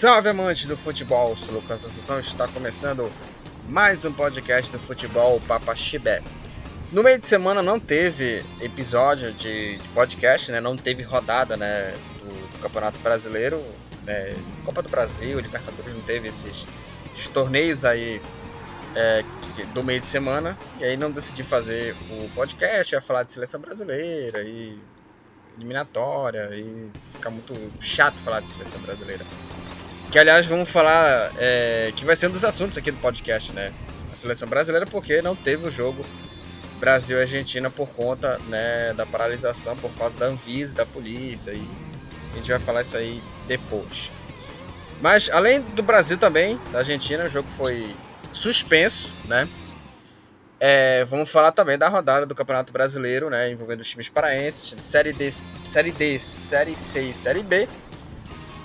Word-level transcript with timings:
Salve 0.00 0.30
amantes 0.30 0.64
do 0.64 0.78
futebol, 0.78 1.36
sou 1.36 1.56
Lucas 1.56 1.84
Assunção 1.84 2.18
está 2.18 2.48
começando 2.48 3.12
mais 3.68 4.02
um 4.02 4.10
podcast 4.10 4.72
do 4.72 4.78
futebol 4.78 5.38
Papa 5.46 5.74
Chibé. 5.74 6.22
No 6.90 7.02
meio 7.02 7.18
de 7.18 7.26
semana 7.26 7.62
não 7.62 7.78
teve 7.78 8.42
episódio 8.62 9.30
de, 9.34 9.76
de 9.76 9.88
podcast, 9.90 10.50
né? 10.52 10.58
não 10.58 10.74
teve 10.74 11.02
rodada 11.02 11.54
né, 11.54 11.94
do, 12.18 12.50
do 12.50 12.58
Campeonato 12.60 12.98
Brasileiro, 13.00 13.62
né? 14.06 14.34
Copa 14.64 14.80
do 14.80 14.88
Brasil, 14.88 15.38
Libertadores, 15.38 15.92
não 15.92 16.00
teve 16.00 16.28
esses, 16.28 16.66
esses 17.06 17.28
torneios 17.28 17.84
aí 17.84 18.22
é, 18.96 19.22
do 19.74 19.84
meio 19.84 20.00
de 20.00 20.06
semana. 20.06 20.56
E 20.80 20.84
aí 20.84 20.96
não 20.96 21.12
decidi 21.12 21.42
fazer 21.42 21.94
o 22.08 22.30
podcast, 22.34 22.94
ia 22.94 23.02
falar 23.02 23.24
de 23.24 23.34
seleção 23.34 23.60
brasileira 23.60 24.40
e 24.44 24.80
eliminatória 25.58 26.48
e 26.54 26.90
fica 27.12 27.28
muito 27.28 27.52
chato 27.78 28.18
falar 28.20 28.40
de 28.40 28.48
seleção 28.48 28.80
brasileira. 28.80 29.26
Que 30.10 30.18
aliás 30.18 30.44
vamos 30.44 30.68
falar 30.68 31.30
é, 31.38 31.92
que 31.94 32.04
vai 32.04 32.16
ser 32.16 32.26
um 32.26 32.32
dos 32.32 32.44
assuntos 32.44 32.76
aqui 32.76 32.90
do 32.90 32.98
podcast, 32.98 33.52
né? 33.52 33.72
A 34.12 34.16
seleção 34.16 34.48
brasileira 34.48 34.84
porque 34.84 35.22
não 35.22 35.36
teve 35.36 35.68
o 35.68 35.70
jogo 35.70 36.04
Brasil 36.80 37.20
Argentina 37.20 37.70
por 37.70 37.88
conta 37.90 38.40
né, 38.48 38.92
da 38.94 39.06
paralisação 39.06 39.76
por 39.76 39.92
causa 39.92 40.18
da 40.18 40.26
Anvisa, 40.26 40.74
da 40.74 40.84
polícia 40.84 41.52
e 41.52 41.62
a 42.32 42.36
gente 42.36 42.50
vai 42.50 42.58
falar 42.58 42.80
isso 42.80 42.96
aí 42.96 43.22
depois. 43.46 44.10
Mas 45.00 45.30
além 45.30 45.60
do 45.60 45.82
Brasil 45.82 46.18
também, 46.18 46.58
da 46.72 46.78
Argentina, 46.78 47.24
o 47.24 47.28
jogo 47.28 47.48
foi 47.48 47.94
suspenso, 48.32 49.12
né? 49.26 49.48
É, 50.58 51.04
vamos 51.04 51.30
falar 51.30 51.52
também 51.52 51.78
da 51.78 51.88
rodada 51.88 52.26
do 52.26 52.34
Campeonato 52.34 52.72
Brasileiro, 52.72 53.30
né, 53.30 53.50
envolvendo 53.50 53.80
os 53.80 53.88
times 53.88 54.10
paraenses, 54.10 54.82
Série 54.82 55.12
D, 55.12 55.30
Série 55.64 55.92
D, 55.92 56.18
Série 56.18 56.74
C 56.74 57.02
e 57.02 57.14
Série 57.14 57.42
B. 57.42 57.68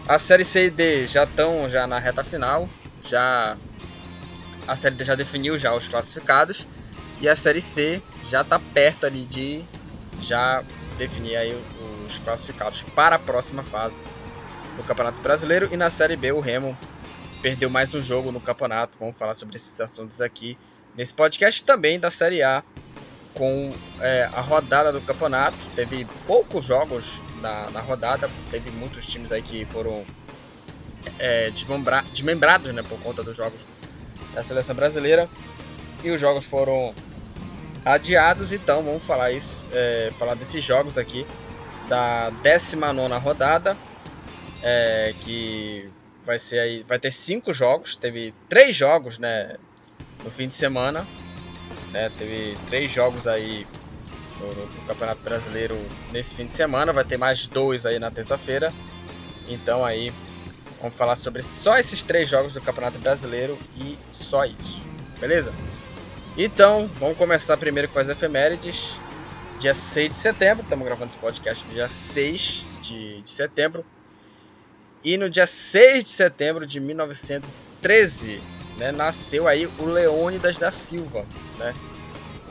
A 0.08 0.20
série 0.20 0.44
C 0.44 0.66
e 0.66 0.70
D 0.70 1.08
já 1.08 1.24
estão 1.24 1.68
já 1.68 1.88
na 1.88 1.98
reta 1.98 2.24
final, 2.24 2.70
já 3.02 3.58
a 4.68 4.76
série 4.76 4.94
D 4.94 5.04
já 5.04 5.16
definiu 5.16 5.58
já 5.58 5.74
os 5.74 5.88
classificados 5.88 6.68
e 7.20 7.28
a 7.28 7.36
série 7.36 7.60
C 7.60 8.02
já 8.28 8.42
está 8.42 8.60
perto 8.60 9.08
ali 9.08 9.26
de 9.26 9.64
já 10.22 10.64
definir 10.98 11.36
aí 11.36 11.60
os 12.06 12.20
classificados 12.20 12.84
para 12.84 13.16
a 13.16 13.20
próxima 13.20 13.64
fase 13.64 14.04
do 14.78 14.84
Campeonato 14.84 15.24
Brasileiro 15.24 15.70
e 15.72 15.78
na 15.78 15.90
série 15.90 16.16
B 16.16 16.32
o 16.32 16.40
Remo 16.40 16.78
perdeu 17.42 17.70
mais 17.70 17.92
um 17.96 18.02
jogo 18.02 18.32
no 18.32 18.40
campeonato. 18.40 18.98
Vamos 19.00 19.18
falar 19.18 19.34
sobre 19.34 19.56
esses 19.56 19.82
assuntos 19.82 20.22
aqui 20.22 20.56
nesse 20.96 21.16
podcast 21.16 21.64
também 21.64 22.00
da 22.00 22.12
série 22.12 22.44
A 22.44 22.64
com 23.36 23.74
é, 24.00 24.30
a 24.34 24.42
rodada 24.42 24.92
do 24.92 25.02
campeonato. 25.02 25.58
Teve 25.76 26.08
poucos 26.26 26.66
jogos 26.66 27.22
na, 27.42 27.70
na 27.70 27.82
rodada, 27.82 28.30
teve 28.50 28.72
muitos 28.72 29.06
times 29.06 29.32
aí 29.32 29.42
que 29.42 29.66
foram 29.66 30.04
é, 31.20 31.52
desmembra 31.52 32.04
desmembrados 32.12 32.74
né, 32.74 32.82
por 32.82 33.00
conta 33.00 33.24
dos 33.24 33.38
jogos 33.38 33.66
da 34.34 34.42
seleção 34.42 34.76
brasileira 34.76 35.30
e 36.04 36.10
os 36.10 36.20
jogos 36.20 36.46
foram 36.46 36.94
adiados. 37.84 38.52
Então 38.52 38.84
vamos 38.84 39.04
falar 39.04 39.32
isso, 39.32 39.68
é, 39.72 40.12
falar 40.18 40.36
desses 40.36 40.64
jogos 40.64 40.98
aqui 40.98 41.26
da 41.88 42.30
19 42.42 43.14
rodada, 43.20 43.78
é, 44.64 45.14
que 45.22 45.90
vai 46.24 46.40
ser 46.40 46.60
aí, 46.60 46.86
vai 46.88 46.98
ter 46.98 47.12
cinco 47.12 47.54
jogos. 47.54 47.96
Teve 47.96 48.34
três 48.50 48.76
jogos, 48.76 49.20
né, 49.20 49.56
no 50.24 50.32
fim 50.32 50.48
de 50.48 50.56
semana. 50.56 51.06
Né? 51.96 52.12
Teve 52.18 52.58
três 52.68 52.92
jogos 52.92 53.26
aí 53.26 53.66
no, 54.38 54.54
no, 54.54 54.68
Campeonato 54.86 55.22
Brasileiro 55.24 55.78
nesse 56.12 56.36
fim 56.36 56.46
de 56.46 56.54
semana. 56.54 56.92
Vai 56.92 57.06
ter 57.06 57.18
mais 57.18 57.48
dois 57.48 57.86
aí 57.86 57.98
na 58.00 58.12
terça-feira. 58.12 58.74
Então 59.48 59.86
aí 59.86 60.12
vamos 60.82 60.98
falar 60.98 61.16
sobre 61.16 61.42
só 61.42 61.78
esses 61.78 62.04
três 62.04 62.28
jogos 62.28 62.52
do 62.52 62.60
Campeonato 62.60 63.00
Brasileiro 63.00 63.58
e 63.78 63.98
só 64.12 64.44
isso. 64.44 64.84
Beleza? 65.22 65.54
Então, 66.38 66.92
vamos 67.00 67.18
começar 67.18 67.56
primeiro 67.56 67.88
com 67.88 67.98
as 67.98 68.10
efemérides. 68.10 68.98
Dia 69.58 69.74
6 69.74 70.10
de 70.10 70.18
setembro, 70.18 70.64
estamos 70.64 70.86
gravando 70.86 71.12
esse 71.12 71.18
podcast 71.18 71.66
no 71.66 71.74
dia 71.74 71.88
6 71.88 72.68
de, 72.82 73.22
de 73.22 73.32
setembro. 73.32 73.86
E 75.02 75.16
no 75.16 75.30
dia 75.30 75.46
6 75.46 76.04
de 76.04 76.10
setembro 76.10 76.68
de 76.68 76.82
1913, 76.82 78.42
né, 78.78 78.92
nasceu 78.92 79.48
aí 79.48 79.68
o 79.80 79.86
Leônidas 79.86 80.58
da 80.58 80.72
Silva, 80.72 81.26
né? 81.58 81.74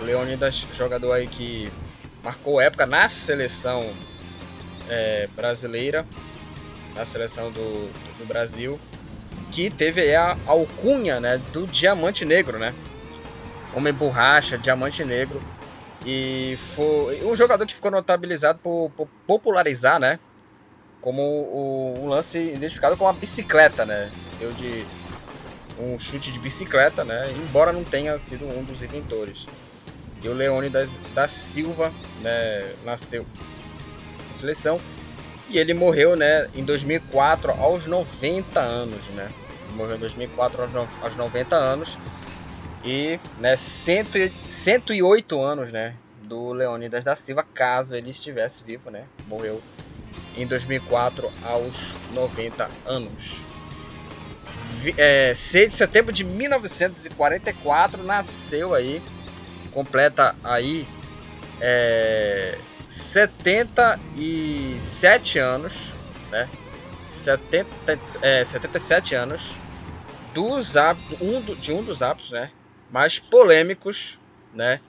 O 0.01 0.05
Leônidas, 0.05 0.67
jogador 0.73 1.13
aí 1.13 1.27
que 1.27 1.71
marcou 2.23 2.61
época 2.61 2.87
na 2.87 3.07
seleção 3.07 3.87
é, 4.89 5.29
brasileira, 5.37 6.07
na 6.95 7.05
seleção 7.05 7.51
do, 7.51 7.91
do, 8.19 8.27
Brasil, 8.27 8.81
que 9.53 9.71
teve 9.71 10.15
a 10.15 10.37
alcunha, 10.47 11.21
né, 11.21 11.41
do 11.53 11.67
Diamante 11.67 12.25
Negro, 12.25 12.59
né? 12.59 12.75
Homem 13.75 13.93
borracha, 13.93 14.57
Diamante 14.57 15.05
Negro, 15.05 15.41
e 16.07 16.57
foi 16.75 17.25
um 17.25 17.35
jogador 17.35 17.67
que 17.67 17.75
ficou 17.75 17.91
notabilizado 17.91 18.59
por, 18.61 18.91
por 18.97 19.09
popularizar, 19.27 19.99
né? 19.99 20.19
Como 21.01 21.21
o, 21.21 22.01
um 22.03 22.09
lance 22.09 22.39
identificado 22.39 22.97
com 22.97 23.05
uma 23.05 23.13
bicicleta, 23.13 23.85
né? 23.85 24.11
Deu 24.39 24.53
de 24.53 24.87
um 25.79 25.99
chute 25.99 26.33
de 26.33 26.39
bicicleta, 26.39 27.05
né? 27.05 27.33
Embora 27.33 27.73
não 27.73 27.85
tenha 27.85 28.19
sido 28.19 28.47
um 28.47 28.63
dos 28.65 28.83
inventores. 28.83 29.47
E 30.23 30.29
o 30.29 30.33
Leônidas 30.33 31.01
da 31.15 31.29
Silva, 31.29 31.93
né, 32.21 32.73
nasceu 32.85 33.27
na 34.27 34.33
seleção 34.33 34.81
e 35.51 35.59
ele 35.59 35.75
morreu, 35.75 36.17
né, 36.17 36.49
em 36.55 36.65
2004 36.65 37.53
aos 37.53 37.87
90 37.87 38.59
anos, 38.59 39.05
né? 39.09 39.31
morreu 39.75 39.97
em 39.97 40.01
2004 40.01 40.63
aos, 40.63 40.73
no, 40.73 40.89
aos 41.03 41.17
90 41.17 41.57
anos 41.57 41.99
e, 42.83 43.19
né, 43.39 43.57
100, 43.57 44.33
108 44.49 45.41
anos, 45.41 45.73
né, 45.73 45.95
do 46.23 46.53
Leônidas 46.53 47.05
da 47.05 47.15
Silva, 47.15 47.43
caso 47.43 47.95
ele 47.95 48.11
estivesse 48.11 48.65
vivo, 48.65 48.91
né? 48.91 49.05
Morreu 49.27 49.61
em 50.37 50.47
2004 50.47 51.31
aos 51.43 51.95
90 52.13 52.71
anos 52.87 53.45
é, 54.97 55.35
6 55.35 55.71
de 55.71 55.75
setembro 55.75 56.13
de 56.13 56.23
1944 56.25 58.03
nasceu 58.03 58.75
aí, 58.75 59.03
completa 59.73 60.35
aí 60.43 60.87
é, 61.61 62.59
77 62.87 65.39
anos, 65.39 65.95
né? 66.31 66.49
70, 67.11 67.69
é, 68.23 68.43
77 68.45 69.15
anos 69.15 69.57
dos 70.35 70.75
um, 71.21 71.41
de 71.55 71.73
um 71.73 71.83
dos 71.83 72.03
hábitos, 72.03 72.33
né, 72.33 72.51
mais 72.91 73.21
polêmicos, 73.21 74.19
né, 74.53 74.81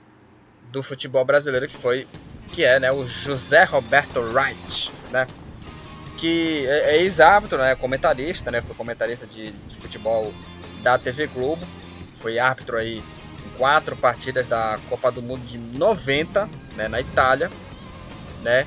do 0.70 0.82
futebol 0.82 1.24
brasileiro 1.24 1.68
que 1.68 1.76
foi 1.76 2.06
que 2.52 2.64
é, 2.64 2.80
né, 2.80 2.90
o 2.90 3.06
José 3.06 3.64
Roberto 3.64 4.20
Wright, 4.20 4.92
né? 5.10 5.26
Que 6.16 6.66
é, 6.66 6.96
é 6.96 7.02
ex-árbitro, 7.02 7.58
né? 7.58 7.74
Comentarista, 7.74 8.50
né? 8.50 8.60
Foi 8.60 8.74
comentarista 8.74 9.26
de, 9.26 9.50
de, 9.50 9.76
futebol 9.76 10.32
da 10.82 10.98
TV 10.98 11.26
Globo. 11.26 11.66
Foi 12.18 12.38
árbitro 12.38 12.76
aí 12.76 12.98
em 12.98 13.58
quatro 13.58 13.96
partidas 13.96 14.48
da 14.48 14.78
Copa 14.88 15.12
do 15.12 15.22
Mundo 15.22 15.44
de 15.44 15.58
90, 15.58 16.48
né? 16.76 16.88
Na 16.88 17.00
Itália, 17.00 17.50
né? 18.42 18.66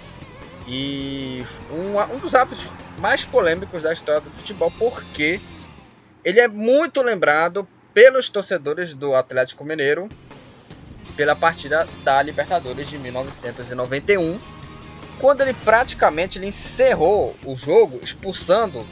E 0.68 1.44
um, 1.72 2.16
um 2.16 2.20
dos 2.20 2.36
árbitros 2.36 2.70
mais 3.00 3.26
polêmicos 3.26 3.82
da 3.82 3.92
história 3.92 4.22
do 4.22 4.30
futebol, 4.30 4.72
porque 4.78 5.42
ele 6.24 6.40
é 6.40 6.48
muito 6.48 7.02
lembrado 7.02 7.68
pelos 7.94 8.30
torcedores 8.30 8.94
do 8.94 9.16
Atlético 9.16 9.64
Mineiro 9.64 10.08
pela 11.16 11.36
partida 11.36 11.88
da 12.04 12.22
Libertadores 12.22 12.88
de 12.88 12.98
1991 12.98 14.40
quando 15.20 15.42
ele 15.42 15.54
praticamente 15.54 16.40
ele 16.40 16.48
encerrou 16.48 17.36
o 17.46 17.56
jogo 17.56 18.00
expulsando 18.02 18.88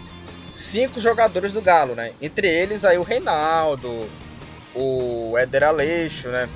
cinco 0.54 1.00
jogadores 1.00 1.54
do 1.54 1.62
Galo, 1.62 1.96
né? 1.96 2.14
Entre 2.22 2.48
eles 2.48 2.84
aí 2.84 2.98
o 2.98 3.04
Reinaldo, 3.04 4.10
o 4.76 5.38
Éder 5.38 5.64
Aleixo, 5.64 6.30
né? 6.30 6.50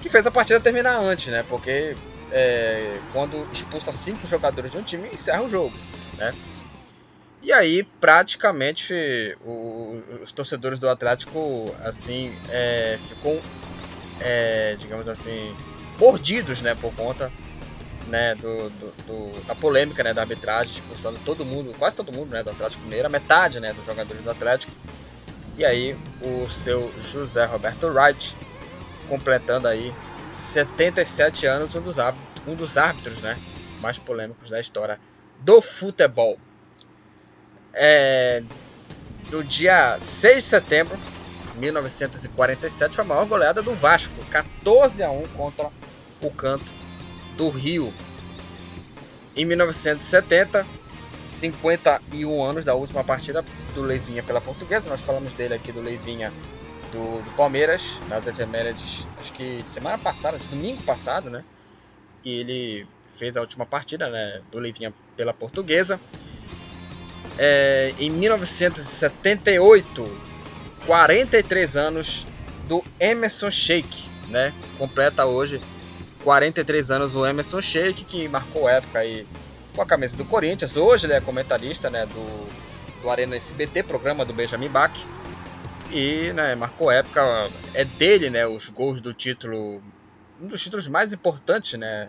Que 0.00 0.08
fez 0.08 0.26
a 0.26 0.30
partida 0.30 0.60
terminar 0.60 0.96
antes, 0.98 1.28
né? 1.28 1.44
Porque 1.48 1.96
é, 2.30 2.98
quando 3.12 3.48
expulsa 3.52 3.92
cinco 3.92 4.26
jogadores 4.26 4.72
de 4.72 4.78
um 4.78 4.82
time, 4.82 5.08
encerra 5.12 5.42
o 5.42 5.48
jogo, 5.48 5.74
né? 6.18 6.34
E 7.42 7.52
aí, 7.52 7.82
praticamente, 8.00 9.36
o, 9.44 10.00
os 10.22 10.30
torcedores 10.30 10.78
do 10.78 10.88
Atlético, 10.88 11.74
assim, 11.82 12.32
é, 12.48 12.98
ficam, 13.08 13.40
é, 14.20 14.76
digamos 14.78 15.08
assim, 15.08 15.52
mordidos, 15.98 16.62
né? 16.62 16.74
Por 16.74 16.94
conta 16.94 17.32
né, 18.06 18.34
do, 18.34 18.70
do, 18.70 18.92
do, 19.06 19.46
da 19.46 19.54
polêmica 19.54 20.02
né, 20.02 20.12
da 20.12 20.22
arbitragem, 20.22 20.72
expulsando 20.72 21.18
todo 21.24 21.44
mundo, 21.44 21.74
quase 21.78 21.96
todo 21.96 22.12
mundo 22.12 22.30
né, 22.30 22.42
do 22.42 22.50
Atlético 22.50 22.82
Mineiro, 22.84 23.06
a 23.06 23.10
metade 23.10 23.60
né, 23.60 23.72
dos 23.72 23.84
jogadores 23.84 24.22
do 24.22 24.30
Atlético. 24.30 24.72
E 25.56 25.64
aí 25.64 25.96
o 26.20 26.48
seu 26.48 26.92
José 27.00 27.44
Roberto 27.44 27.86
Wright, 27.88 28.34
completando 29.08 29.68
aí 29.68 29.94
77 30.34 31.46
anos, 31.46 31.74
um 31.74 31.82
dos, 31.82 31.96
um 32.46 32.54
dos 32.54 32.78
árbitros 32.78 33.20
né, 33.20 33.38
mais 33.80 33.98
polêmicos 33.98 34.50
da 34.50 34.60
história 34.60 34.98
do 35.40 35.60
futebol. 35.60 36.38
É, 37.74 38.42
no 39.30 39.42
dia 39.42 39.98
6 39.98 40.36
de 40.36 40.42
setembro 40.42 40.96
de 41.54 41.58
1947, 41.58 42.96
foi 42.96 43.04
a 43.04 43.08
maior 43.08 43.26
goleada 43.26 43.62
do 43.62 43.74
Vasco, 43.74 44.14
14 44.30 45.02
a 45.02 45.10
1 45.10 45.28
contra 45.28 45.70
o 46.20 46.30
Canto 46.30 46.81
do 47.36 47.48
Rio. 47.48 47.92
Em 49.34 49.44
1970, 49.44 50.66
51 51.22 52.44
anos 52.44 52.64
da 52.64 52.74
última 52.74 53.02
partida 53.02 53.44
do 53.74 53.82
Leivinha 53.82 54.22
pela 54.22 54.40
Portuguesa, 54.40 54.90
nós 54.90 55.02
falamos 55.02 55.34
dele 55.34 55.54
aqui 55.54 55.72
do 55.72 55.80
Leivinha 55.80 56.32
do, 56.92 57.22
do 57.22 57.30
Palmeiras, 57.36 58.00
nas 58.08 58.26
efemérides, 58.26 59.06
acho 59.18 59.32
que 59.32 59.62
semana 59.64 59.96
passada, 59.96 60.36
domingo 60.50 60.82
passado, 60.82 61.30
né? 61.30 61.42
E 62.24 62.40
ele 62.40 62.86
fez 63.08 63.36
a 63.36 63.40
última 63.40 63.66
partida 63.66 64.08
né, 64.08 64.40
do 64.50 64.58
Leivinha 64.58 64.92
pela 65.16 65.32
Portuguesa. 65.32 66.00
É, 67.38 67.94
em 67.98 68.10
1978, 68.10 70.18
43 70.86 71.76
anos 71.76 72.26
do 72.68 72.84
Emerson 73.00 73.50
Sheik, 73.50 74.08
né? 74.28 74.52
Completa 74.78 75.24
hoje 75.24 75.60
43 76.22 76.90
anos 76.90 77.14
o 77.14 77.26
Emerson 77.26 77.60
Sheik, 77.60 78.04
que 78.04 78.28
marcou 78.28 78.68
época 78.68 79.00
aí 79.00 79.26
com 79.74 79.82
a 79.82 79.86
camisa 79.86 80.16
do 80.16 80.24
Corinthians. 80.24 80.76
Hoje 80.76 81.06
ele 81.06 81.14
é 81.14 81.20
comentarista 81.20 81.90
né, 81.90 82.06
do, 82.06 83.02
do 83.02 83.10
Arena 83.10 83.34
SBT, 83.36 83.82
programa 83.82 84.24
do 84.24 84.32
Benjamin 84.32 84.68
Bach. 84.68 84.92
E 85.90 86.32
né, 86.32 86.54
marcou 86.54 86.90
época, 86.90 87.50
é 87.74 87.84
dele 87.84 88.30
né, 88.30 88.46
os 88.46 88.68
gols 88.68 89.00
do 89.00 89.12
título, 89.12 89.82
um 90.40 90.48
dos 90.48 90.62
títulos 90.62 90.88
mais 90.88 91.12
importantes 91.12 91.78
né, 91.78 92.08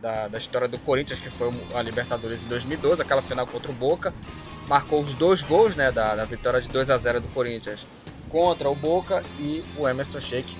da, 0.00 0.26
da 0.26 0.38
história 0.38 0.66
do 0.66 0.78
Corinthians, 0.78 1.20
que 1.20 1.30
foi 1.30 1.52
a 1.74 1.82
Libertadores 1.82 2.44
em 2.44 2.48
2012, 2.48 3.02
aquela 3.02 3.22
final 3.22 3.46
contra 3.46 3.70
o 3.70 3.74
Boca. 3.74 4.12
Marcou 4.68 5.02
os 5.02 5.14
dois 5.14 5.42
gols 5.42 5.76
né, 5.76 5.92
da, 5.92 6.16
da 6.16 6.24
vitória 6.24 6.60
de 6.60 6.68
2 6.68 6.90
a 6.90 6.96
0 6.96 7.20
do 7.20 7.28
Corinthians 7.28 7.86
contra 8.30 8.70
o 8.70 8.74
Boca 8.74 9.22
e 9.38 9.64
o 9.76 9.88
Emerson 9.88 10.20
Sheik, 10.20 10.56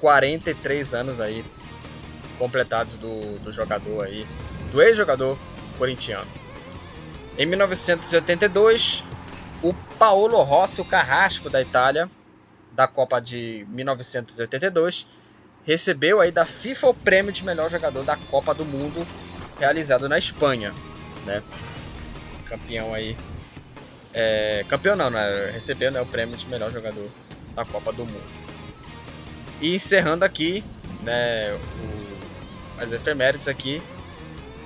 43 0.00 0.94
anos 0.94 1.20
aí 1.20 1.42
completados 2.38 2.96
do, 2.96 3.38
do 3.38 3.52
jogador 3.52 4.04
aí, 4.04 4.26
do 4.72 4.82
ex-jogador 4.82 5.38
corintiano. 5.78 6.26
Em 7.38 7.46
1982, 7.46 9.04
o 9.62 9.74
Paolo 9.98 10.42
Rossi, 10.42 10.80
o 10.80 10.84
carrasco 10.84 11.50
da 11.50 11.60
Itália, 11.60 12.10
da 12.72 12.86
Copa 12.86 13.20
de 13.20 13.66
1982, 13.70 15.06
recebeu 15.64 16.20
aí 16.20 16.30
da 16.30 16.44
FIFA 16.44 16.88
o 16.88 16.94
prêmio 16.94 17.32
de 17.32 17.44
melhor 17.44 17.70
jogador 17.70 18.04
da 18.04 18.16
Copa 18.16 18.54
do 18.54 18.64
Mundo 18.64 19.06
realizado 19.58 20.08
na 20.08 20.16
Espanha, 20.18 20.72
né? 21.24 21.42
Campeão 22.44 22.94
aí, 22.94 23.16
é, 24.14 24.64
campeão 24.68 24.94
não, 24.96 25.10
né? 25.10 25.50
recebeu 25.52 25.90
né, 25.90 26.00
o 26.00 26.06
prêmio 26.06 26.36
de 26.36 26.46
melhor 26.46 26.70
jogador 26.70 27.10
da 27.54 27.64
Copa 27.64 27.92
do 27.92 28.06
Mundo. 28.06 28.24
E 29.60 29.74
encerrando 29.74 30.24
aqui, 30.24 30.62
né, 31.02 31.52
o, 31.52 32.05
as 32.78 32.92
efemérides 32.92 33.48
aqui, 33.48 33.82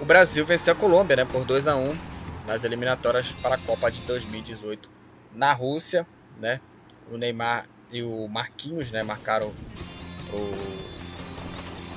o 0.00 0.04
Brasil 0.04 0.44
venceu 0.44 0.72
a 0.72 0.76
Colômbia, 0.76 1.16
né, 1.16 1.24
por 1.24 1.44
2 1.44 1.68
a 1.68 1.76
1 1.76 1.96
nas 2.46 2.64
eliminatórias 2.64 3.32
para 3.32 3.54
a 3.54 3.58
Copa 3.58 3.90
de 3.90 4.00
2018 4.02 4.88
na 5.34 5.52
Rússia, 5.52 6.06
né? 6.40 6.60
O 7.10 7.16
Neymar 7.16 7.66
e 7.92 8.02
o 8.02 8.26
Marquinhos, 8.28 8.90
né, 8.90 9.02
marcaram 9.02 9.52
pro 10.28 10.38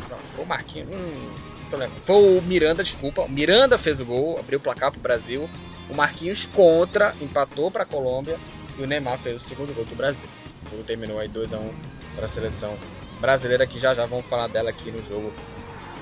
não, 0.09 0.19
foi 0.19 0.45
o 0.45 0.47
Marquinhos, 0.47 0.91
hum, 0.91 1.31
Foi 2.01 2.37
o 2.37 2.41
Miranda, 2.41 2.83
desculpa. 2.83 3.23
O 3.23 3.29
Miranda 3.29 3.77
fez 3.77 3.99
o 3.99 4.05
gol, 4.05 4.37
abriu 4.37 4.59
o 4.59 4.61
placar 4.61 4.91
para 4.91 4.99
o 4.99 5.01
Brasil. 5.01 5.49
O 5.89 5.95
Marquinhos 5.95 6.45
contra, 6.45 7.15
empatou 7.19 7.71
para 7.71 7.83
a 7.83 7.85
Colômbia 7.85 8.37
e 8.77 8.83
o 8.83 8.87
Neymar 8.87 9.17
fez 9.17 9.41
o 9.41 9.45
segundo 9.45 9.73
gol 9.73 9.85
do 9.85 9.95
Brasil. 9.95 10.29
O 10.65 10.69
jogo 10.69 10.83
terminou 10.83 11.19
aí 11.19 11.27
2 11.27 11.53
a 11.53 11.57
1 11.57 11.73
para 12.15 12.25
a 12.25 12.27
seleção 12.27 12.77
brasileira 13.19 13.65
que 13.65 13.79
já 13.79 13.93
já 13.93 14.05
vamos 14.05 14.25
falar 14.25 14.47
dela 14.47 14.69
aqui 14.69 14.91
no 14.91 15.01
jogo 15.01 15.33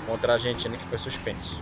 contra 0.06 0.33
a 0.33 0.36
Argentina 0.36 0.75
que 0.75 0.86
foi 0.86 0.98
suspenso. 0.98 1.62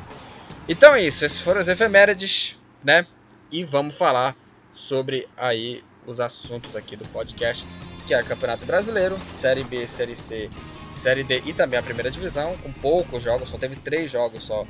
Então 0.68 0.94
é 0.94 1.02
isso, 1.02 1.26
esses 1.26 1.40
foram 1.40 1.60
as 1.60 1.68
efemérides 1.68 2.60
né? 2.84 3.06
E 3.52 3.64
vamos 3.64 3.96
falar 3.96 4.36
sobre 4.72 5.28
aí 5.36 5.84
os 6.06 6.20
assuntos 6.22 6.76
aqui 6.76 6.96
do 6.96 7.06
podcast, 7.06 7.66
que 8.06 8.14
é 8.14 8.24
Campeonato 8.24 8.66
Brasileiro, 8.66 9.20
Série 9.28 9.64
B, 9.64 9.86
Série 9.86 10.16
C, 10.16 10.50
Série 10.92 11.24
D 11.24 11.42
e 11.46 11.54
também 11.54 11.80
a 11.80 11.84
primeira 11.84 12.10
divisão, 12.10 12.56
com 12.58 12.72
poucos 12.72 13.24
jogos, 13.24 13.50
só 13.50 13.58
teve 13.58 13.76
três 13.76 14.12
jogos 14.12 14.44
só 14.44 14.66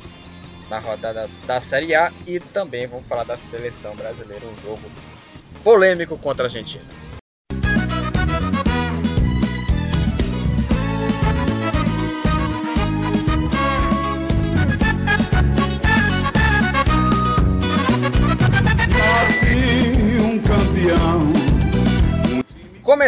na 0.70 0.80
rodada 0.80 1.30
da 1.46 1.60
Série 1.60 1.96
A 1.96 2.12
e 2.28 2.40
também 2.40 2.88
vamos 2.88 3.08
falar 3.08 3.24
da 3.24 3.38
seleção 3.38 3.96
brasileira, 3.96 4.46
um 4.46 4.62
jogo 4.62 4.82
polêmico 5.64 6.18
contra 6.18 6.46
a 6.46 6.48
Argentina. 6.48 6.86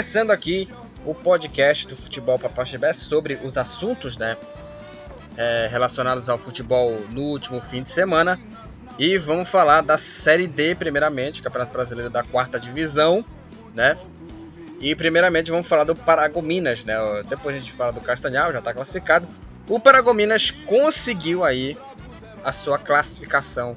Começando 0.02 0.32
aqui 0.32 0.68
o 1.06 1.14
podcast 1.14 1.88
do 1.88 1.96
Futebol 1.96 2.40
Papaxibé 2.40 2.92
sobre 2.92 3.36
os 3.44 3.56
assuntos 3.56 4.18
né, 4.18 4.36
é, 5.38 5.68
relacionados 5.70 6.28
ao 6.28 6.40
futebol 6.40 7.02
no 7.12 7.22
último 7.22 7.62
fim 7.62 7.84
de 7.84 7.90
semana. 7.92 8.40
E 8.98 9.16
vamos 9.20 9.48
falar 9.48 9.82
da 9.82 10.00
Série 10.00 10.48
D, 10.48 10.74
primeiramente, 10.74 11.44
Campeonato 11.44 11.72
Brasileiro 11.72 12.10
da 12.10 12.24
Quarta 12.24 12.60
Divisão, 12.60 13.24
né? 13.76 13.96
E 14.80 14.96
primeiramente 14.96 15.52
vamos 15.52 15.68
falar 15.68 15.84
do 15.84 15.96
Paragominas, 15.96 16.84
né? 16.84 16.96
Depois 17.30 17.56
a 17.56 17.60
gente 17.60 17.72
fala 17.72 17.94
do 17.94 18.02
Castanhal, 18.02 18.52
já 18.52 18.58
está 18.58 18.74
classificado. 18.74 19.28
O 19.70 19.80
Paragominas 19.80 20.50
conseguiu 20.50 21.44
aí 21.44 21.78
a 22.44 22.52
sua 22.52 22.80
classificação 22.80 23.76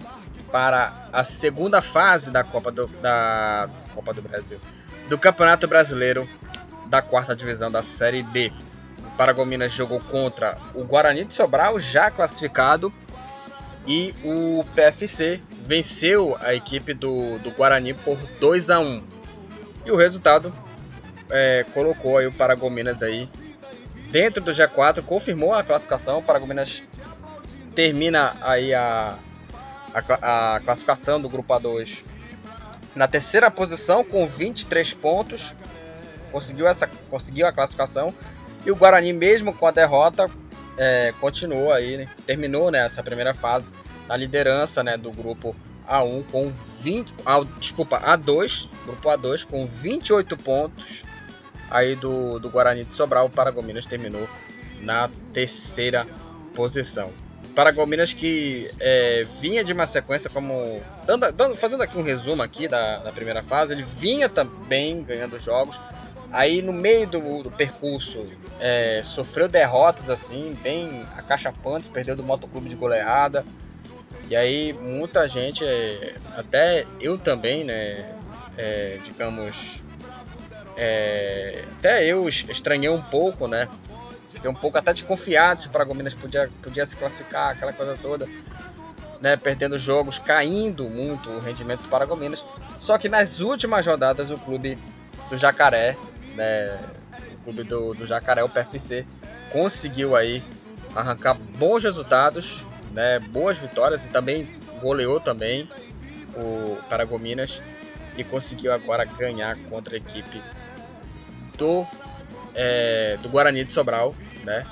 para 0.51 1.07
a 1.13 1.23
segunda 1.23 1.83
fase 1.83 2.31
da 2.31 2.43
Copa 2.43 2.73
do, 2.73 2.87
da 2.87 3.69
Copa 3.95 4.15
do 4.15 4.23
Brasil 4.23 4.59
do 5.09 5.19
Campeonato 5.19 5.67
Brasileiro 5.67 6.29
da 6.87 7.03
quarta 7.03 7.35
divisão 7.35 7.71
da 7.71 7.83
Série 7.83 8.23
D. 8.23 8.53
O 8.99 9.17
Paragominas 9.17 9.73
jogou 9.73 10.01
contra 10.01 10.59
o 10.75 10.85
Guarani 10.85 11.25
de 11.25 11.35
Sobral, 11.35 11.79
já 11.79 12.11
classificado, 12.11 12.93
e 13.87 14.15
o 14.25 14.65
PFC 14.75 15.41
venceu 15.65 16.37
a 16.41 16.55
equipe 16.55 16.95
do, 16.95 17.39
do 17.39 17.51
Guarani 17.51 17.93
por 17.93 18.17
2 18.41 18.71
a 18.71 18.81
1 18.81 19.05
E 19.85 19.91
o 19.91 19.97
resultado 19.97 20.55
é, 21.31 21.65
colocou 21.75 22.17
aí 22.17 22.27
o 22.27 22.33
Paragominas 22.33 23.03
aí 23.03 23.29
dentro 24.11 24.43
do 24.43 24.53
G4, 24.53 25.03
confirmou 25.03 25.55
a 25.55 25.63
classificação. 25.63 26.19
O 26.19 26.23
Paragominas 26.23 26.83
termina 27.75 28.37
aí 28.41 28.73
a, 28.73 29.19
a, 29.93 30.55
a 30.57 30.61
classificação 30.61 31.21
do 31.21 31.29
grupo 31.29 31.53
A2 31.53 32.05
na 32.95 33.09
terceira 33.09 33.51
posição 33.51 34.05
com 34.05 34.27
23 34.27 34.95
pontos. 34.95 35.55
Conseguiu, 36.31 36.67
essa, 36.67 36.89
conseguiu 37.11 37.47
a 37.47 37.53
classificação. 37.53 38.15
E 38.65 38.71
o 38.71 38.77
Guarani, 38.77 39.13
mesmo 39.13 39.53
com 39.53 39.67
a 39.67 39.71
derrota, 39.71 40.31
é, 40.77 41.13
continuou 41.21 41.73
aí, 41.73 41.97
né? 41.97 42.09
terminou 42.27 42.71
né, 42.71 42.87
primeira 43.05 43.35
fase 43.35 43.71
na 44.09 44.17
liderança 44.17 44.83
né, 44.83 44.97
do 44.97 45.11
grupo 45.11 45.55
A1 45.89 46.25
com 46.31 46.53
20. 46.81 47.15
Ah, 47.25 47.45
desculpa, 47.59 48.01
A2, 48.01 48.69
grupo 48.85 49.09
A2 49.09 49.47
com 49.47 49.67
28 49.67 50.37
pontos. 50.37 51.05
Aí 51.71 51.97
do, 51.97 52.39
do 52.39 52.51
Guarani 52.51 52.85
de 52.85 52.95
Sobral, 52.95 53.27
o 53.27 53.31
Paragominas 53.31 53.87
terminou 53.87 54.29
na 54.81 55.11
terceira 55.33 56.07
posição. 56.55 57.13
Paragominas 57.55 58.13
que 58.13 58.69
é, 58.81 59.25
vinha 59.41 59.63
de 59.63 59.73
uma 59.73 59.87
sequência 59.87 60.29
como. 60.29 60.83
Dando, 61.07 61.31
dando, 61.33 61.57
fazendo 61.57 61.83
aqui 61.83 61.97
um 61.97 62.03
resumo 62.03 62.43
aqui 62.43 62.67
da, 62.67 62.99
da, 62.99 63.13
primeira 63.13 63.43
fase, 63.43 63.75
ele 63.75 63.85
vinha 63.85 64.29
também 64.29 65.03
ganhando 65.05 65.39
jogos. 65.39 65.81
Aí 66.33 66.61
no 66.63 66.73
meio 66.73 67.07
do, 67.07 67.45
do 67.45 67.51
percurso 67.53 68.27
é, 68.59 69.01
sofreu 69.05 69.47
derrotas 69.47 70.11
assim, 70.11 70.59
bem 70.63 71.07
acachapantes, 71.17 71.89
perdeu 71.89 72.17
do 72.17 72.25
motoclube 72.25 72.69
de 72.69 72.75
goleada. 72.75 73.45
E 74.29 74.35
aí 74.35 74.73
muita 74.73 75.29
gente, 75.29 75.65
é, 75.65 76.17
até 76.37 76.85
eu 77.01 77.17
também, 77.17 77.63
né? 77.63 78.05
É, 78.57 78.99
digamos. 79.05 79.81
É, 80.77 81.63
até 81.79 82.05
eu 82.05 82.29
estranhei 82.29 82.89
um 82.89 83.01
pouco, 83.01 83.47
né? 83.47 83.69
Fiquei 84.45 84.59
um 84.59 84.61
pouco 84.61 84.77
até 84.77 84.93
desconfiado 84.93 85.59
se 85.59 85.69
o 85.69 85.71
Paragominas 85.71 86.13
podia, 86.13 86.51
podia 86.61 86.85
se 86.85 86.95
classificar, 86.95 87.53
aquela 87.53 87.73
coisa 87.73 87.97
toda. 88.03 88.29
Né, 89.19 89.39
perdendo 89.39 89.79
jogos, 89.79 90.19
caindo 90.19 90.87
muito 90.87 91.31
o 91.31 91.41
rendimento 91.41 91.85
do 91.85 91.89
Paragominas. 91.89 92.45
Só 92.79 92.99
que 92.99 93.09
nas 93.09 93.41
últimas 93.41 93.87
rodadas 93.87 94.31
o 94.31 94.37
clube 94.37 94.79
do 95.31 95.39
Jacaré, 95.39 95.97
né, 96.35 96.79
o 97.33 97.41
clube 97.43 97.65
do, 97.65 97.95
do 97.95 98.07
Jacaré, 98.07 98.45
o 98.45 98.49
PFC, 98.51 99.07
conseguiu 99.51 100.15
aí 100.15 100.45
arrancar 100.95 101.33
bons 101.33 101.83
resultados, 101.83 102.67
né, 102.93 103.19
boas 103.19 103.57
vitórias 103.57 104.05
e 104.05 104.11
também 104.11 104.61
goleou 104.79 105.21
também 105.21 105.67
o 106.37 106.77
Paragominas 106.91 107.63
e 108.15 108.23
conseguiu 108.23 108.75
agora 108.75 109.07
ganhar 109.07 109.57
contra 109.71 109.95
a 109.95 109.97
equipe 109.97 110.43
do, 111.57 111.87
é, 112.55 113.17
do 113.23 113.31
Guarani 113.31 113.65
de 113.65 113.73
Sobral, 113.73 114.15
né? 114.45 114.67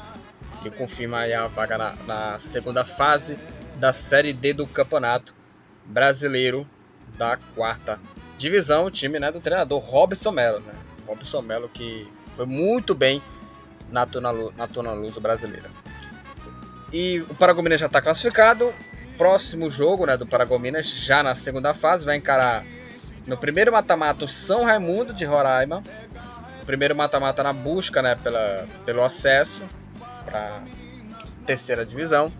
E 0.64 0.70
confirma 0.70 1.18
aí 1.18 1.32
a 1.32 1.46
vaga 1.46 1.76
na, 1.76 1.94
na 2.06 2.38
segunda 2.38 2.84
fase 2.84 3.38
da 3.76 3.92
Série 3.92 4.32
D 4.32 4.52
do 4.52 4.66
Campeonato 4.66 5.34
Brasileiro 5.84 6.68
da 7.18 7.36
quarta 7.54 7.98
divisão, 8.38 8.86
o 8.86 8.90
time 8.90 9.18
né, 9.18 9.30
do 9.30 9.40
treinador 9.40 9.80
Robson 9.80 10.30
Melo, 10.30 10.60
né? 10.60 10.74
Robson 11.06 11.42
Melo 11.42 11.68
que 11.68 12.08
foi 12.32 12.46
muito 12.46 12.94
bem 12.94 13.22
na 13.90 14.06
Tona, 14.06 14.32
na 14.32 14.92
Luso 14.92 15.20
brasileira. 15.20 15.70
E 16.92 17.20
o 17.28 17.34
Paragominas 17.34 17.80
já 17.80 17.86
está 17.86 18.00
classificado. 18.00 18.72
Próximo 19.16 19.70
jogo 19.70 20.06
né, 20.06 20.16
do 20.16 20.26
Paragominas, 20.26 20.86
já 20.86 21.22
na 21.22 21.34
segunda 21.34 21.74
fase, 21.74 22.04
vai 22.04 22.16
encarar 22.16 22.64
no 23.26 23.36
primeiro 23.36 23.70
mata-mata 23.70 24.26
São 24.26 24.64
Raimundo 24.64 25.12
de 25.12 25.24
Roraima. 25.24 25.82
Primeiro 26.66 26.94
mata-mata 26.94 27.42
na 27.42 27.52
busca 27.52 28.00
né, 28.02 28.14
pela, 28.14 28.66
pelo 28.84 29.02
acesso 29.02 29.62
para 30.24 30.62
terceira 31.44 31.84
divisão. 31.84 32.32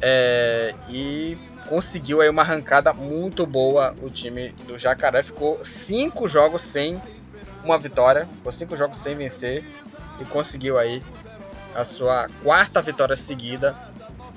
É, 0.00 0.74
e 0.88 1.38
conseguiu 1.68 2.20
aí 2.20 2.28
uma 2.28 2.42
arrancada 2.42 2.92
muito 2.92 3.46
boa 3.46 3.94
o 4.02 4.10
time 4.10 4.50
do 4.66 4.78
Jacaré. 4.78 5.22
Ficou 5.22 5.62
cinco 5.62 6.28
jogos 6.28 6.62
sem 6.62 7.00
uma 7.64 7.78
vitória, 7.78 8.26
ficou 8.36 8.52
cinco 8.52 8.76
jogos 8.76 8.98
sem 8.98 9.16
vencer 9.16 9.64
e 10.20 10.24
conseguiu 10.24 10.78
aí 10.78 11.02
a 11.74 11.84
sua 11.84 12.28
quarta 12.42 12.80
vitória 12.80 13.16
seguida 13.16 13.76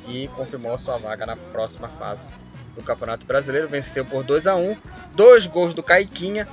e 0.08 0.28
confirmou 0.30 0.78
sua 0.78 0.98
vaga 0.98 1.26
na 1.26 1.38
próxima 1.38 1.88
fase 1.88 2.28
do 2.76 2.82
Campeonato 2.82 3.26
Brasileiro. 3.26 3.68
Venceu 3.68 4.04
por 4.06 4.24
2 4.24 4.48
a 4.48 4.56
1 4.56 4.76
dois 5.14 5.46
gols 5.48 5.74
do 5.74 5.84
Caiquinha. 5.84 6.48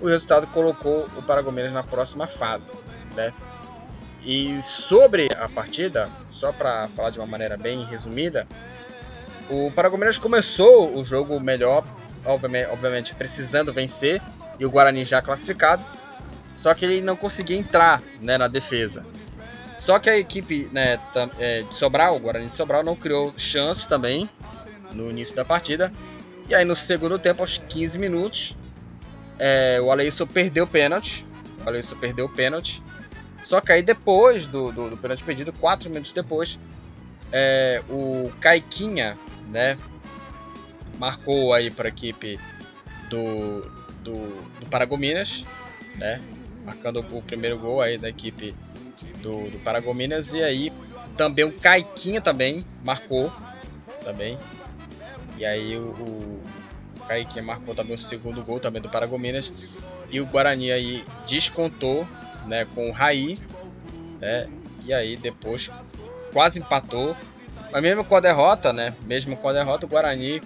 O 0.00 0.06
resultado 0.06 0.46
colocou 0.48 1.08
o 1.16 1.22
Paragominas 1.22 1.72
na 1.72 1.82
próxima 1.82 2.26
fase. 2.26 2.74
Né? 3.16 3.32
E 4.24 4.60
sobre 4.62 5.28
a 5.38 5.48
partida, 5.48 6.08
só 6.30 6.52
para 6.52 6.88
falar 6.88 7.10
de 7.10 7.18
uma 7.18 7.26
maneira 7.26 7.56
bem 7.56 7.84
resumida, 7.84 8.46
o 9.48 9.70
Paragominas 9.72 10.18
começou 10.18 10.94
o 10.96 11.02
jogo 11.02 11.40
melhor, 11.40 11.84
obviamente, 12.24 13.14
precisando 13.14 13.72
vencer, 13.72 14.20
e 14.58 14.66
o 14.66 14.70
Guarani 14.70 15.04
já 15.04 15.22
classificado. 15.22 15.84
Só 16.54 16.74
que 16.74 16.84
ele 16.84 17.00
não 17.00 17.16
conseguia 17.16 17.56
entrar 17.56 18.02
né, 18.20 18.36
na 18.36 18.48
defesa. 18.48 19.04
Só 19.76 19.98
que 20.00 20.10
a 20.10 20.18
equipe 20.18 20.68
né, 20.72 20.98
é, 21.38 21.62
de 21.62 21.74
Sobral, 21.74 22.16
o 22.16 22.18
Guarani 22.18 22.48
de 22.48 22.56
Sobral, 22.56 22.82
não 22.82 22.96
criou 22.96 23.32
chances 23.36 23.86
também 23.86 24.28
no 24.92 25.08
início 25.08 25.36
da 25.36 25.44
partida. 25.44 25.92
E 26.48 26.54
aí 26.54 26.64
no 26.64 26.74
segundo 26.74 27.18
tempo, 27.18 27.42
aos 27.42 27.58
15 27.58 27.98
minutos, 27.98 28.56
é, 29.38 29.80
o 29.80 29.90
Aleison 29.90 30.26
perdeu 30.26 30.64
o 30.64 30.66
pênalti. 30.66 31.24
O 31.64 31.68
Aleison 31.68 31.96
perdeu 31.96 32.26
o 32.26 32.28
pênalti. 32.28 32.82
Só 33.42 33.60
que 33.60 33.72
aí 33.72 33.82
depois 33.82 34.46
do, 34.46 34.72
do, 34.72 34.90
do 34.90 34.96
pênalti 34.96 35.22
perdido, 35.24 35.52
4 35.52 35.88
minutos 35.88 36.12
depois, 36.12 36.58
é, 37.32 37.82
o 37.88 38.30
Caiquinha 38.40 39.16
né, 39.48 39.78
marcou 40.98 41.52
aí 41.54 41.70
para 41.70 41.88
a 41.88 41.90
equipe 41.90 42.38
do, 43.08 43.62
do, 44.02 44.14
do 44.60 44.66
Paragominas, 44.68 45.46
né, 45.94 46.20
marcando 46.64 47.00
o 47.00 47.22
primeiro 47.22 47.58
gol 47.58 47.80
aí 47.80 47.96
da 47.96 48.08
equipe 48.08 48.54
do, 49.22 49.48
do 49.50 49.58
Paragominas. 49.60 50.34
E 50.34 50.42
aí 50.42 50.72
também 51.16 51.44
o 51.44 51.52
Caiquinha 51.52 52.20
também 52.20 52.66
marcou 52.84 53.32
também. 54.04 54.38
E 55.36 55.46
aí 55.46 55.76
o, 55.76 56.40
o 57.08 57.10
Caiquinha 57.10 57.42
marcou 57.42 57.74
também 57.74 57.94
o 57.94 57.98
segundo 57.98 58.44
gol 58.44 58.60
também 58.60 58.82
do 58.82 58.88
Paragominas. 58.88 59.52
E 60.10 60.20
o 60.20 60.26
Guarani 60.26 60.70
aí 60.70 61.04
descontou 61.26 62.06
né, 62.46 62.66
com 62.74 62.88
o 62.88 62.92
Raí. 62.92 63.38
Né, 64.20 64.48
e 64.84 64.92
aí 64.92 65.16
depois 65.16 65.70
quase 66.32 66.60
empatou. 66.60 67.16
Mas 67.72 67.82
mesmo 67.82 68.04
com 68.04 68.16
a 68.16 68.20
derrota, 68.20 68.72
né? 68.72 68.94
Mesmo 69.04 69.36
com 69.36 69.48
a 69.48 69.52
derrota, 69.52 69.84
o 69.84 69.88
Guarani 69.88 70.40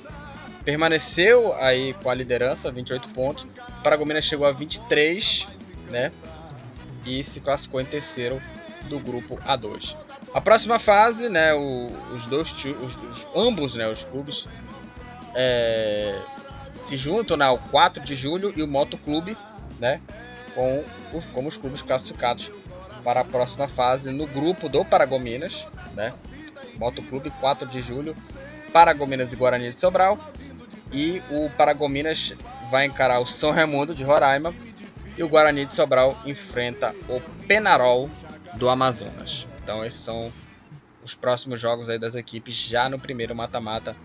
permaneceu 0.65 1.55
aí 1.57 1.95
com 1.95 2.11
a 2.11 2.15
liderança, 2.15 2.71
28 2.71 3.09
pontos. 3.11 3.45
O 3.79 3.83
Paragominas 3.83 4.25
chegou 4.25 4.47
a 4.47 4.53
23 4.53 5.49
né? 5.93 6.11
E 7.05 7.23
se 7.23 7.41
classificou 7.41 7.81
em 7.81 7.85
terceiro 7.85 8.43
do 8.89 8.99
grupo 8.99 9.37
A2. 9.47 9.97
A 10.35 10.41
próxima 10.41 10.79
fase, 10.79 11.29
né? 11.29 11.55
O, 11.55 11.89
os 12.13 12.27
dois, 12.27 12.51
os, 12.65 12.97
os, 12.97 13.29
ambos, 13.37 13.77
né? 13.77 13.87
Os 13.89 14.05
clubes 14.05 14.49
é, 15.35 16.19
se 16.77 16.97
juntam, 16.97 17.37
né? 17.37 17.49
O 17.49 17.59
4 17.59 18.03
de 18.03 18.15
julho 18.15 18.53
e 18.57 18.63
o 18.63 18.69
Moto 18.69 18.97
Clube, 18.99 19.37
né? 19.79 20.01
Com 20.55 20.85
os, 21.13 21.27
como 21.27 21.49
os 21.49 21.57
clubes 21.57 21.83
classificados 21.83 22.51
para 23.03 23.21
a 23.21 23.25
próxima 23.25 23.67
fase 23.67 24.11
no 24.11 24.27
grupo 24.27 24.69
do 24.69 24.85
Paragominas, 24.85 25.67
né? 25.95 26.13
Moto 26.79 27.03
Clube 27.03 27.31
4 27.41 27.67
de 27.69 27.81
julho, 27.81 28.17
Paragominas 28.73 29.33
e 29.33 29.37
Guarani 29.37 29.73
de 29.73 29.79
Sobral. 29.79 30.19
E 30.93 31.23
o 31.31 31.49
Paragominas 31.51 32.35
vai 32.71 32.85
encarar 32.85 33.21
o 33.21 33.27
São 33.27 33.51
Raimundo 33.51 33.95
de 33.95 34.05
Roraima 34.05 34.55
e 35.17 35.23
o 35.23 35.29
Guarani 35.29 35.65
de 35.65 35.73
Sobral 35.73 36.17
enfrenta 36.25 36.95
o 37.09 37.21
Penarol 37.47 38.11
do 38.55 38.69
Amazonas. 38.69 39.47
Então 39.63 39.85
esses 39.85 40.01
são 40.01 40.33
os 41.03 41.15
próximos 41.15 41.61
jogos 41.61 41.91
aí 41.91 41.99
das 41.99 42.15
equipes 42.15 42.55
já 42.55 42.89
no 42.89 42.99
primeiro 42.99 43.35
mata-mata 43.35 43.97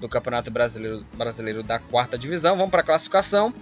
do 0.00 0.08
Campeonato 0.08 0.50
Brasileiro, 0.50 1.04
Brasileiro 1.14 1.62
da 1.62 1.78
quarta 1.78 2.18
divisão. 2.18 2.56
Vamos 2.56 2.70
para 2.70 2.80
a 2.80 2.84
classificação. 2.84 3.54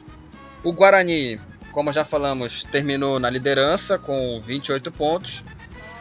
O 0.62 0.73
Guarani, 0.73 1.41
como 1.73 1.93
já 1.93 2.05
falamos, 2.05 2.64
terminou 2.64 3.19
na 3.19 3.29
liderança 3.29 3.99
com 3.99 4.41
28 4.41 4.91
pontos. 4.93 5.45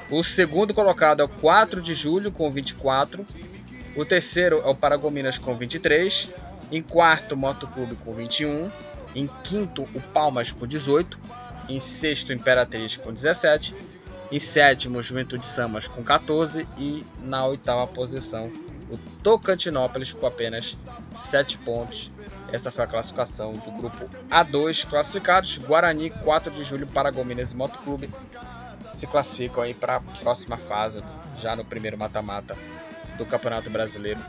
O 0.09 0.23
segundo 0.23 0.73
colocado 0.73 1.21
é 1.21 1.23
o 1.23 1.29
4 1.29 1.81
de 1.81 1.93
julho 1.93 2.31
com 2.31 2.51
24. 2.51 3.25
O 3.95 4.05
terceiro 4.05 4.61
é 4.63 4.67
o 4.67 4.75
Paragominas 4.75 5.37
com 5.37 5.55
23. 5.55 6.29
Em 6.71 6.81
quarto, 6.81 7.37
Motoclube 7.37 7.95
com 7.97 8.13
21. 8.13 8.71
Em 9.15 9.29
quinto, 9.43 9.83
o 9.93 10.01
Palmas 10.01 10.51
com 10.51 10.65
18. 10.65 11.19
Em 11.69 11.79
sexto, 11.79 12.33
Imperatriz 12.33 12.97
com 12.97 13.13
17. 13.13 13.75
Em 14.31 14.39
sétimo, 14.39 15.01
Juventude 15.01 15.45
Samas 15.45 15.87
com 15.87 16.03
14. 16.03 16.67
E 16.77 17.05
na 17.19 17.45
oitava 17.45 17.85
posição, 17.85 18.51
o 18.93 18.99
Tocantinópolis 19.21 20.13
com 20.13 20.25
apenas 20.25 20.77
7 21.11 21.57
pontos. 21.59 22.11
Essa 22.51 22.71
foi 22.71 22.83
a 22.83 22.87
classificação 22.87 23.53
do 23.53 23.71
grupo 23.71 24.09
A2 24.29 24.87
classificados. 24.87 25.57
Guarani, 25.57 26.09
4 26.09 26.51
de 26.51 26.63
julho, 26.63 26.85
Paragominas 26.85 27.51
e 27.51 27.55
Motoclube 27.55 28.09
se 28.91 29.07
classificam 29.07 29.63
aí 29.63 29.73
para 29.73 29.95
a 29.95 29.99
próxima 29.99 30.55
fase, 30.55 31.03
já 31.35 31.55
no 31.55 31.65
primeiro 31.65 31.97
mata-mata 31.97 32.55
do 33.17 33.25
Campeonato 33.25 33.69
Brasileiro 33.71 34.19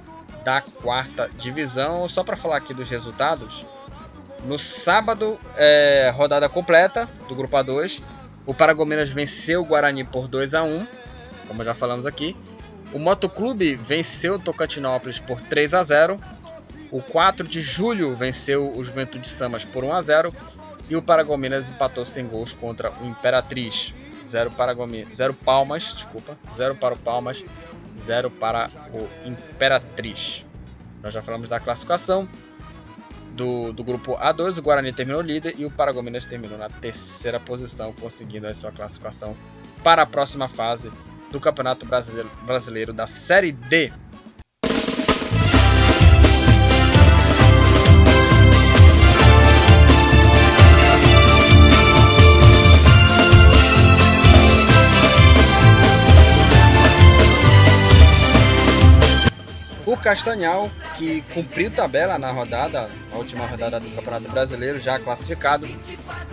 da 0.42 0.62
quarta 0.62 1.28
divisão. 1.36 2.08
Só 2.08 2.24
para 2.24 2.36
falar 2.36 2.56
aqui 2.56 2.72
dos 2.72 2.88
resultados, 2.88 3.66
no 4.44 4.58
sábado, 4.58 5.38
é, 5.56 6.10
rodada 6.14 6.48
completa 6.48 7.06
do 7.28 7.34
Grupo 7.34 7.56
A2. 7.56 8.02
O 8.46 8.54
Paragominas 8.54 9.10
venceu 9.10 9.62
o 9.62 9.64
Guarani 9.64 10.04
por 10.04 10.28
2 10.28 10.54
a 10.54 10.62
1 10.62 10.86
como 11.46 11.64
já 11.64 11.74
falamos 11.74 12.06
aqui. 12.06 12.36
O 12.94 12.98
Motoclube 13.00 13.74
venceu 13.74 14.34
o 14.34 14.38
Tocantinópolis 14.38 15.18
por 15.18 15.40
3 15.40 15.74
a 15.74 15.82
0 15.82 16.20
O 16.92 17.02
4 17.02 17.46
de 17.48 17.60
julho 17.60 18.14
venceu 18.14 18.70
o 18.70 18.84
Juventude 18.84 19.26
Samas 19.26 19.64
por 19.64 19.82
1 19.82 19.92
a 19.92 20.00
0 20.00 20.32
E 20.88 20.94
o 20.94 21.02
Paragominas 21.02 21.68
empatou 21.68 22.06
sem 22.06 22.24
gols 22.28 22.54
contra 22.54 22.92
o 22.92 23.04
Imperatriz. 23.04 23.92
0 24.24 24.52
para 24.52 24.74
zero 25.12 25.34
Palmas, 25.34 25.92
desculpa. 25.92 26.38
0 26.54 26.76
para 26.76 26.94
o 26.94 26.96
Palmas, 26.96 27.44
0 27.98 28.30
para 28.30 28.70
o 28.92 29.28
Imperatriz. 29.28 30.46
Nós 31.02 31.12
já 31.12 31.20
falamos 31.20 31.48
da 31.48 31.58
classificação 31.58 32.28
do, 33.32 33.72
do 33.72 33.82
grupo 33.82 34.16
A2, 34.16 34.58
o 34.58 34.62
Guarani 34.62 34.92
terminou 34.92 35.20
líder 35.20 35.56
e 35.58 35.66
o 35.66 35.70
Paragominas 35.70 36.24
terminou 36.24 36.56
na 36.56 36.70
terceira 36.70 37.40
posição, 37.40 37.92
conseguindo 37.92 38.46
a 38.46 38.54
sua 38.54 38.70
classificação 38.70 39.36
para 39.82 40.02
a 40.02 40.06
próxima 40.06 40.48
fase 40.48 40.90
do 41.34 41.40
Campeonato 41.40 41.84
Brasileiro, 41.84 42.92
da 42.92 43.08
Série 43.08 43.50
D 43.50 43.92
O 59.86 59.96
Castanhal, 59.96 60.70
que 60.96 61.20
cumpriu 61.34 61.70
tabela 61.70 62.18
na 62.18 62.30
rodada, 62.30 62.88
a 63.12 63.16
última 63.16 63.46
rodada 63.46 63.78
do 63.78 63.90
Campeonato 63.90 64.28
Brasileiro, 64.30 64.80
já 64.80 64.98
classificado, 64.98 65.68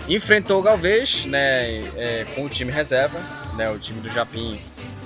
enfrentou 0.08 0.60
o 0.60 0.64
Galvez 0.64 1.26
né, 1.26 1.68
é, 1.98 2.26
com 2.34 2.46
o 2.46 2.50
time 2.50 2.72
reserva. 2.72 3.20
Né, 3.58 3.70
o 3.70 3.78
time 3.78 4.00
do 4.00 4.10
Japim 4.10 4.58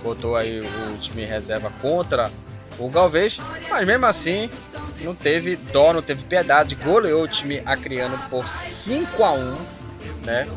botou 0.05 0.35
aí 0.35 0.61
o 0.61 0.97
time 0.99 1.25
reserva 1.25 1.71
contra 1.81 2.29
o 2.77 2.87
Galvez, 2.89 3.41
mas 3.67 3.87
mesmo 3.87 4.05
assim 4.05 4.51
não 5.01 5.15
teve 5.15 5.55
dó, 5.55 5.91
não 5.91 6.01
teve 6.01 6.23
piedade, 6.23 6.75
goleou 6.75 7.23
o 7.23 7.27
time 7.27 7.63
acriano 7.65 8.17
por 8.29 8.47
5 8.47 9.23
a 9.23 9.31
1 9.31 9.57
né? 10.23 10.47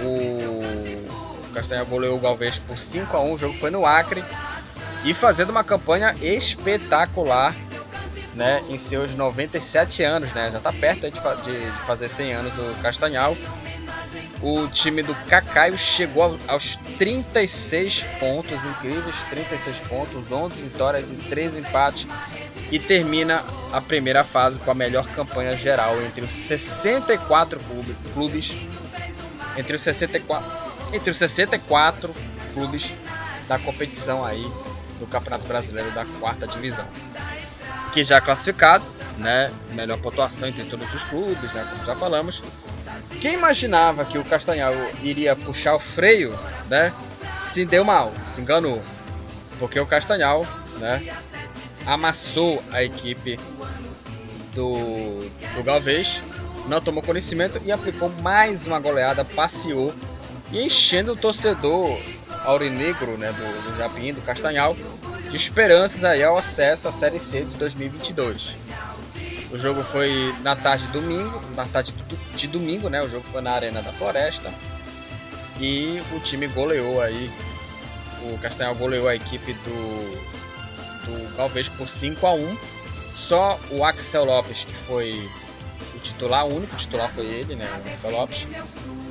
O 0.00 1.52
Castanhal 1.52 1.86
goleou 1.86 2.16
o 2.16 2.20
Galvez 2.20 2.58
por 2.58 2.78
5 2.78 3.16
a 3.16 3.20
1 3.20 3.32
o 3.32 3.38
jogo 3.38 3.54
foi 3.54 3.70
no 3.70 3.84
Acre 3.84 4.24
e 5.04 5.12
fazendo 5.12 5.50
uma 5.50 5.64
campanha 5.64 6.14
espetacular 6.22 7.54
né, 8.34 8.62
em 8.68 8.78
seus 8.78 9.14
97 9.14 10.02
anos, 10.02 10.32
né? 10.32 10.50
Já 10.50 10.58
está 10.58 10.72
perto 10.72 11.10
de, 11.10 11.10
de, 11.10 11.72
fazer 11.86 12.08
100 12.08 12.32
anos 12.32 12.54
o 12.56 12.74
Castanhal. 12.80 13.36
O 14.42 14.66
time 14.66 15.02
do 15.02 15.14
Cacaio 15.26 15.78
chegou 15.78 16.36
aos 16.48 16.76
36 16.98 18.02
pontos, 18.18 18.64
incríveis 18.64 19.22
36 19.24 19.80
pontos, 19.80 20.32
11 20.32 20.62
vitórias 20.62 21.10
e 21.12 21.14
13 21.14 21.60
empates 21.60 22.08
e 22.70 22.78
termina 22.78 23.44
a 23.72 23.80
primeira 23.80 24.24
fase 24.24 24.58
com 24.58 24.70
a 24.70 24.74
melhor 24.74 25.06
campanha 25.08 25.56
geral 25.56 26.02
entre 26.02 26.24
os 26.24 26.32
64 26.32 27.60
clubes 28.14 28.56
entre 29.56 29.76
os 29.76 29.82
64 29.82 30.50
entre 30.92 31.10
os 31.10 31.16
64 31.16 32.14
clubes 32.52 32.92
da 33.46 33.58
competição 33.58 34.24
aí 34.24 34.42
do 34.98 35.06
Campeonato 35.06 35.46
Brasileiro 35.46 35.90
da 35.92 36.04
quarta 36.18 36.46
divisão 36.46 36.86
que 37.92 38.02
já 38.02 38.20
classificado, 38.20 38.84
né? 39.18 39.52
Melhor 39.72 39.98
pontuação 39.98 40.48
entre 40.48 40.64
todos 40.64 40.92
os 40.94 41.04
clubes, 41.04 41.52
né? 41.52 41.66
Como 41.70 41.84
já 41.84 41.94
falamos. 41.94 42.42
Quem 43.20 43.34
imaginava 43.34 44.04
que 44.04 44.18
o 44.18 44.24
Castanhal 44.24 44.74
iria 45.02 45.36
puxar 45.36 45.74
o 45.74 45.78
freio, 45.78 46.38
né? 46.68 46.92
Se 47.38 47.64
deu 47.64 47.84
mal, 47.84 48.12
se 48.24 48.40
enganou. 48.40 48.80
Porque 49.58 49.78
o 49.78 49.86
Castanhal, 49.86 50.46
né? 50.78 51.14
Amassou 51.86 52.62
a 52.72 52.82
equipe 52.82 53.38
do, 54.54 55.28
do 55.54 55.62
Galvez, 55.62 56.22
não 56.68 56.80
tomou 56.80 57.02
conhecimento 57.02 57.60
e 57.64 57.72
aplicou 57.72 58.08
mais 58.20 58.66
uma 58.66 58.78
goleada, 58.78 59.24
passeou 59.24 59.92
e 60.50 60.62
enchendo 60.62 61.12
o 61.12 61.16
torcedor 61.16 61.98
aurinegro, 62.44 63.16
né? 63.18 63.32
Do, 63.32 63.70
do 63.70 63.76
Japim, 63.76 64.12
do 64.12 64.20
Castanhal, 64.22 64.76
de 65.30 65.36
esperanças 65.36 66.04
aí 66.04 66.22
ao 66.22 66.36
acesso 66.36 66.88
à 66.88 66.92
Série 66.92 67.18
C 67.18 67.44
de 67.44 67.56
2022. 67.56 68.56
O 69.52 69.58
jogo 69.58 69.82
foi 69.82 70.34
na 70.42 70.56
tarde 70.56 70.86
de 70.86 70.92
domingo, 70.92 71.42
na 71.54 71.66
tarde 71.66 71.92
de 72.34 72.48
domingo, 72.48 72.88
né? 72.88 73.02
O 73.02 73.08
jogo 73.08 73.26
foi 73.26 73.42
na 73.42 73.52
Arena 73.52 73.82
da 73.82 73.92
Floresta 73.92 74.50
e 75.60 76.02
o 76.12 76.20
time 76.20 76.46
goleou 76.46 77.02
aí, 77.02 77.30
o 78.22 78.38
Castanhal 78.38 78.74
goleou 78.74 79.06
a 79.08 79.14
equipe 79.14 79.52
do, 79.52 80.22
do 81.04 81.36
Galvez 81.36 81.68
por 81.68 81.86
5 81.86 82.26
a 82.26 82.32
1. 82.32 82.56
Só 83.14 83.60
o 83.70 83.84
Axel 83.84 84.24
Lopes 84.24 84.64
que 84.64 84.74
foi 84.74 85.30
o 85.94 85.98
titular, 85.98 86.46
o 86.46 86.56
único 86.56 86.74
titular 86.74 87.10
foi 87.10 87.26
ele, 87.26 87.54
né? 87.54 87.68
O 87.84 87.90
Axel 87.90 88.10
Lopes. 88.10 88.46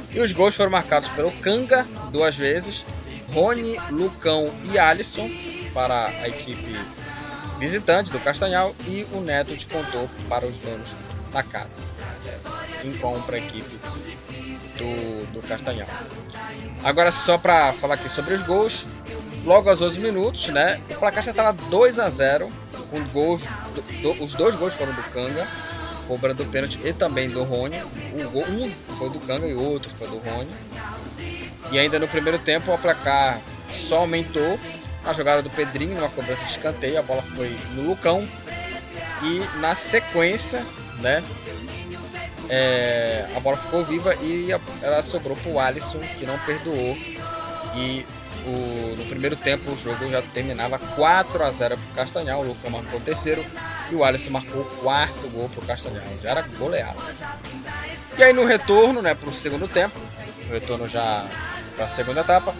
E 0.09 0.19
os 0.19 0.33
gols 0.33 0.55
foram 0.55 0.71
marcados 0.71 1.07
pelo 1.09 1.31
Kanga 1.33 1.87
duas 2.11 2.35
vezes, 2.35 2.83
Rony, 3.31 3.77
Lucão 3.91 4.51
e 4.73 4.79
Alisson 4.79 5.29
para 5.71 6.07
a 6.07 6.27
equipe 6.27 6.75
visitante 7.61 8.11
do 8.11 8.19
Castanhal 8.19 8.75
e 8.87 9.05
o 9.13 9.21
Neto 9.21 9.53
descontou 9.53 10.09
para 10.27 10.47
os 10.47 10.57
donos 10.57 10.95
da 11.31 11.43
casa. 11.43 11.79
5 12.65 13.05
a 13.05 13.09
1 13.11 13.21
para 13.21 13.35
a 13.35 13.39
equipe 13.39 13.79
do, 14.79 15.33
do 15.33 15.47
Castanhal. 15.47 15.87
Agora 16.83 17.11
só 17.11 17.37
para 17.37 17.71
falar 17.73 17.93
aqui 17.93 18.09
sobre 18.09 18.33
os 18.33 18.41
gols, 18.41 18.87
logo 19.45 19.69
aos 19.69 19.79
11 19.79 19.99
minutos, 19.99 20.47
né? 20.47 20.81
O 20.89 20.95
placar 20.95 21.21
já 21.23 21.29
estava 21.29 21.53
2 21.53 21.99
a 21.99 22.09
0 22.09 22.51
com 22.89 22.99
gols, 23.09 23.43
do, 23.75 24.01
do, 24.01 24.23
os 24.23 24.33
dois 24.33 24.55
gols 24.55 24.73
foram 24.73 24.93
do 24.93 25.03
Canga, 25.13 25.47
cobrando 26.07 26.41
o 26.41 26.47
pênalti 26.47 26.79
e 26.83 26.91
também 26.91 27.29
do 27.29 27.43
Rony. 27.43 27.77
Um, 28.15 28.27
gol, 28.31 28.43
um 28.49 28.71
foi 28.95 29.11
do 29.11 29.19
Canga 29.19 29.45
e 29.45 29.53
outro 29.53 29.91
foi 29.91 30.07
do 30.07 30.17
Rony. 30.17 30.49
E 31.71 31.77
ainda 31.77 31.99
no 31.99 32.07
primeiro 32.07 32.39
tempo 32.39 32.73
o 32.73 32.77
placar 32.79 33.39
só 33.69 33.97
aumentou 33.97 34.59
a 35.05 35.13
jogada 35.13 35.41
do 35.41 35.49
Pedrinho, 35.49 35.95
numa 35.95 36.09
cobrança 36.09 36.45
de 36.45 36.51
escanteio, 36.51 36.99
a 36.99 37.01
bola 37.01 37.21
foi 37.21 37.57
no 37.73 37.83
Lucão. 37.89 38.27
E 39.23 39.59
na 39.59 39.75
sequência, 39.75 40.65
né? 40.99 41.23
É, 42.49 43.25
a 43.35 43.39
bola 43.39 43.55
ficou 43.55 43.83
viva 43.85 44.15
e 44.15 44.49
ela 44.81 45.01
sobrou 45.01 45.37
para 45.37 45.51
o 45.51 45.59
Alisson, 45.59 45.99
que 46.17 46.25
não 46.25 46.37
perdoou. 46.39 46.97
E 47.75 48.05
o, 48.45 48.95
no 48.97 49.05
primeiro 49.05 49.35
tempo 49.35 49.71
o 49.71 49.77
jogo 49.77 50.09
já 50.09 50.21
terminava 50.21 50.79
4 50.79 51.43
a 51.43 51.51
0 51.51 51.77
para 51.77 51.91
o 51.91 51.95
Castanhal. 51.95 52.41
O 52.41 52.47
Lucão 52.47 52.71
marcou 52.71 52.99
o 52.99 53.03
terceiro 53.03 53.45
e 53.91 53.95
o 53.95 54.03
Alisson 54.03 54.31
marcou 54.31 54.61
o 54.61 54.65
quarto 54.65 55.29
gol 55.29 55.49
para 55.49 55.63
o 55.63 55.67
Castanhal. 55.67 56.03
Já 56.21 56.31
era 56.31 56.41
goleado. 56.41 57.01
E 58.17 58.23
aí 58.23 58.33
no 58.33 58.45
retorno, 58.45 59.01
né, 59.01 59.13
para 59.13 59.29
o 59.29 59.33
segundo 59.33 59.67
tempo, 59.67 59.97
o 60.49 60.51
retorno 60.51 60.87
já 60.87 61.25
para 61.75 61.85
a 61.85 61.87
segunda 61.87 62.21
etapa, 62.21 62.53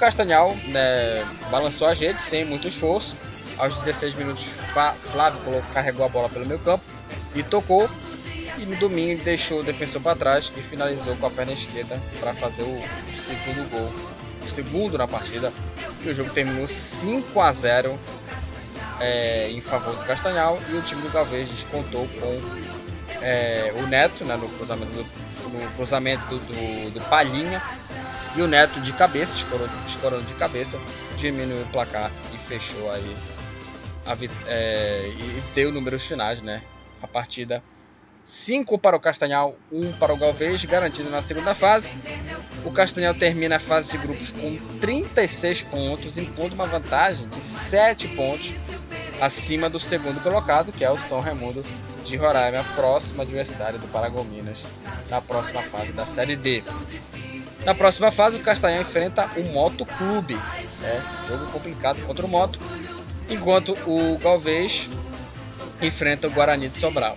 Castanhal 0.00 0.56
né, 0.68 1.22
balançou 1.50 1.86
a 1.86 1.94
gente 1.94 2.22
sem 2.22 2.42
muito 2.42 2.66
esforço. 2.66 3.14
Aos 3.58 3.76
16 3.76 4.14
minutos, 4.14 4.44
Flávio 5.12 5.38
carregou 5.74 6.06
a 6.06 6.08
bola 6.08 6.30
pelo 6.30 6.46
meio 6.46 6.58
campo 6.60 6.82
e 7.34 7.42
tocou. 7.42 7.88
E 8.58 8.64
no 8.64 8.76
domingo 8.76 9.22
deixou 9.22 9.60
o 9.60 9.62
defensor 9.62 10.00
para 10.00 10.16
trás 10.16 10.50
e 10.56 10.60
finalizou 10.62 11.14
com 11.16 11.26
a 11.26 11.30
perna 11.30 11.52
esquerda 11.52 12.00
para 12.18 12.34
fazer 12.34 12.62
o 12.62 12.82
segundo 13.14 13.70
gol, 13.70 13.92
o 14.42 14.48
segundo 14.48 14.96
na 14.96 15.06
partida. 15.06 15.52
E 16.02 16.08
o 16.08 16.14
jogo 16.14 16.30
terminou 16.30 16.66
5 16.66 17.38
a 17.38 17.52
0 17.52 17.98
é, 19.00 19.50
em 19.50 19.60
favor 19.60 19.94
do 19.94 20.04
Castanhal 20.04 20.58
e 20.70 20.76
o 20.76 20.82
time 20.82 21.02
do 21.02 21.10
Galvez 21.10 21.48
descontou 21.48 22.08
com 22.08 22.40
é, 23.22 23.72
o 23.76 23.86
Neto 23.86 24.24
né, 24.24 24.36
no 24.36 24.48
cruzamento 24.48 24.92
do, 24.92 25.06
no 25.50 25.70
cruzamento 25.72 26.24
do, 26.26 26.90
do, 26.92 27.00
Palhinha 27.08 27.62
e 28.36 28.42
o 28.42 28.46
Neto 28.46 28.80
de 28.80 28.92
cabeça, 28.92 29.36
escorando 29.86 30.22
de 30.22 30.34
cabeça, 30.34 30.78
diminuiu 31.16 31.62
o 31.62 31.66
placar 31.66 32.10
e 32.32 32.36
fechou 32.36 32.90
aí 32.90 33.16
a, 34.06 34.16
é, 34.46 35.08
e 35.08 35.42
deu 35.54 35.72
números 35.72 36.06
finais, 36.06 36.40
né? 36.42 36.62
A 37.02 37.06
partida 37.06 37.62
5 38.24 38.78
para 38.78 38.96
o 38.96 39.00
Castanhal, 39.00 39.56
1 39.72 39.88
um 39.88 39.92
para 39.92 40.12
o 40.12 40.16
Galvez, 40.16 40.64
garantido 40.64 41.10
na 41.10 41.22
segunda 41.22 41.54
fase. 41.54 41.94
O 42.64 42.70
Castanhal 42.70 43.14
termina 43.14 43.56
a 43.56 43.58
fase 43.58 43.92
de 43.92 43.98
grupos 43.98 44.30
com 44.30 44.56
36 44.80 45.62
pontos, 45.62 46.18
impondo 46.18 46.54
uma 46.54 46.66
vantagem 46.66 47.26
de 47.28 47.40
7 47.40 48.08
pontos 48.08 48.54
acima 49.20 49.68
do 49.68 49.78
segundo 49.78 50.22
colocado, 50.22 50.72
que 50.72 50.84
é 50.84 50.90
o 50.90 50.98
São 50.98 51.20
Raimundo 51.20 51.64
de 52.04 52.16
Roraima, 52.16 52.64
próximo 52.74 53.22
adversário 53.22 53.78
do 53.78 53.86
Paragominas 53.88 54.64
na 55.08 55.20
próxima 55.20 55.62
fase 55.62 55.92
da 55.92 56.04
Série 56.04 56.36
D. 56.36 56.62
Na 57.64 57.74
próxima 57.74 58.10
fase, 58.10 58.38
o 58.38 58.40
Castanhal 58.40 58.80
enfrenta 58.80 59.28
o 59.36 59.42
Moto 59.52 59.84
Clube, 59.84 60.34
né? 60.34 61.02
jogo 61.28 61.46
complicado 61.52 62.00
contra 62.06 62.24
o 62.24 62.28
Moto, 62.28 62.58
enquanto 63.28 63.76
o 63.86 64.18
Galvez 64.18 64.88
enfrenta 65.82 66.26
o 66.26 66.30
Guarani 66.30 66.68
de 66.68 66.74
Sobral. 66.74 67.16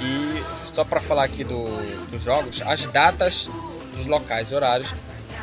E 0.00 0.44
só 0.72 0.84
para 0.84 1.00
falar 1.00 1.24
aqui 1.24 1.44
do, 1.44 1.66
dos 2.10 2.22
jogos, 2.22 2.60
as 2.62 2.86
datas 2.88 3.48
dos 3.96 4.06
locais 4.06 4.50
e 4.50 4.54
horários 4.54 4.92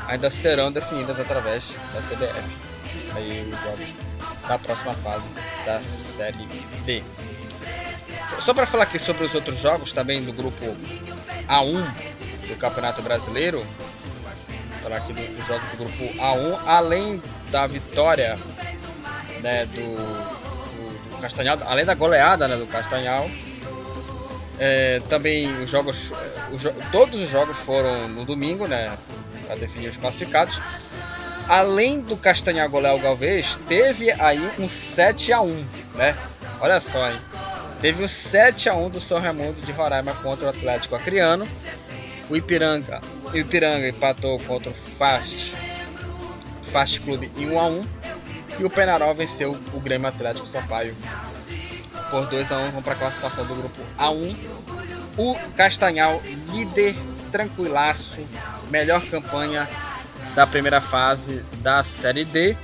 ainda 0.07 0.29
serão 0.29 0.71
definidas 0.71 1.19
através 1.19 1.73
da 1.93 1.99
CBF. 1.99 2.69
Aí 3.15 3.51
os 3.53 3.61
jogos 3.61 3.95
da 4.47 4.57
próxima 4.57 4.93
fase 4.93 5.29
da 5.65 5.79
Série 5.81 6.47
D. 6.85 7.03
Só 8.37 8.53
para 8.53 8.65
falar 8.65 8.83
aqui 8.83 8.99
sobre 8.99 9.25
os 9.25 9.33
outros 9.33 9.59
jogos 9.59 9.91
também 9.91 10.23
do 10.23 10.31
grupo 10.31 10.75
A1 11.47 11.83
do 12.47 12.55
Campeonato 12.55 13.01
Brasileiro, 13.01 13.65
falar 14.81 14.97
aqui 14.97 15.13
dos 15.13 15.25
do 15.27 15.43
jogos 15.43 15.69
do 15.71 15.77
grupo 15.77 16.03
A1, 16.15 16.59
além 16.65 17.21
da 17.51 17.67
vitória 17.67 18.37
né, 19.41 19.65
do, 19.65 19.75
do, 19.75 21.09
do 21.09 21.21
Castanhal, 21.21 21.57
além 21.65 21.85
da 21.85 21.93
goleada 21.93 22.47
né, 22.47 22.55
do 22.55 22.67
Castanhal, 22.67 23.29
é, 24.57 25.01
também 25.09 25.57
os 25.59 25.69
jogos, 25.69 26.11
os, 26.51 26.63
todos 26.91 27.21
os 27.21 27.29
jogos 27.29 27.57
foram 27.57 28.07
no 28.09 28.25
domingo, 28.25 28.67
né, 28.67 28.91
para 29.47 29.55
definir 29.55 29.89
os 29.89 29.97
classificados. 29.97 30.61
Além 31.47 32.01
do 32.01 32.15
Castanhal 32.15 32.69
golear 32.69 32.95
o 32.95 32.99
Galvez, 32.99 33.57
teve 33.67 34.11
aí 34.11 34.39
um 34.59 34.69
7 34.69 35.33
a 35.33 35.41
1 35.41 35.65
né? 35.95 36.15
Olha 36.59 36.79
só, 36.79 37.09
hein? 37.09 37.19
Teve 37.81 38.03
um 38.03 38.07
7 38.07 38.69
a 38.69 38.75
1 38.75 38.89
do 38.89 38.99
São 38.99 39.19
Raimundo 39.19 39.61
de 39.61 39.71
Roraima 39.71 40.13
contra 40.15 40.47
o 40.47 40.49
Atlético 40.49 40.95
Acreano. 40.95 41.47
O 42.29 42.35
Ipiranga, 42.35 43.01
o 43.33 43.35
Ipiranga 43.35 43.87
empatou 43.87 44.37
contra 44.41 44.69
o 44.69 44.73
Fast, 44.73 45.55
Fast 46.63 47.01
Clube 47.01 47.31
em 47.37 47.49
1 47.49 47.59
a 47.59 47.67
1 47.67 47.87
e 48.59 48.65
o 48.65 48.69
Penarol 48.69 49.15
venceu 49.15 49.57
o 49.73 49.79
Grêmio 49.79 50.07
Atlético 50.07 50.45
Sampaio 50.45 50.95
por 52.09 52.25
2 52.25 52.51
a 52.51 52.57
1 52.59 52.71
vão 52.71 52.81
para 52.81 52.93
a 52.93 52.95
classificação 52.95 53.45
do 53.45 53.55
grupo 53.55 53.81
A1. 53.97 54.35
O 55.17 55.35
Castanhal, 55.55 56.21
líder 56.51 56.95
tranquilaço, 57.31 58.19
melhor 58.69 59.01
campanha 59.05 59.69
da 60.35 60.47
primeira 60.47 60.81
fase 60.81 61.43
da 61.61 61.83
Série 61.83 62.25
D. 62.25 62.57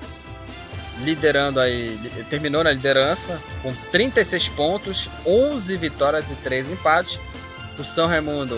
liderando 1.00 1.60
aí, 1.60 2.00
terminou 2.30 2.64
na 2.64 2.72
liderança 2.72 3.42
com 3.62 3.74
36 3.92 4.50
pontos, 4.50 5.10
11 5.26 5.76
vitórias 5.78 6.32
e 6.32 6.36
3 6.36 6.72
empates. 6.72 7.20
O 7.78 7.84
São 7.84 8.08
Raimundo 8.08 8.58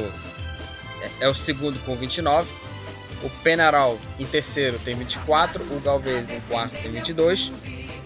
é, 1.01 1.25
é 1.25 1.27
o 1.27 1.33
segundo 1.33 1.79
com 1.85 1.95
29. 1.95 2.49
O 3.23 3.29
Penarol 3.41 3.99
em 4.19 4.25
terceiro 4.25 4.77
tem 4.77 4.95
24, 4.95 5.63
o 5.75 5.79
Galvez 5.79 6.31
em 6.31 6.39
quarto 6.41 6.79
tem 6.79 6.91
22, 6.91 7.51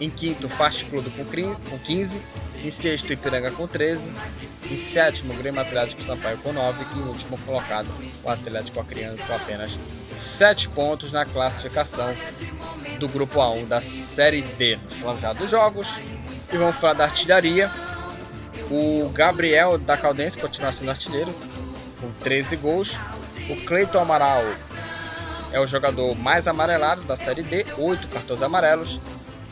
em 0.02 0.10
quinto 0.10 0.50
Fast 0.50 0.86
Club 0.86 1.06
com 1.16 1.78
15, 1.78 2.22
em 2.64 2.72
sexto 2.72 3.14
Ipiranga 3.14 3.52
com 3.52 3.68
13, 3.68 4.12
em 4.70 4.76
sétimo 4.76 5.34
Grêmio 5.36 5.62
Atlético 5.62 6.02
Sampaio 6.02 6.40
com 6.40 6.52
9 6.52 6.86
e 6.96 7.00
em 7.00 7.04
último 7.04 7.38
colocado 7.40 7.88
o 8.24 8.30
Atlético 8.30 8.80
Acreano 8.80 9.18
com 9.20 9.36
apenas 9.36 9.78
7 10.14 10.70
pontos 10.70 11.12
na 11.12 11.24
classificação 11.24 12.16
do 13.00 13.08
grupo 13.08 13.40
A1 13.40 13.68
da 13.68 13.80
Série 13.80 14.42
D. 14.42 14.80
Falamos 15.00 15.22
já 15.22 15.34
dos 15.34 15.50
jogos 15.52 16.00
e 16.52 16.58
vamos 16.58 16.76
falar 16.78 16.94
da 16.94 17.04
artilharia. 17.04 17.72
O 18.72 19.10
Gabriel 19.10 19.78
da 19.78 19.96
Caldense 19.98 20.38
continua 20.38 20.72
sendo 20.72 20.90
artilheiro 20.90 21.34
com 22.00 22.12
13 22.24 22.56
gols. 22.56 23.00
O 23.50 23.56
Cleiton 23.66 24.00
Amaral 24.00 24.44
é 25.52 25.60
o 25.60 25.68
jogador 25.68 26.16
mais 26.16 26.48
amarelado 26.48 27.02
da 27.04 27.16
Série 27.16 27.44
D, 27.44 27.66
8 27.78 28.08
cartões 28.08 28.42
amarelos. 28.42 29.00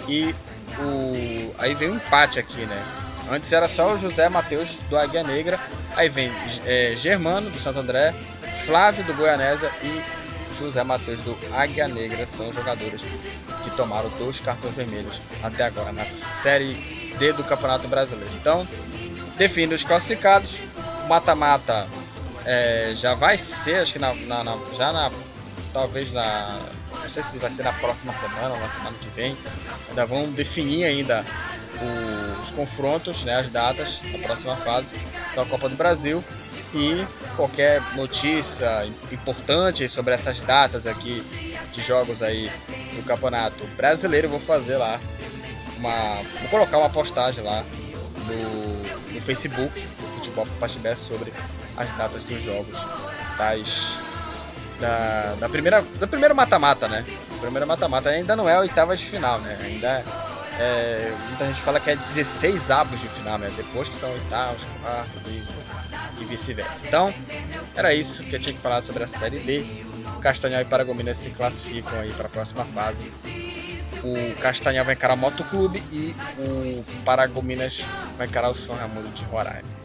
E 0.07 0.33
o 0.79 1.53
aí 1.57 1.73
vem 1.73 1.91
um 1.91 1.95
empate 1.95 2.39
aqui, 2.39 2.65
né? 2.65 2.81
Antes 3.31 3.51
era 3.51 3.67
só 3.67 3.93
o 3.93 3.97
José 3.97 4.27
Matheus 4.29 4.77
do 4.89 4.97
Águia 4.97 5.23
Negra. 5.23 5.59
Aí 5.95 6.09
vem 6.09 6.31
é, 6.65 6.93
Germano 6.95 7.49
do 7.49 7.59
Santo 7.59 7.79
André, 7.79 8.13
Flávio 8.65 9.03
do 9.03 9.13
Goianésia 9.13 9.71
e 9.83 10.01
José 10.59 10.83
Matheus 10.83 11.21
do 11.21 11.37
Águia 11.53 11.87
Negra 11.87 12.25
são 12.25 12.51
jogadores 12.51 13.03
que 13.63 13.69
tomaram 13.71 14.09
dois 14.17 14.39
cartões 14.39 14.73
vermelhos 14.73 15.21
até 15.41 15.63
agora 15.63 15.91
na 15.91 16.05
Série 16.05 16.73
D 17.17 17.33
do 17.33 17.43
Campeonato 17.43 17.87
Brasileiro. 17.87 18.31
Então, 18.35 18.67
define 19.37 19.73
os 19.73 19.83
classificados. 19.83 20.61
Mata-mata 21.07 21.87
é, 22.45 22.93
já 22.95 23.15
vai 23.15 23.37
ser, 23.37 23.75
acho 23.75 23.93
que 23.93 23.99
na, 23.99 24.13
na, 24.13 24.43
na, 24.43 24.57
já 24.75 24.91
na. 24.91 25.11
Talvez 25.73 26.11
na. 26.11 26.59
Não 27.09 27.13
sei 27.15 27.23
se 27.23 27.39
vai 27.39 27.49
ser 27.49 27.63
na 27.63 27.73
próxima 27.73 28.13
semana 28.13 28.53
ou 28.53 28.59
na 28.59 28.69
semana 28.69 28.95
que 29.01 29.09
vem. 29.09 29.35
Ainda 29.89 30.05
vão 30.05 30.29
definir 30.29 30.83
ainda 30.83 31.25
os 32.39 32.51
confrontos, 32.51 33.23
né, 33.23 33.39
as 33.39 33.49
datas 33.49 33.99
da 34.11 34.19
próxima 34.19 34.55
fase 34.55 34.95
da 35.35 35.43
Copa 35.43 35.67
do 35.67 35.75
Brasil 35.75 36.23
e 36.71 37.03
qualquer 37.35 37.81
notícia 37.95 38.87
importante 39.11 39.89
sobre 39.89 40.13
essas 40.13 40.39
datas 40.43 40.85
aqui 40.85 41.23
de 41.71 41.81
jogos 41.81 42.21
aí 42.21 42.51
do 42.95 43.03
Campeonato 43.03 43.65
Brasileiro, 43.75 44.27
eu 44.27 44.31
vou 44.31 44.39
fazer 44.39 44.77
lá 44.77 44.99
uma, 45.77 46.13
vou 46.41 46.49
colocar 46.51 46.77
uma 46.77 46.91
postagem 46.91 47.43
lá 47.43 47.63
no, 48.27 49.13
no 49.15 49.21
Facebook 49.21 49.81
do 49.81 50.07
Futebol 50.09 50.45
Pachibé 50.59 50.93
sobre 50.93 51.33
as 51.75 51.89
datas 51.97 52.23
dos 52.25 52.43
jogos 52.43 52.77
das 53.35 53.99
da, 54.79 55.35
da 55.99 56.07
primeira 56.07 56.33
mata-mata, 56.33 56.87
né? 56.87 57.05
A 57.35 57.39
primeira 57.39 57.65
mata-mata 57.65 58.09
ainda 58.09 58.35
não 58.35 58.47
é 58.49 58.55
a 58.55 58.59
oitava 58.59 58.95
de 58.95 59.05
final, 59.05 59.39
né? 59.39 59.57
Ainda 59.61 60.03
é 60.59 61.15
muita 61.29 61.45
gente 61.45 61.61
fala 61.61 61.79
que 61.79 61.89
é 61.89 61.95
16 61.95 62.69
avos 62.69 62.99
de 62.99 63.07
final, 63.07 63.37
né? 63.37 63.49
Depois 63.55 63.87
que 63.87 63.95
são 63.95 64.11
oitavos, 64.11 64.65
quartos 64.81 65.25
e, 65.25 66.21
e 66.21 66.25
vice-versa. 66.25 66.85
Então, 66.85 67.13
era 67.75 67.93
isso 67.93 68.23
que 68.23 68.35
eu 68.35 68.39
tinha 68.39 68.53
que 68.53 68.61
falar 68.61 68.81
sobre 68.81 69.03
a 69.03 69.07
Série 69.07 69.39
D. 69.39 69.83
O 70.17 70.19
Castanhal 70.19 70.61
e 70.61 70.65
Paragominas 70.65 71.17
se 71.17 71.29
classificam 71.29 71.97
aí 71.99 72.11
para 72.11 72.27
a 72.27 72.29
próxima 72.29 72.65
fase. 72.65 73.09
O 74.03 74.35
Castanhal 74.41 74.83
vai 74.83 74.95
encarar 74.95 75.13
o 75.13 75.17
Motoclube 75.17 75.81
e 75.91 76.13
o 76.37 76.83
Paragominas 77.05 77.85
vai 78.17 78.27
encarar 78.27 78.49
o 78.49 78.55
São 78.55 78.75
Raimundo 78.75 79.07
de 79.09 79.23
Roraima. 79.25 79.78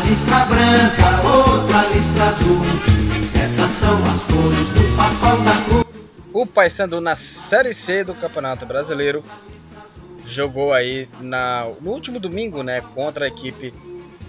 Listra 0.00 0.44
branca, 0.46 1.26
outra 1.26 1.84
listra 1.94 2.24
azul. 2.24 2.60
Essas 3.42 3.70
são 3.70 4.02
as 4.04 4.24
cores 4.24 4.70
do 4.70 4.96
papão 4.96 5.44
da 5.44 5.64
cruz. 5.64 5.86
O 6.32 6.46
Paysandu 6.46 7.00
na 7.00 7.14
Série 7.14 7.72
C 7.72 8.04
do 8.04 8.14
Campeonato 8.14 8.66
Brasileiro 8.66 9.22
jogou 10.24 10.72
aí 10.72 11.08
na, 11.20 11.64
no 11.80 11.92
último 11.92 12.20
domingo, 12.20 12.62
né, 12.62 12.80
contra 12.94 13.24
a 13.24 13.28
equipe 13.28 13.72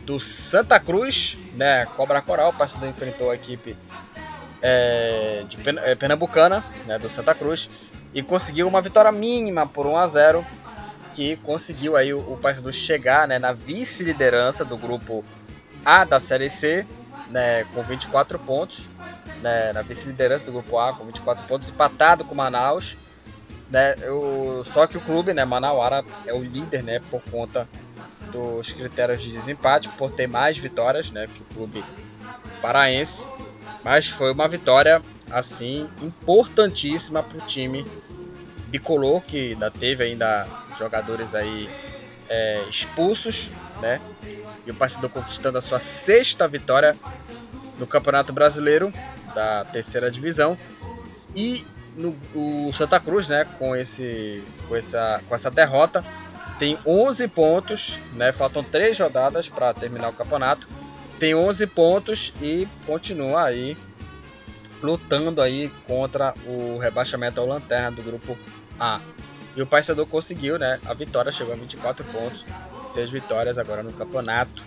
do 0.06 0.20
Santa 0.20 0.80
Cruz, 0.80 1.38
né, 1.56 1.86
Cobra 1.98 2.22
Coral. 2.22 2.52
O 2.52 2.54
Paysandu 2.54 2.86
enfrentou 2.86 3.30
a 3.30 3.36
equipe 3.36 3.76
é, 4.62 5.44
de 5.48 5.58
é, 5.84 5.96
Pernambucana, 5.96 6.64
né, 6.86 6.98
do 6.98 7.10
Santa 7.10 7.36
Cruz, 7.36 7.70
e 8.14 8.22
conseguiu 8.22 8.68
uma 8.68 8.82
vitória 8.82 9.12
mínima 9.12 9.68
por 9.68 9.86
1 9.86 9.98
a 9.98 10.08
0 10.08 10.46
que 11.14 11.36
conseguiu 11.38 11.98
aí 11.98 12.14
o, 12.14 12.20
o 12.20 12.38
Paysandu 12.38 12.72
chegar 12.72 13.28
né, 13.28 13.40
na 13.40 13.52
vice-liderança 13.52 14.64
do 14.64 14.78
grupo 14.78 15.26
a 15.88 16.04
da 16.04 16.20
Série 16.20 16.50
C, 16.50 16.86
né, 17.30 17.64
com 17.74 17.82
24 17.82 18.38
pontos, 18.40 18.90
né, 19.42 19.72
na 19.72 19.82
vice-liderança 19.82 20.44
do 20.44 20.52
Grupo 20.52 20.78
A, 20.78 20.92
com 20.92 21.06
24 21.06 21.48
pontos, 21.48 21.70
empatado 21.70 22.26
com 22.26 22.36
Manaus. 22.36 22.98
Né, 23.72 23.96
eu, 24.02 24.64
só 24.66 24.86
que 24.86 24.98
o 24.98 25.02
clube, 25.02 25.34
né, 25.34 25.46
Manauara, 25.46 26.04
é 26.26 26.34
o 26.34 26.42
líder 26.42 26.84
né, 26.84 27.02
por 27.10 27.22
conta 27.32 27.66
dos 28.34 28.74
critérios 28.74 29.22
de 29.22 29.32
desempate, 29.32 29.88
por 29.88 30.12
ter 30.12 30.28
mais 30.28 30.58
vitórias 30.58 31.10
né, 31.10 31.26
que 31.34 31.42
o 31.42 31.56
clube 31.56 31.82
paraense. 32.62 33.26
Mas 33.82 34.10
foi 34.10 34.34
uma 34.34 34.48
vitória 34.50 35.02
assim 35.32 35.90
importantíssima 36.02 37.24
para 37.24 37.38
o 37.38 37.42
time 37.42 37.86
bicolor, 38.68 39.22
que 39.22 39.54
ainda 39.54 39.72
teve 39.72 40.04
ainda 40.04 40.46
jogadores 40.78 41.34
aí 41.34 41.70
é, 42.28 42.64
expulsos, 42.70 43.52
né? 43.82 44.02
E 44.68 44.72
o 44.72 44.76
Paysandu 44.76 45.10
conquistando 45.10 45.58
a 45.58 45.62
sua 45.62 45.80
sexta 45.80 46.48
vitória 46.48 46.96
no 47.80 47.88
Campeonato 47.88 48.34
Brasileiro 48.34 48.94
da 49.34 49.64
terceira 49.66 50.12
divisão. 50.12 50.58
E 51.34 51.66
no, 51.96 52.16
o 52.36 52.72
Santa 52.74 53.00
Cruz, 53.00 53.28
né, 53.28 53.46
com, 53.58 53.76
esse, 53.76 54.44
com, 54.68 54.76
essa, 54.76 55.22
com 55.28 55.34
essa 55.34 55.50
derrota, 55.50 56.04
tem 56.60 56.78
11 56.86 57.28
pontos, 57.30 58.00
né, 58.14 58.32
faltam 58.32 58.64
3 58.64 59.00
rodadas 59.00 59.48
para 59.48 59.74
terminar 59.74 60.10
o 60.10 60.14
campeonato. 60.14 60.68
Tem 61.18 61.34
11 61.34 61.66
pontos 61.68 62.34
e 62.42 62.68
continua 62.86 63.46
aí 63.46 63.78
lutando 64.82 65.42
aí 65.42 65.72
contra 65.88 66.34
o 66.46 66.78
rebaixamento 66.78 67.42
ao 67.42 67.48
lanterna 67.48 67.92
do 67.92 68.04
grupo 68.04 68.38
A. 68.80 69.00
E 69.56 69.62
o 69.62 69.66
Paysandu 69.66 70.06
conseguiu, 70.06 70.60
né? 70.60 70.80
A 70.86 70.94
vitória 70.94 71.32
chegou 71.32 71.54
a 71.54 71.58
24 71.58 72.06
pontos, 72.06 72.46
seis 72.88 73.10
vitórias 73.10 73.58
agora 73.58 73.84
no 73.84 73.94
campeonato. 73.94 74.64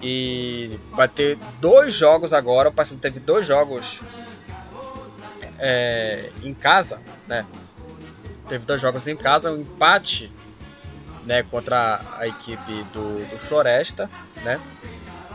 E 0.00 0.78
vai 0.92 1.08
ter 1.08 1.36
dois 1.60 1.94
jogos 1.94 2.32
agora. 2.32 2.68
O 2.68 2.72
Paysandu 2.72 3.00
teve 3.00 3.20
dois 3.20 3.46
jogos 3.46 4.02
é, 5.58 6.30
em 6.42 6.54
casa, 6.54 7.00
né? 7.26 7.44
Teve 8.48 8.64
dois 8.64 8.80
jogos 8.80 9.08
em 9.08 9.16
casa, 9.16 9.50
um 9.50 9.60
empate, 9.60 10.30
né, 11.24 11.42
contra 11.42 12.00
a 12.18 12.26
equipe 12.26 12.84
do, 12.92 13.30
do 13.30 13.38
Floresta, 13.38 14.10
né? 14.42 14.60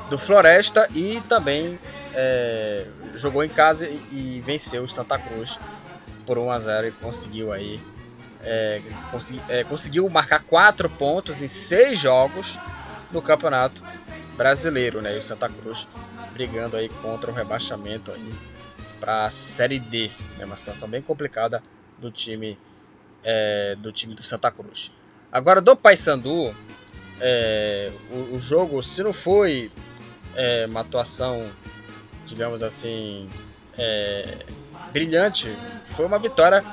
Do 0.09 0.17
Floresta 0.17 0.87
e 0.93 1.19
também 1.21 1.77
é, 2.13 2.85
jogou 3.15 3.43
em 3.43 3.49
casa 3.49 3.87
e, 3.87 4.01
e 4.11 4.43
venceu 4.45 4.83
o 4.83 4.87
Santa 4.87 5.17
Cruz 5.17 5.59
por 6.25 6.37
1 6.37 6.51
a 6.51 6.59
0 6.59 6.87
e 6.87 6.91
conseguiu 6.91 7.51
aí 7.51 7.81
é, 8.41 8.81
consegui, 9.11 9.41
é, 9.49 9.63
conseguiu 9.63 10.09
marcar 10.09 10.43
quatro 10.43 10.89
pontos 10.89 11.41
em 11.41 11.47
seis 11.47 11.99
jogos 11.99 12.57
no 13.11 13.21
Campeonato 13.21 13.83
Brasileiro, 14.37 15.01
né? 15.01 15.15
E 15.15 15.19
o 15.19 15.23
Santa 15.23 15.49
Cruz 15.49 15.87
brigando 16.33 16.77
aí 16.77 16.87
contra 16.87 17.29
o 17.31 17.33
rebaixamento 17.33 18.11
aí 18.11 18.33
para 18.99 19.25
a 19.25 19.29
Série 19.29 19.79
D, 19.79 20.09
né? 20.37 20.45
Uma 20.45 20.57
situação 20.57 20.87
bem 20.87 21.01
complicada 21.01 21.61
do 21.97 22.09
time 22.11 22.57
é, 23.23 23.75
do 23.75 23.91
time 23.91 24.15
do 24.15 24.23
Santa 24.23 24.49
Cruz. 24.51 24.91
Agora 25.31 25.61
do 25.61 25.75
Paysandu, 25.75 26.55
é, 27.19 27.91
o, 28.11 28.37
o, 28.37 28.39
jogo, 28.39 28.81
se 28.81 29.03
não 29.03 29.13
foi 29.13 29.71
é, 30.35 30.65
uma 30.67 30.81
atuação, 30.81 31.47
digamos 32.25 32.63
assim, 32.63 33.27
é, 33.77 34.37
brilhante, 34.91 35.55
foi 35.87 36.05
uma 36.05 36.17
vitória 36.17 36.63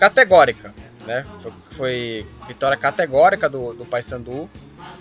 categórica, 0.00 0.74
né? 1.06 1.26
Foi, 1.40 1.52
foi 1.70 2.26
vitória 2.48 2.76
categórica 2.76 3.50
do, 3.50 3.74
do 3.74 3.84
Paysandu, 3.84 4.48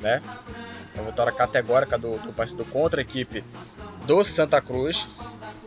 né? 0.02 0.22
Uma 0.94 1.06
vitória 1.06 1.32
categórica 1.32 1.98
do, 1.98 2.18
do 2.18 2.34
Paysandu 2.34 2.66
contra 2.66 3.00
a 3.00 3.04
equipe 3.04 3.42
do 4.06 4.22
Santa 4.26 4.62
Cruz, 4.62 5.08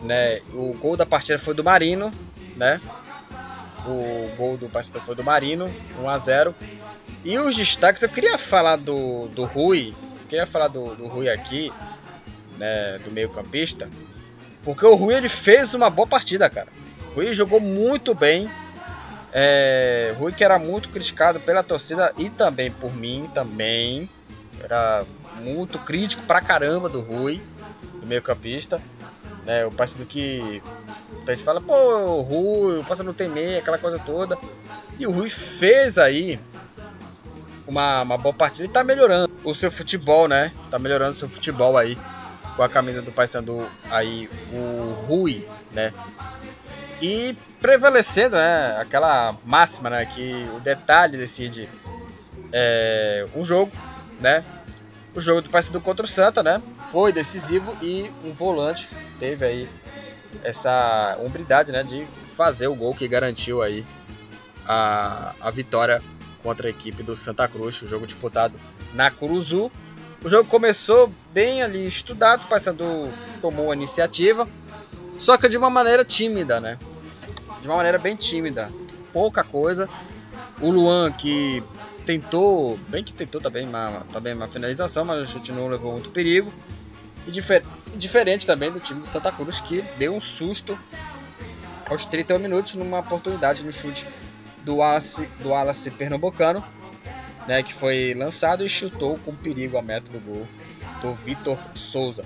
né? 0.03 0.41
O 0.53 0.75
gol 0.75 0.99
da 0.99 1.07
partida 1.07 1.39
foi 1.39 1.55
do 1.55 1.65
Marino, 1.65 2.13
né? 2.57 2.79
O 3.87 4.37
gol 4.37 4.59
do 4.59 4.69
Paysandu 4.69 5.01
foi 5.01 5.15
do 5.15 5.25
Marino, 5.25 5.75
1 5.99 6.09
a 6.09 6.19
0. 6.19 6.55
E 7.25 7.39
os 7.39 7.57
destaques, 7.57 8.03
eu 8.03 8.09
queria 8.11 8.37
falar 8.37 8.77
do, 8.77 9.29
do 9.29 9.45
Rui, 9.45 9.95
queria 10.29 10.45
falar 10.45 10.69
do, 10.69 10.95
do 10.95 11.07
Rui 11.07 11.31
aqui, 11.31 11.73
né, 12.59 12.99
do 12.99 13.11
meio 13.11 13.31
campista, 13.31 13.89
porque 14.63 14.85
o 14.85 14.95
Rui 14.95 15.15
ele 15.15 15.29
fez 15.29 15.73
uma 15.73 15.89
boa 15.89 16.07
partida, 16.07 16.51
cara. 16.51 16.69
O 17.13 17.15
Rui 17.15 17.33
jogou 17.33 17.61
muito 17.61 18.15
bem. 18.15 18.51
É, 19.33 20.15
Rui 20.19 20.33
que 20.33 20.45
era 20.45 20.59
muito 20.59 20.91
criticado 20.91 21.41
pela 21.41 21.63
torcida 21.63 22.13
e 22.19 22.29
também 22.29 22.71
por 22.71 22.95
mim 22.95 23.31
também. 23.35 24.09
Era 24.63 25.05
muito 25.41 25.79
crítico 25.79 26.23
pra 26.25 26.41
caramba 26.41 26.89
do 26.89 27.01
Rui, 27.01 27.41
do 28.01 28.07
meio 28.07 28.23
campista. 28.23 28.81
Né, 29.45 29.67
o 29.67 29.73
parceiro 29.73 30.07
que 30.07 30.63
a 31.27 31.31
gente 31.33 31.43
fala, 31.43 31.61
pô, 31.61 31.75
o 31.75 32.21
Rui, 32.21 32.79
o 32.79 32.85
parceiro 32.85 33.09
não 33.09 33.15
tem 33.15 33.29
meia, 33.29 33.59
aquela 33.59 33.79
coisa 33.79 33.99
toda. 33.99 34.39
E 34.99 35.07
o 35.07 35.11
Rui 35.11 35.29
fez 35.31 35.99
aí 35.99 36.39
uma, 37.67 38.03
uma 38.03 38.19
boa 38.19 38.35
partida 38.35 38.67
e 38.67 38.71
tá 38.71 38.85
melhorando 38.85 39.33
o 39.43 39.55
seu 39.55 39.71
futebol, 39.71 40.29
né? 40.29 40.53
Tá 40.71 40.79
melhorando 40.79 41.13
o 41.13 41.15
seu 41.15 41.29
futebol 41.29 41.77
aí 41.77 41.97
com 42.57 42.63
a 42.63 42.69
camisa 42.69 43.01
do 43.01 43.11
Paysandu 43.11 43.67
aí 43.91 44.29
o 44.53 44.93
Rui, 45.07 45.47
né? 45.73 45.93
E 47.03 47.37
prevalecendo, 47.61 48.37
né, 48.37 48.77
aquela 48.81 49.37
máxima, 49.45 49.91
né, 49.91 50.07
que 50.07 50.47
o 50.55 50.61
detalhe 50.61 51.19
decide 51.19 51.69
é, 52.53 53.27
um 53.35 53.45
jogo, 53.45 53.73
né? 54.21 54.45
O 55.13 55.21
jogo 55.21 55.43
do 55.43 55.51
Paysandu 55.51 55.81
contra 55.81 56.07
o 56.07 56.09
Santa, 56.09 56.45
né? 56.45 56.63
Foi 56.93 57.13
decisivo 57.13 57.77
e 57.83 58.09
um 58.25 58.31
volante 58.31 58.89
teve 59.19 59.45
aí 59.45 59.69
essa 60.45 61.19
hombridade, 61.21 61.73
né, 61.73 61.83
de 61.83 62.07
fazer 62.37 62.69
o 62.69 62.75
gol 62.75 62.95
que 62.95 63.09
garantiu 63.09 63.63
aí 63.63 63.85
a, 64.65 65.35
a 65.41 65.51
vitória 65.51 66.01
contra 66.41 66.69
a 66.69 66.71
equipe 66.71 67.03
do 67.03 67.17
Santa 67.17 67.49
Cruz, 67.49 67.83
o 67.83 67.89
jogo 67.89 68.07
disputado 68.07 68.55
na 68.95 69.11
Curuzu. 69.11 69.73
O 70.25 70.29
jogo 70.29 70.49
começou 70.49 71.13
bem 71.33 71.65
ali 71.65 71.85
estudado, 71.85 72.45
o 72.45 72.47
Paysandu 72.47 73.13
tomou 73.41 73.73
a 73.73 73.75
iniciativa, 73.75 74.49
só 75.19 75.37
que 75.37 75.49
de 75.49 75.59
uma 75.59 75.69
maneira 75.69 76.05
tímida, 76.05 76.61
né? 76.61 76.79
De 77.63 77.69
uma 77.69 77.77
maneira 77.77 77.97
bem 77.97 78.15
tímida, 78.15 78.71
pouca 79.13 79.43
coisa. 79.43 79.89
O 80.61 80.71
Luan 80.71 81.11
que 81.11 81.65
tentou, 82.05 82.77
bem 82.89 83.03
que 83.03 83.15
tentou 83.15 83.41
também 83.41 83.67
uma, 83.67 84.05
também 84.13 84.35
uma 84.35 84.47
finalização, 84.47 85.05
mas 85.05 85.23
o 85.23 85.33
chute 85.33 85.51
não 85.53 85.69
levou 85.69 85.93
muito 85.93 86.11
perigo. 86.11 86.53
E 87.27 87.31
difer 87.31 87.63
diferente 87.95 88.47
também 88.47 88.71
do 88.71 88.81
time 88.81 89.01
do 89.01 89.07
Santa 89.07 89.33
Cruz 89.33 89.61
que 89.61 89.81
deu 89.97 90.15
um 90.15 90.21
susto 90.21 90.79
aos 91.89 92.05
31 92.05 92.39
minutos 92.39 92.75
numa 92.75 92.99
oportunidade 92.99 93.63
no 93.63 93.73
chute 93.73 94.07
do 94.65 94.77
Wallace, 94.77 95.27
do 95.41 95.51
Wallace 95.51 95.91
Pernambucano 95.91 96.63
né, 97.47 97.63
que 97.63 97.73
foi 97.73 98.15
lançado 98.15 98.65
e 98.65 98.69
chutou 98.69 99.19
com 99.19 99.35
perigo 99.35 99.77
a 99.77 99.83
meta 99.83 100.11
do 100.11 100.21
gol 100.21 100.47
do 101.01 101.13
Vitor 101.13 101.59
Souza. 101.75 102.25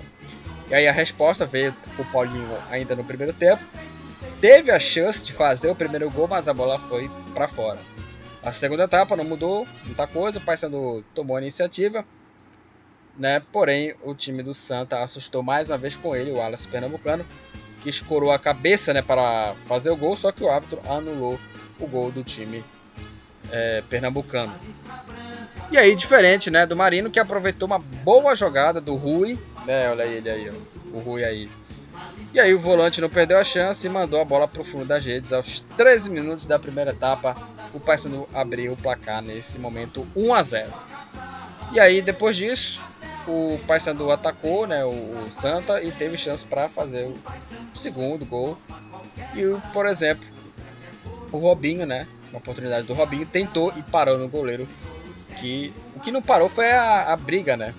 E 0.69 0.75
aí 0.75 0.87
a 0.87 0.91
resposta 0.91 1.45
veio 1.45 1.73
com 1.95 2.01
o 2.01 2.05
Paulinho 2.05 2.57
ainda 2.69 2.95
no 2.95 3.03
primeiro 3.03 3.33
tempo. 3.33 3.63
Teve 4.39 4.71
a 4.71 4.79
chance 4.79 5.23
de 5.23 5.33
fazer 5.33 5.69
o 5.69 5.75
primeiro 5.75 6.09
gol, 6.09 6.27
mas 6.27 6.47
a 6.47 6.53
bola 6.53 6.77
foi 6.77 7.09
para 7.33 7.47
fora. 7.47 7.79
A 8.43 8.51
segunda 8.51 8.83
etapa 8.83 9.15
não 9.15 9.23
mudou 9.23 9.67
muita 9.85 10.07
coisa, 10.07 10.39
o 10.39 10.41
Paysandu 10.41 11.03
tomou 11.13 11.35
a 11.35 11.41
iniciativa, 11.41 12.05
né? 13.17 13.41
Porém, 13.51 13.93
o 14.03 14.13
time 14.13 14.43
do 14.43 14.53
Santa 14.53 15.01
assustou 15.01 15.41
mais 15.43 15.69
uma 15.69 15.77
vez 15.77 15.95
com 15.95 16.15
ele, 16.15 16.31
o 16.31 16.37
Wallace 16.37 16.67
Pernambucano, 16.67 17.25
que 17.81 17.89
escorou 17.89 18.31
a 18.31 18.39
cabeça, 18.39 18.93
né, 18.93 19.01
para 19.01 19.53
fazer 19.65 19.89
o 19.89 19.97
gol, 19.97 20.15
só 20.15 20.31
que 20.31 20.43
o 20.43 20.49
árbitro 20.49 20.79
anulou 20.89 21.39
o 21.79 21.87
gol 21.87 22.11
do 22.11 22.23
time 22.23 22.63
é, 23.51 23.83
pernambucano. 23.89 24.53
E 25.71 25.77
aí, 25.77 25.95
diferente 25.95 26.49
né, 26.49 26.65
do 26.65 26.75
Marino, 26.75 27.09
que 27.09 27.19
aproveitou 27.19 27.65
uma 27.65 27.79
boa 27.79 28.35
jogada 28.35 28.79
do 28.79 28.95
Rui. 28.95 29.37
Né, 29.65 29.89
olha 29.89 30.03
ele 30.03 30.29
aí, 30.29 30.49
ó, 30.49 30.97
o 30.97 30.99
Rui 30.99 31.23
aí. 31.23 31.49
E 32.33 32.39
aí 32.39 32.53
o 32.53 32.59
volante 32.59 33.01
não 33.01 33.09
perdeu 33.09 33.39
a 33.39 33.43
chance 33.43 33.87
e 33.87 33.89
mandou 33.89 34.21
a 34.21 34.25
bola 34.25 34.47
para 34.47 34.61
o 34.61 34.63
fundo 34.63 34.85
das 34.85 35.05
redes. 35.05 35.33
Aos 35.33 35.61
13 35.75 36.09
minutos 36.09 36.45
da 36.45 36.59
primeira 36.59 36.91
etapa, 36.91 37.35
o 37.73 37.79
Paysandu 37.79 38.27
abriu 38.33 38.73
o 38.73 38.77
placar 38.77 39.21
nesse 39.21 39.57
momento 39.59 40.07
1 40.15 40.33
a 40.33 40.43
0. 40.43 40.73
E 41.73 41.79
aí 41.79 42.01
depois 42.01 42.37
disso, 42.37 42.81
o 43.27 43.59
Paysandu 43.65 44.11
atacou, 44.11 44.67
né, 44.67 44.85
o, 44.85 45.27
Santa 45.29 45.81
e 45.81 45.91
teve 45.91 46.17
chance 46.17 46.45
para 46.45 46.69
fazer 46.69 47.07
o 47.07 47.77
segundo 47.77 48.25
gol. 48.25 48.57
E 49.35 49.43
por 49.73 49.85
exemplo, 49.85 50.27
o 51.31 51.37
Robinho, 51.37 51.85
né, 51.85 52.07
uma 52.29 52.39
oportunidade 52.39 52.85
do 52.85 52.93
Robinho, 52.93 53.25
tentou 53.25 53.73
e 53.75 53.81
parou 53.81 54.17
no 54.17 54.29
goleiro. 54.29 54.67
Que, 55.37 55.73
o 55.95 55.99
que 55.99 56.11
não 56.11 56.21
parou 56.21 56.49
foi 56.49 56.71
a, 56.71 57.13
a 57.13 57.15
briga, 57.15 57.55
né? 57.55 57.73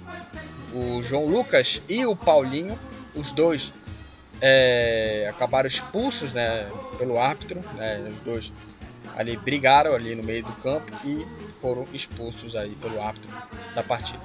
O 0.72 1.02
João 1.02 1.26
Lucas 1.26 1.82
e 1.88 2.06
o 2.06 2.14
Paulinho, 2.14 2.78
os 3.16 3.32
dois 3.32 3.72
é, 4.40 5.26
acabaram 5.28 5.66
expulsos 5.66 6.32
né, 6.32 6.70
pelo 6.98 7.18
árbitro. 7.18 7.60
Né, 7.74 8.10
os 8.14 8.20
dois 8.20 8.52
ali 9.16 9.36
brigaram 9.36 9.94
ali 9.94 10.14
no 10.14 10.22
meio 10.22 10.44
do 10.44 10.52
campo 10.62 10.92
e 11.04 11.26
foram 11.60 11.86
expulsos 11.92 12.54
aí 12.54 12.70
pelo 12.80 13.00
árbitro 13.00 13.30
da 13.74 13.82
partida. 13.82 14.22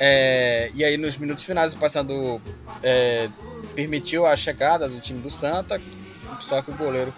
É, 0.00 0.70
e 0.74 0.84
aí 0.84 0.96
nos 0.96 1.16
minutos 1.16 1.44
finais 1.44 1.72
o 1.72 1.76
Paysandu 1.76 2.40
é, 2.82 3.28
permitiu 3.74 4.26
a 4.26 4.36
chegada 4.36 4.88
do 4.88 5.00
time 5.00 5.20
do 5.20 5.30
Santa, 5.30 5.80
só 6.40 6.62
que 6.62 6.70
o 6.70 6.74
goleiro 6.74 7.12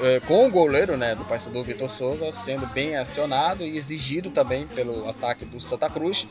é, 0.00 0.20
com 0.20 0.46
o 0.46 0.50
goleiro 0.50 0.96
né, 0.96 1.14
do 1.14 1.24
Paysandu, 1.24 1.62
Vitor 1.62 1.88
Souza, 1.88 2.30
sendo 2.30 2.66
bem 2.66 2.96
acionado 2.96 3.62
e 3.62 3.76
exigido 3.76 4.30
também 4.30 4.66
pelo 4.66 5.08
ataque 5.08 5.44
do 5.44 5.60
Santa 5.60 5.88
Cruz 5.88 6.26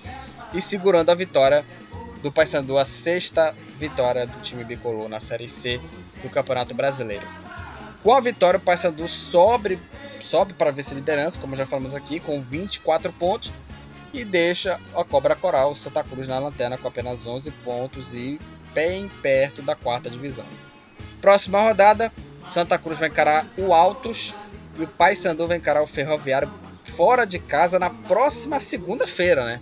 e 0.53 0.61
segurando 0.61 1.09
a 1.09 1.15
vitória 1.15 1.65
do 2.21 2.31
Paysandu, 2.31 2.77
a 2.77 2.85
sexta 2.85 3.55
vitória 3.77 4.25
do 4.27 4.39
time 4.41 4.63
bicolor 4.63 5.09
na 5.09 5.19
Série 5.19 5.47
C 5.47 5.79
do 6.21 6.29
Campeonato 6.29 6.73
Brasileiro. 6.73 7.27
Com 8.03 8.13
a 8.13 8.21
vitória, 8.21 8.57
o 8.57 8.61
Paysandu 8.61 9.07
sobe, 9.07 9.79
sobe 10.19 10.53
para 10.53 10.71
vice-liderança, 10.71 11.39
como 11.39 11.55
já 11.55 11.65
falamos 11.65 11.93
aqui, 11.95 12.19
com 12.19 12.41
24 12.41 13.11
pontos 13.13 13.51
e 14.13 14.25
deixa 14.25 14.79
a 14.95 15.03
Cobra 15.03 15.35
Coral, 15.35 15.71
o 15.71 15.75
Santa 15.75 16.03
Cruz, 16.03 16.27
na 16.27 16.39
lanterna 16.39 16.77
com 16.77 16.87
apenas 16.87 17.25
11 17.25 17.51
pontos 17.63 18.13
e 18.13 18.39
bem 18.73 19.09
perto 19.21 19.61
da 19.61 19.75
quarta 19.75 20.09
divisão. 20.09 20.45
Próxima 21.21 21.61
rodada, 21.61 22.11
Santa 22.47 22.77
Cruz 22.77 22.99
vai 22.99 23.09
encarar 23.09 23.47
o 23.57 23.73
Altos 23.73 24.35
e 24.77 24.83
o 24.83 24.87
Paysandu 24.87 25.47
vai 25.47 25.57
encarar 25.57 25.81
o 25.81 25.87
Ferroviário 25.87 26.51
fora 26.83 27.25
de 27.25 27.39
casa 27.39 27.79
na 27.79 27.89
próxima 27.89 28.59
segunda-feira, 28.59 29.45
né? 29.45 29.61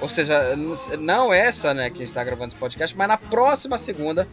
Ou 0.00 0.08
seja, 0.08 0.56
não 0.98 1.32
essa, 1.32 1.74
né, 1.74 1.90
que 1.90 2.02
está 2.02 2.24
gravando 2.24 2.48
esse 2.48 2.56
podcast, 2.56 2.96
mas 2.96 3.08
na 3.08 3.18
próxima 3.18 3.76
segunda 3.76 4.26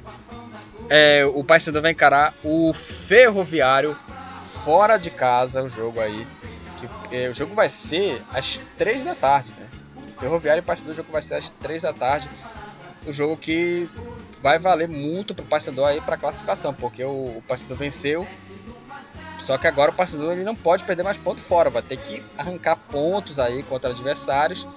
é, 0.89 1.25
o 1.25 1.43
Paysandu 1.43 1.81
vai 1.81 1.91
encarar 1.91 2.33
o 2.43 2.73
Ferroviário 2.73 3.97
fora 4.41 4.97
de 4.97 5.09
casa, 5.09 5.61
o 5.61 5.69
jogo 5.69 5.99
aí. 5.99 6.25
Que, 6.77 7.15
é, 7.15 7.29
o 7.29 7.33
jogo 7.33 7.53
vai 7.53 7.67
ser 7.67 8.21
às 8.33 8.59
3 8.77 9.03
da 9.03 9.15
tarde, 9.15 9.53
né? 9.59 9.67
Ferroviário 10.19 10.61
e 10.61 10.63
Paysandu, 10.63 10.91
o 10.91 10.95
jogo 10.95 11.11
vai 11.11 11.21
ser 11.21 11.35
às 11.35 11.49
3 11.49 11.81
da 11.81 11.93
tarde. 11.93 12.29
O 13.05 13.11
jogo 13.11 13.37
que 13.37 13.89
vai 14.41 14.59
valer 14.59 14.87
muito 14.87 15.33
pro 15.35 15.45
Paysandu 15.45 15.83
aí 15.83 15.99
para 16.01 16.17
classificação, 16.17 16.73
porque 16.73 17.03
o, 17.03 17.37
o 17.37 17.43
Paysandu 17.47 17.75
venceu. 17.75 18.27
Só 19.39 19.57
que 19.57 19.67
agora 19.67 19.91
o 19.91 19.93
Paysandu 19.93 20.31
ele 20.31 20.43
não 20.43 20.55
pode 20.55 20.83
perder 20.83 21.03
mais 21.03 21.17
ponto 21.17 21.39
fora, 21.39 21.69
vai 21.69 21.81
ter 21.81 21.97
que 21.97 22.21
arrancar 22.37 22.75
pontos 22.75 23.39
aí 23.39 23.63
contra 23.63 23.89
adversários. 23.89 24.67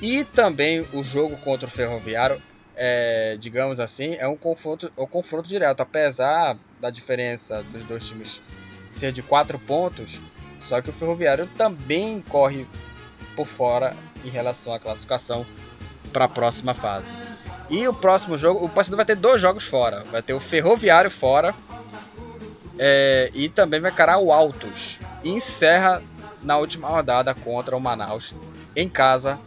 E 0.00 0.24
também 0.24 0.86
o 0.92 1.02
jogo 1.02 1.36
contra 1.38 1.66
o 1.66 1.70
Ferroviário, 1.70 2.40
é, 2.76 3.36
digamos 3.38 3.80
assim, 3.80 4.14
é 4.14 4.28
um 4.28 4.36
confronto, 4.36 4.92
é 4.96 5.00
um 5.00 5.06
confronto 5.06 5.48
direto, 5.48 5.80
apesar 5.80 6.56
da 6.80 6.90
diferença 6.90 7.62
dos 7.72 7.82
dois 7.84 8.06
times 8.06 8.40
ser 8.88 9.12
de 9.12 9.22
4 9.22 9.58
pontos, 9.58 10.20
só 10.60 10.80
que 10.80 10.90
o 10.90 10.92
Ferroviário 10.92 11.46
também 11.56 12.22
corre 12.28 12.66
por 13.34 13.46
fora 13.46 13.94
em 14.24 14.28
relação 14.28 14.72
à 14.72 14.78
classificação 14.78 15.44
para 16.12 16.24
a 16.24 16.28
próxima 16.28 16.74
fase. 16.74 17.14
E 17.70 17.86
o 17.86 17.92
próximo 17.92 18.38
jogo, 18.38 18.64
o 18.64 18.68
Paysandu 18.68 18.96
vai 18.96 19.04
ter 19.04 19.16
dois 19.16 19.40
jogos 19.42 19.64
fora. 19.64 20.02
Vai 20.10 20.22
ter 20.22 20.32
o 20.32 20.40
Ferroviário 20.40 21.10
fora 21.10 21.54
é, 22.78 23.30
e 23.34 23.48
também 23.48 23.78
vai 23.78 23.90
encarar 23.90 24.18
o 24.18 24.32
Altos. 24.32 24.98
E 25.22 25.30
encerra 25.30 26.02
na 26.42 26.56
última 26.56 26.88
rodada 26.88 27.34
contra 27.34 27.76
o 27.76 27.80
Manaus 27.80 28.34
em 28.74 28.88
casa, 28.88 29.38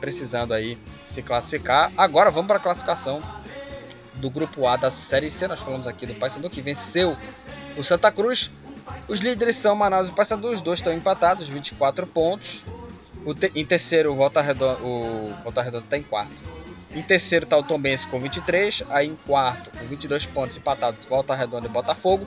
precisando 0.00 0.52
aí 0.52 0.78
se 1.02 1.22
classificar. 1.22 1.92
Agora 1.96 2.30
vamos 2.30 2.48
para 2.48 2.56
a 2.56 2.60
classificação 2.60 3.22
do 4.14 4.30
grupo 4.30 4.66
A 4.66 4.76
da 4.76 4.90
Série 4.90 5.30
C. 5.30 5.46
Nós 5.46 5.60
falamos 5.60 5.86
aqui 5.86 6.06
do 6.06 6.14
Paysandu 6.14 6.48
que 6.50 6.60
venceu 6.60 7.16
o 7.76 7.84
Santa 7.84 8.10
Cruz. 8.10 8.50
Os 9.08 9.20
líderes 9.20 9.56
são 9.56 9.74
Manaus 9.74 10.08
e 10.08 10.12
Paysandu, 10.12 10.50
os 10.50 10.60
dois 10.60 10.78
estão 10.78 10.92
empatados, 10.92 11.48
24 11.48 12.06
pontos. 12.06 12.64
Te 13.38 13.52
em 13.54 13.64
terceiro, 13.64 14.12
o 14.12 14.16
Volta 14.16 14.40
Redonda, 14.40 14.82
o 14.82 15.32
Volta 15.44 15.62
Redonda 15.62 15.84
está 15.84 15.98
em 15.98 16.02
quarto. 16.02 16.34
Em 16.92 17.02
terceiro 17.02 17.44
está 17.44 17.56
o 17.56 17.62
Tombense 17.62 18.06
com 18.06 18.18
23. 18.18 18.84
Aí 18.90 19.08
em 19.08 19.16
quarto, 19.26 19.70
com 19.78 19.86
22 19.86 20.26
pontos 20.26 20.56
empatados, 20.56 21.04
Volta 21.04 21.34
Redonda 21.34 21.66
e 21.66 21.70
Botafogo. 21.70 22.26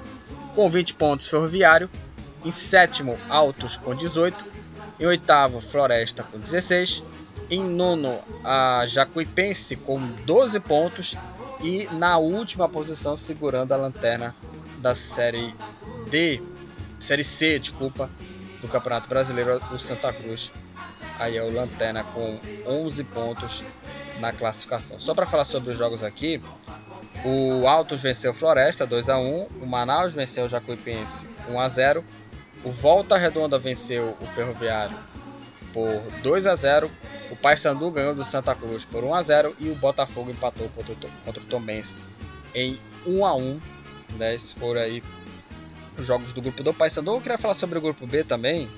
Com 0.55 0.69
20 0.69 0.93
pontos, 0.93 1.27
Ferroviário. 1.27 1.89
Em 2.45 2.51
sétimo, 2.51 3.17
Altos 3.29 3.77
com 3.77 3.95
18. 3.95 4.45
Em 4.99 5.05
oitavo, 5.05 5.59
Floresta 5.59 6.23
com 6.23 6.39
16. 6.39 7.03
Em 7.53 7.61
nono, 7.61 8.19
a 8.43 8.83
Jacuipense 8.87 9.75
com 9.75 9.99
12 10.25 10.59
pontos. 10.59 11.15
E 11.61 11.87
na 11.91 12.17
última 12.17 12.67
posição, 12.67 13.15
segurando 13.15 13.71
a 13.73 13.77
lanterna 13.77 14.35
da 14.79 14.95
Série 14.95 15.53
D, 16.09 16.41
Série 16.97 17.23
C, 17.23 17.59
desculpa, 17.59 18.09
do 18.59 18.67
Campeonato 18.67 19.07
Brasileiro, 19.07 19.61
o 19.71 19.77
Santa 19.77 20.11
Cruz. 20.11 20.51
Aí 21.19 21.37
é 21.37 21.43
o 21.43 21.53
Lanterna 21.53 22.03
com 22.03 22.39
11 22.65 23.03
pontos 23.03 23.63
na 24.19 24.33
classificação. 24.33 24.99
Só 24.99 25.13
para 25.13 25.27
falar 25.27 25.45
sobre 25.45 25.73
os 25.73 25.77
jogos 25.77 26.03
aqui, 26.03 26.41
o 27.23 27.67
Altos 27.67 28.01
venceu 28.01 28.33
Floresta 28.33 28.83
2 28.87 29.09
a 29.09 29.19
1, 29.19 29.47
o 29.61 29.67
Manaus 29.67 30.11
venceu 30.11 30.45
o 30.45 30.49
Jacuipense 30.49 31.27
1 31.47 31.59
a 31.59 31.67
0, 31.67 32.03
o 32.63 32.71
Volta 32.71 33.15
Redonda 33.15 33.59
venceu 33.59 34.17
o 34.19 34.25
Ferroviário 34.25 34.97
por 35.73 36.01
2 36.21 36.47
a 36.47 36.55
0, 36.55 36.89
o 37.31 37.35
Paysandu 37.35 37.89
ganhou 37.91 38.13
do 38.13 38.23
Santa 38.23 38.53
Cruz 38.53 38.85
por 38.85 39.03
1 39.03 39.15
a 39.15 39.21
0 39.21 39.55
e 39.59 39.69
o 39.69 39.75
Botafogo 39.75 40.29
empatou 40.29 40.69
contra 40.69 40.93
o, 40.93 40.97
contra 41.25 41.41
o 41.41 41.45
Tombense 41.45 41.97
em 42.53 42.77
1 43.05 43.25
a 43.25 43.35
1. 43.35 43.61
Né? 44.17 44.35
Esses 44.35 44.51
foram 44.51 44.81
aí 44.81 45.03
os 45.97 46.05
jogos 46.05 46.31
do 46.33 46.41
grupo 46.41 46.63
do 46.63 46.73
Paysandu. 46.73 47.11
Eu 47.11 47.21
queria 47.21 47.37
falar 47.37 47.55
sobre 47.55 47.77
o 47.77 47.81
grupo 47.81 48.05
B 48.05 48.23
também, 48.23 48.69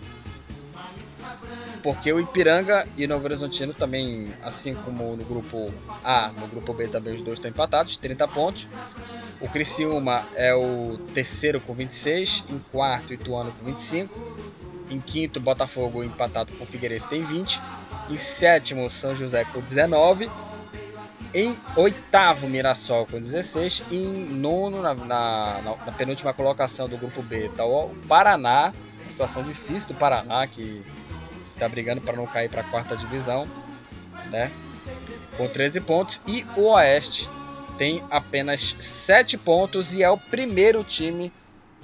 porque 1.84 2.12
o 2.12 2.20
Ipiranga 2.20 2.88
e 2.98 3.06
o 3.06 3.08
Novo 3.08 3.26
Horizontino 3.26 3.74
também, 3.74 4.34
assim 4.42 4.74
como 4.74 5.16
no 5.16 5.24
grupo 5.24 5.72
A, 6.04 6.32
no 6.40 6.48
grupo 6.48 6.74
B 6.74 6.88
também 6.88 7.14
os 7.14 7.22
dois 7.22 7.38
estão 7.38 7.52
empatados, 7.52 7.98
30 7.98 8.28
pontos. 8.30 8.68
O 9.42 9.50
Criciúma 9.50 10.26
é 10.36 10.56
o 10.56 10.98
terceiro 11.14 11.60
com 11.60 11.74
26, 11.74 12.46
em 12.50 12.60
quarto 12.72 13.14
Ituano 13.14 13.52
com 13.52 13.66
25, 13.66 14.18
em 14.90 15.00
quinto 15.00 15.40
Botafogo 15.40 16.04
empatado 16.04 16.52
com 16.54 16.64
o 16.64 16.68
Figueirense 16.68 17.08
tem 17.08 17.24
20, 17.24 17.62
em 18.10 18.18
sétimo 18.18 18.90
São 18.90 19.16
José 19.16 19.46
com 19.46 19.60
19, 19.60 20.30
em 21.34 21.56
oitavo 21.76 22.48
Mirassol 22.48 23.06
com 23.06 23.20
16 23.20 23.86
e 23.92 23.98
em 23.98 24.26
nono 24.36 24.82
na, 24.82 24.94
na, 24.94 25.62
na 25.86 25.92
penúltima 25.92 26.34
colocação 26.34 26.88
do 26.88 26.98
grupo 26.98 27.22
B 27.22 27.48
está 27.48 27.66
o 27.66 27.90
Paraná, 28.08 28.72
situação 29.08 29.44
difícil 29.44 29.90
do 29.90 29.94
Paraná 29.96 30.48
que 30.48 30.84
está 31.56 31.68
brigando 31.68 32.02
para 32.02 32.16
não 32.16 32.28
cair 32.28 32.50
para 32.50 32.62
a 32.62 32.64
quarta 32.64 32.96
divisão, 32.96 33.48
né? 34.30 34.52
Com 35.38 35.48
13 35.48 35.82
pontos. 35.82 36.22
E 36.28 36.46
o 36.56 36.68
Oeste 36.68 37.28
tem 37.78 38.04
apenas 38.10 38.76
7 38.80 39.38
pontos 39.38 39.94
e 39.94 40.04
é 40.04 40.10
o 40.10 40.18
primeiro 40.18 40.84
time 40.84 41.32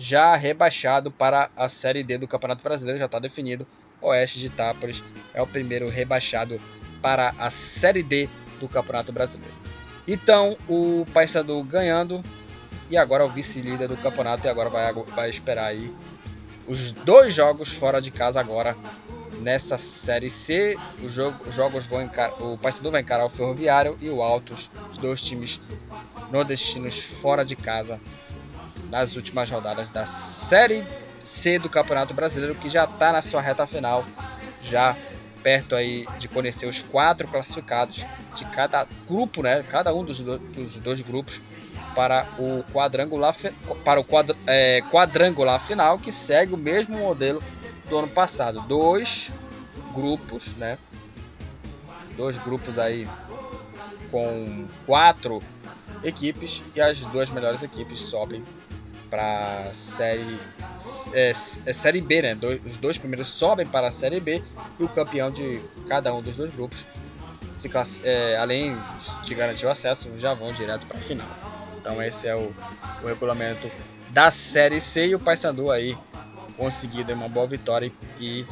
já 0.02 0.36
rebaixado 0.36 1.12
para 1.12 1.52
a 1.56 1.70
Série 1.70 2.04
D 2.04 2.18
do 2.18 2.28
Campeonato 2.28 2.64
Brasileiro, 2.64 2.98
já 2.98 3.06
está 3.06 3.20
definido. 3.20 3.68
Oeste 4.02 4.40
de 4.40 4.48
Itápolis 4.48 5.04
é 5.32 5.40
o 5.40 5.46
primeiro 5.46 5.88
rebaixado 5.88 6.60
para 7.04 7.36
a 7.38 7.52
Série 7.52 8.02
D 8.02 8.28
do 8.60 8.68
Campeonato 8.68 9.12
Brasileiro. 9.12 9.54
Então, 10.08 10.58
o 10.68 11.06
Paysandu 11.14 11.64
ganhando 11.64 12.24
e 12.90 12.98
agora 12.98 13.24
é 13.24 13.28
o 13.28 13.30
vice-líder 13.30 13.88
do 13.88 13.96
campeonato 13.96 14.48
e 14.48 14.50
agora 14.50 14.70
vai, 14.70 14.92
vai 14.92 15.30
esperar 15.30 15.68
aí 15.68 15.94
os 16.68 16.92
dois 16.92 17.32
jogos 17.32 17.72
fora 17.72 18.02
de 18.02 18.10
casa 18.10 18.40
agora 18.40 18.76
nessa 19.40 19.78
Série 19.78 20.32
C. 20.32 20.76
Os, 21.04 21.12
jogo, 21.12 21.38
os 21.48 21.54
jogos 21.54 21.86
vão 21.86 22.10
o 22.40 22.58
Paysandu 22.58 22.90
vai 22.90 23.02
encarar 23.02 23.26
o 23.26 23.30
Ferroviário 23.30 23.96
e 24.02 24.10
o 24.10 24.24
Altos, 24.24 24.72
os 24.90 24.98
dois 24.98 25.22
times 25.22 25.62
nordestinos 26.32 26.98
fora 26.98 27.46
de 27.46 27.56
casa 27.56 28.00
nas 28.92 29.16
últimas 29.16 29.50
rodadas 29.50 29.90
da 29.90 30.06
Série 30.06 30.86
C 31.20 31.58
do 31.58 31.70
Campeonato 31.70 32.14
Brasileiro, 32.14 32.54
que 32.54 32.68
já 32.68 32.84
está 32.84 33.14
na 33.14 33.22
sua 33.22 33.42
reta 33.42 33.66
final, 33.66 34.06
já 34.62 34.96
perto 35.42 35.76
aí 35.76 36.06
de 36.20 36.28
conhecer 36.28 36.68
os 36.68 36.82
quatro 36.82 37.28
classificados 37.28 38.06
de 38.36 38.46
cada 38.46 38.86
grupo, 39.08 39.42
né? 39.42 39.64
Cada 39.64 39.96
um 39.96 40.04
dos, 40.04 40.20
do, 40.20 40.38
dos 40.38 40.76
dois 40.76 41.02
grupos 41.02 41.42
para 41.96 42.28
o 42.38 42.64
quadrangular 42.72 43.34
para 43.84 44.00
o 44.00 44.04
quadra, 44.04 44.36
é, 44.46 44.82
quadrangular 44.92 45.60
final 45.60 45.98
que 45.98 46.12
segue 46.12 46.54
o 46.54 46.58
mesmo 46.58 46.98
modelo 46.98 47.42
do 47.90 47.98
ano 47.98 48.08
passado. 48.10 48.62
Dois 48.62 49.32
grupos, 49.94 50.56
né? 50.58 50.78
Dois 52.18 52.38
grupos 52.38 52.78
aí 52.78 53.08
com 54.12 54.68
quatro 54.86 55.42
equipes 56.04 56.62
e 56.76 56.82
as 56.82 57.06
duas 57.06 57.30
melhores 57.30 57.64
equipes 57.64 58.02
sobem 58.02 58.44
para 59.12 59.74
série 59.74 60.40
é, 61.14 61.30
é, 61.30 61.34
série 61.34 62.00
B, 62.00 62.22
né? 62.22 62.38
os 62.66 62.78
dois 62.78 62.98
primeiros 62.98 63.28
sobem 63.28 63.68
para 63.68 63.88
a 63.88 63.92
série 63.92 64.22
B 64.22 64.42
e 64.80 64.84
o 64.84 64.88
campeão 64.88 65.30
de 65.30 65.62
cada 65.88 66.14
um 66.14 66.22
dos 66.22 66.38
dois 66.38 66.50
grupos, 66.50 66.86
se, 67.52 67.70
é, 68.06 68.38
além 68.38 68.76
de 69.26 69.36
garantir 69.36 69.66
o 69.66 69.70
acesso, 69.70 70.10
já 70.18 70.34
vão 70.34 70.54
direto 70.54 70.88
para 70.88 70.98
a 70.98 71.02
final. 71.02 71.28
Então 71.78 72.02
esse 72.02 72.28
é 72.28 72.36
o, 72.36 72.54
o 73.04 73.08
regulamento 73.08 73.70
da 74.12 74.32
série 74.32 74.80
C 74.80 75.08
e 75.08 75.16
o 75.16 75.20
Paysandu 75.20 75.70
aí 75.70 75.98
conseguido 76.56 77.14
uma 77.14 77.28
boa 77.28 77.48
vitória 77.48 77.92
e 78.18 78.46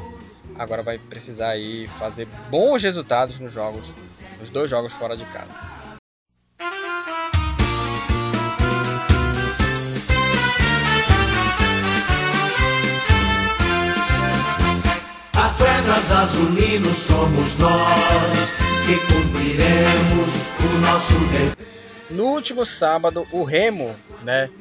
agora 0.55 0.83
vai 0.83 0.97
precisar 0.97 1.51
aí 1.51 1.87
fazer 1.87 2.27
bons 2.49 2.83
resultados 2.83 3.39
nos 3.39 3.53
jogos, 3.53 3.95
nos 4.39 4.49
dois 4.49 4.69
jogos 4.69 4.91
fora 4.91 5.15
de 5.15 5.23
casa. 5.25 5.78
Azulinos 15.91 16.97
somos 16.97 17.57
nós 17.57 18.57
que 18.85 18.95
cumpriremos 19.11 20.35
o 20.63 20.77
nosso 20.81 21.13
dever. 21.31 21.57
No 22.11 22.25
último 22.25 22.63
sábado, 22.63 23.25
o 23.31 23.43
Remo, 23.43 23.95
né, 24.21 24.51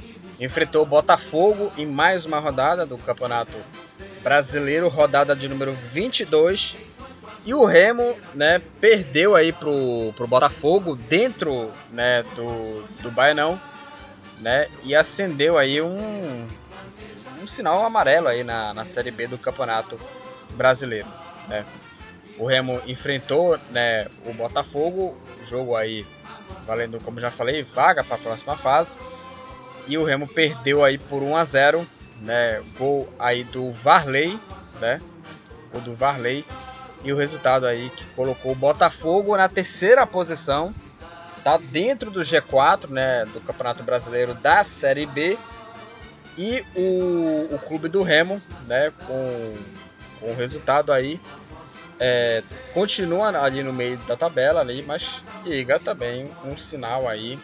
enfrentou 0.41 0.83
o 0.83 0.87
Botafogo 0.87 1.71
em 1.77 1.85
mais 1.85 2.25
uma 2.25 2.39
rodada 2.39 2.87
do 2.87 2.97
Campeonato 2.97 3.57
Brasileiro, 4.23 4.89
rodada 4.89 5.37
de 5.37 5.49
número 5.49 5.77
22. 5.93 6.79
E 7.45 7.53
o 7.53 7.67
Remo, 7.67 8.17
né, 8.35 8.63
perdeu 8.81 9.37
aí 9.37 9.53
pro, 9.53 10.15
pro 10.17 10.27
Botafogo 10.27 10.97
dentro, 10.97 11.71
né, 11.91 12.23
do, 12.35 12.83
do 13.03 13.11
Baianão, 13.11 13.61
né, 14.41 14.67
e 14.83 14.97
acendeu 14.97 15.59
aí 15.59 15.83
um, 15.83 16.47
um 17.43 17.47
sinal 17.47 17.85
amarelo 17.85 18.29
aí 18.29 18.43
na, 18.43 18.73
na 18.73 18.87
Série 18.87 19.11
B 19.11 19.27
do 19.27 19.37
Campeonato 19.37 19.99
Brasileiro, 20.59 21.09
né. 21.49 21.65
O 22.37 22.47
Remo 22.47 22.81
enfrentou, 22.87 23.59
né, 23.71 24.07
o 24.27 24.33
Botafogo, 24.35 25.17
jogo 25.43 25.75
aí 25.75 26.07
valendo, 26.67 27.01
como 27.01 27.19
já 27.19 27.31
falei, 27.31 27.63
vaga 27.63 28.05
para 28.05 28.17
a 28.17 28.21
próxima 28.21 28.55
fase. 28.55 28.99
E 29.87 29.97
o 29.97 30.05
Remo 30.05 30.29
perdeu 30.29 30.85
aí 30.85 30.99
por 30.99 31.23
1 31.23 31.37
a 31.37 31.45
0, 31.45 31.87
né? 32.21 32.63
Gol 32.79 33.09
aí 33.19 33.43
do 33.43 33.71
Varley, 33.71 34.39
né? 34.81 35.01
O 35.73 35.81
do 35.81 35.95
Varley. 35.95 36.45
E 37.03 37.13
o 37.13 37.17
resultado 37.17 37.67
aí 37.67 37.91
que 37.91 38.05
colocou 38.09 38.53
o 38.53 38.57
Botafogo 38.57 39.37
na 39.37 39.49
terceira 39.49 40.07
posição, 40.07 40.75
tá 41.43 41.57
dentro 41.57 42.11
do 42.11 42.21
G4, 42.21 42.91
né, 42.91 43.25
do 43.27 43.41
Campeonato 43.41 43.83
Brasileiro 43.83 44.35
da 44.35 44.63
Série 44.63 45.07
B. 45.07 45.39
E 46.37 46.65
o, 46.77 47.55
o 47.55 47.59
clube 47.67 47.89
do 47.89 48.03
Remo, 48.03 48.41
né, 48.67 48.93
com, 49.07 49.57
com 50.21 50.31
o 50.31 50.37
resultado 50.37 50.93
aí, 50.93 51.21
é, 52.01 52.43
continua 52.73 53.29
ali 53.43 53.63
no 53.63 53.73
meio 53.73 53.97
da 53.99 54.17
tabela, 54.17 54.61
ali, 54.61 54.85
mas 54.87 55.23
liga 55.45 55.79
também 55.79 56.31
um 56.45 56.57
sinal 56.57 57.09
aí 57.09 57.39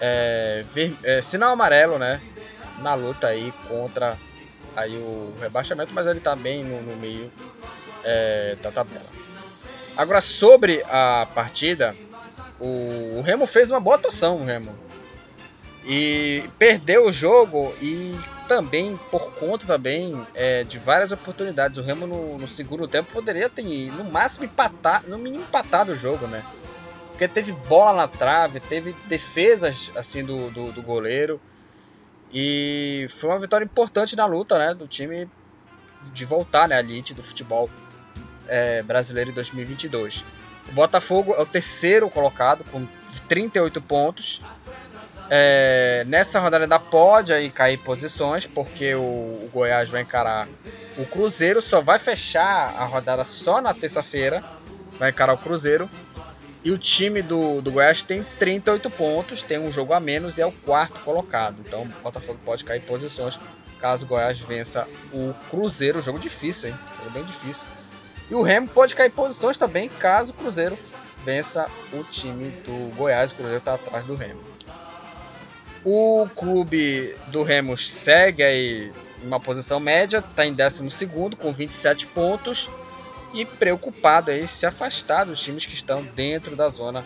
é, 0.00 0.64
ver, 0.72 0.96
é, 1.02 1.20
sinal 1.20 1.52
amarelo, 1.52 1.98
né? 1.98 2.20
Na 2.78 2.94
luta 2.94 3.28
aí 3.28 3.52
contra 3.68 4.16
aí 4.74 4.96
o 4.96 5.34
rebaixamento, 5.40 5.92
mas 5.92 6.06
ele 6.06 6.20
tá 6.20 6.34
bem 6.34 6.64
no, 6.64 6.80
no 6.82 6.96
meio 6.96 7.30
é, 8.02 8.56
da 8.62 8.70
tabela. 8.70 9.04
Agora 9.96 10.20
sobre 10.20 10.82
a 10.88 11.28
partida, 11.34 11.94
o, 12.58 13.18
o 13.18 13.22
Remo 13.22 13.46
fez 13.46 13.70
uma 13.70 13.80
boa 13.80 13.96
atuação, 13.96 14.36
o 14.36 14.44
Remo. 14.44 14.74
E 15.84 16.44
perdeu 16.58 17.06
o 17.06 17.12
jogo 17.12 17.74
e 17.82 18.18
também 18.50 18.98
por 19.12 19.32
conta 19.34 19.64
também 19.64 20.26
é, 20.34 20.64
de 20.64 20.76
várias 20.76 21.12
oportunidades. 21.12 21.78
O 21.78 21.82
Remo 21.82 22.04
no, 22.04 22.36
no, 22.36 22.48
segundo 22.48 22.88
tempo 22.88 23.12
poderia 23.12 23.48
ter 23.48 23.62
no 23.92 24.02
máximo 24.02 24.44
empatado, 24.44 25.08
no 25.08 25.18
mínimo 25.18 25.44
empatado 25.44 25.92
o 25.92 25.96
jogo, 25.96 26.26
né? 26.26 26.44
Porque 27.10 27.28
teve 27.28 27.52
bola 27.52 27.92
na 27.92 28.08
trave, 28.08 28.58
teve 28.58 28.92
defesas 29.06 29.92
assim 29.94 30.24
do, 30.24 30.50
do, 30.50 30.72
do 30.72 30.82
goleiro. 30.82 31.40
E 32.32 33.06
foi 33.10 33.30
uma 33.30 33.38
vitória 33.38 33.64
importante 33.64 34.16
na 34.16 34.26
luta 34.26 34.58
né, 34.58 34.74
do 34.74 34.88
time 34.88 35.30
de 36.12 36.24
voltar 36.24 36.66
né, 36.66 36.74
à 36.74 36.80
elite 36.80 37.14
do 37.14 37.22
futebol 37.22 37.70
é, 38.48 38.82
brasileiro 38.82 39.30
em 39.30 39.34
2022. 39.34 40.24
O 40.70 40.72
Botafogo 40.72 41.34
é 41.34 41.40
o 41.40 41.46
terceiro 41.46 42.10
colocado 42.10 42.64
com 42.64 42.84
38 43.28 43.80
pontos. 43.80 44.42
É, 45.30 46.02
nessa 46.08 46.40
rodada 46.40 46.64
ainda 46.64 46.80
pode 46.80 47.32
aí 47.32 47.50
cair 47.50 47.78
posições, 47.78 48.46
porque 48.46 48.94
o, 48.94 49.00
o, 49.00 49.50
Goiás 49.52 49.88
vai 49.88 50.02
encarar 50.02 50.48
o 50.98 51.06
Cruzeiro, 51.06 51.62
só 51.62 51.80
vai 51.80 52.00
fechar 52.00 52.74
a 52.76 52.84
rodada 52.84 53.22
só 53.22 53.60
na 53.60 53.72
terça-feira. 53.72 54.42
vai 54.98 55.10
encarar 55.10 55.34
o 55.34 55.38
Cruzeiro. 55.38 55.88
E 56.62 56.70
o 56.70 56.76
time 56.76 57.22
do, 57.22 57.62
do 57.62 57.72
Goiás 57.72 58.02
tem 58.02 58.22
38 58.38 58.90
pontos, 58.90 59.40
tem 59.40 59.58
um 59.58 59.72
jogo 59.72 59.94
a 59.94 60.00
menos 60.00 60.36
e 60.36 60.42
é 60.42 60.46
o 60.46 60.52
quarto 60.52 61.00
colocado. 61.00 61.56
Então 61.66 61.82
o 61.82 62.02
Botafogo 62.02 62.38
pode 62.44 62.64
cair 62.64 62.80
posições 62.80 63.38
caso 63.80 64.04
o 64.04 64.08
Goiás 64.08 64.38
vença 64.38 64.86
o 65.12 65.32
Cruzeiro. 65.48 66.02
Jogo 66.02 66.18
difícil, 66.18 66.68
hein? 66.68 66.78
Jogo 66.98 67.10
bem 67.10 67.24
difícil. 67.24 67.66
E 68.30 68.34
o 68.34 68.42
Remo 68.42 68.68
pode 68.68 68.94
cair 68.94 69.10
posições 69.10 69.56
também 69.56 69.88
caso 69.88 70.32
o 70.32 70.34
Cruzeiro 70.34 70.78
vença 71.24 71.68
o 71.92 72.02
time 72.04 72.50
do 72.64 72.94
Goiás. 72.94 73.32
O 73.32 73.36
Cruzeiro 73.36 73.58
está 73.58 73.74
atrás 73.74 74.04
do 74.04 74.14
Remo. 74.14 74.40
O 75.84 76.28
clube 76.36 77.14
do 77.28 77.42
Remo 77.42 77.76
segue 77.76 78.42
aí 78.42 78.92
uma 79.22 79.40
posição 79.40 79.80
média, 79.80 80.18
está 80.18 80.44
em 80.44 80.52
12 80.52 81.08
com 81.38 81.52
27 81.52 82.06
pontos 82.08 82.70
e 83.32 83.44
preocupado 83.44 84.30
aí 84.30 84.46
se 84.46 84.66
afastar 84.66 85.24
dos 85.24 85.40
times 85.40 85.64
que 85.64 85.74
estão 85.74 86.02
dentro 86.02 86.56
da 86.56 86.68
zona 86.68 87.04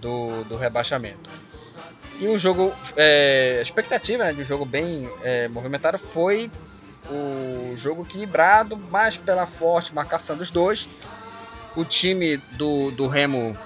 do, 0.00 0.44
do 0.44 0.56
rebaixamento. 0.56 1.28
E 2.18 2.26
o 2.28 2.38
jogo, 2.38 2.74
é, 2.96 3.56
a 3.58 3.62
expectativa 3.62 4.24
né, 4.24 4.32
de 4.32 4.40
um 4.40 4.44
jogo 4.44 4.64
bem 4.64 5.08
é, 5.22 5.48
movimentado 5.48 5.98
foi 5.98 6.50
o 7.10 7.76
jogo 7.76 8.02
equilibrado, 8.02 8.76
mas 8.90 9.18
pela 9.18 9.46
forte 9.46 9.94
marcação 9.94 10.36
dos 10.36 10.50
dois. 10.50 10.88
O 11.76 11.84
time 11.84 12.38
do, 12.52 12.90
do 12.92 13.06
Remo 13.06 13.56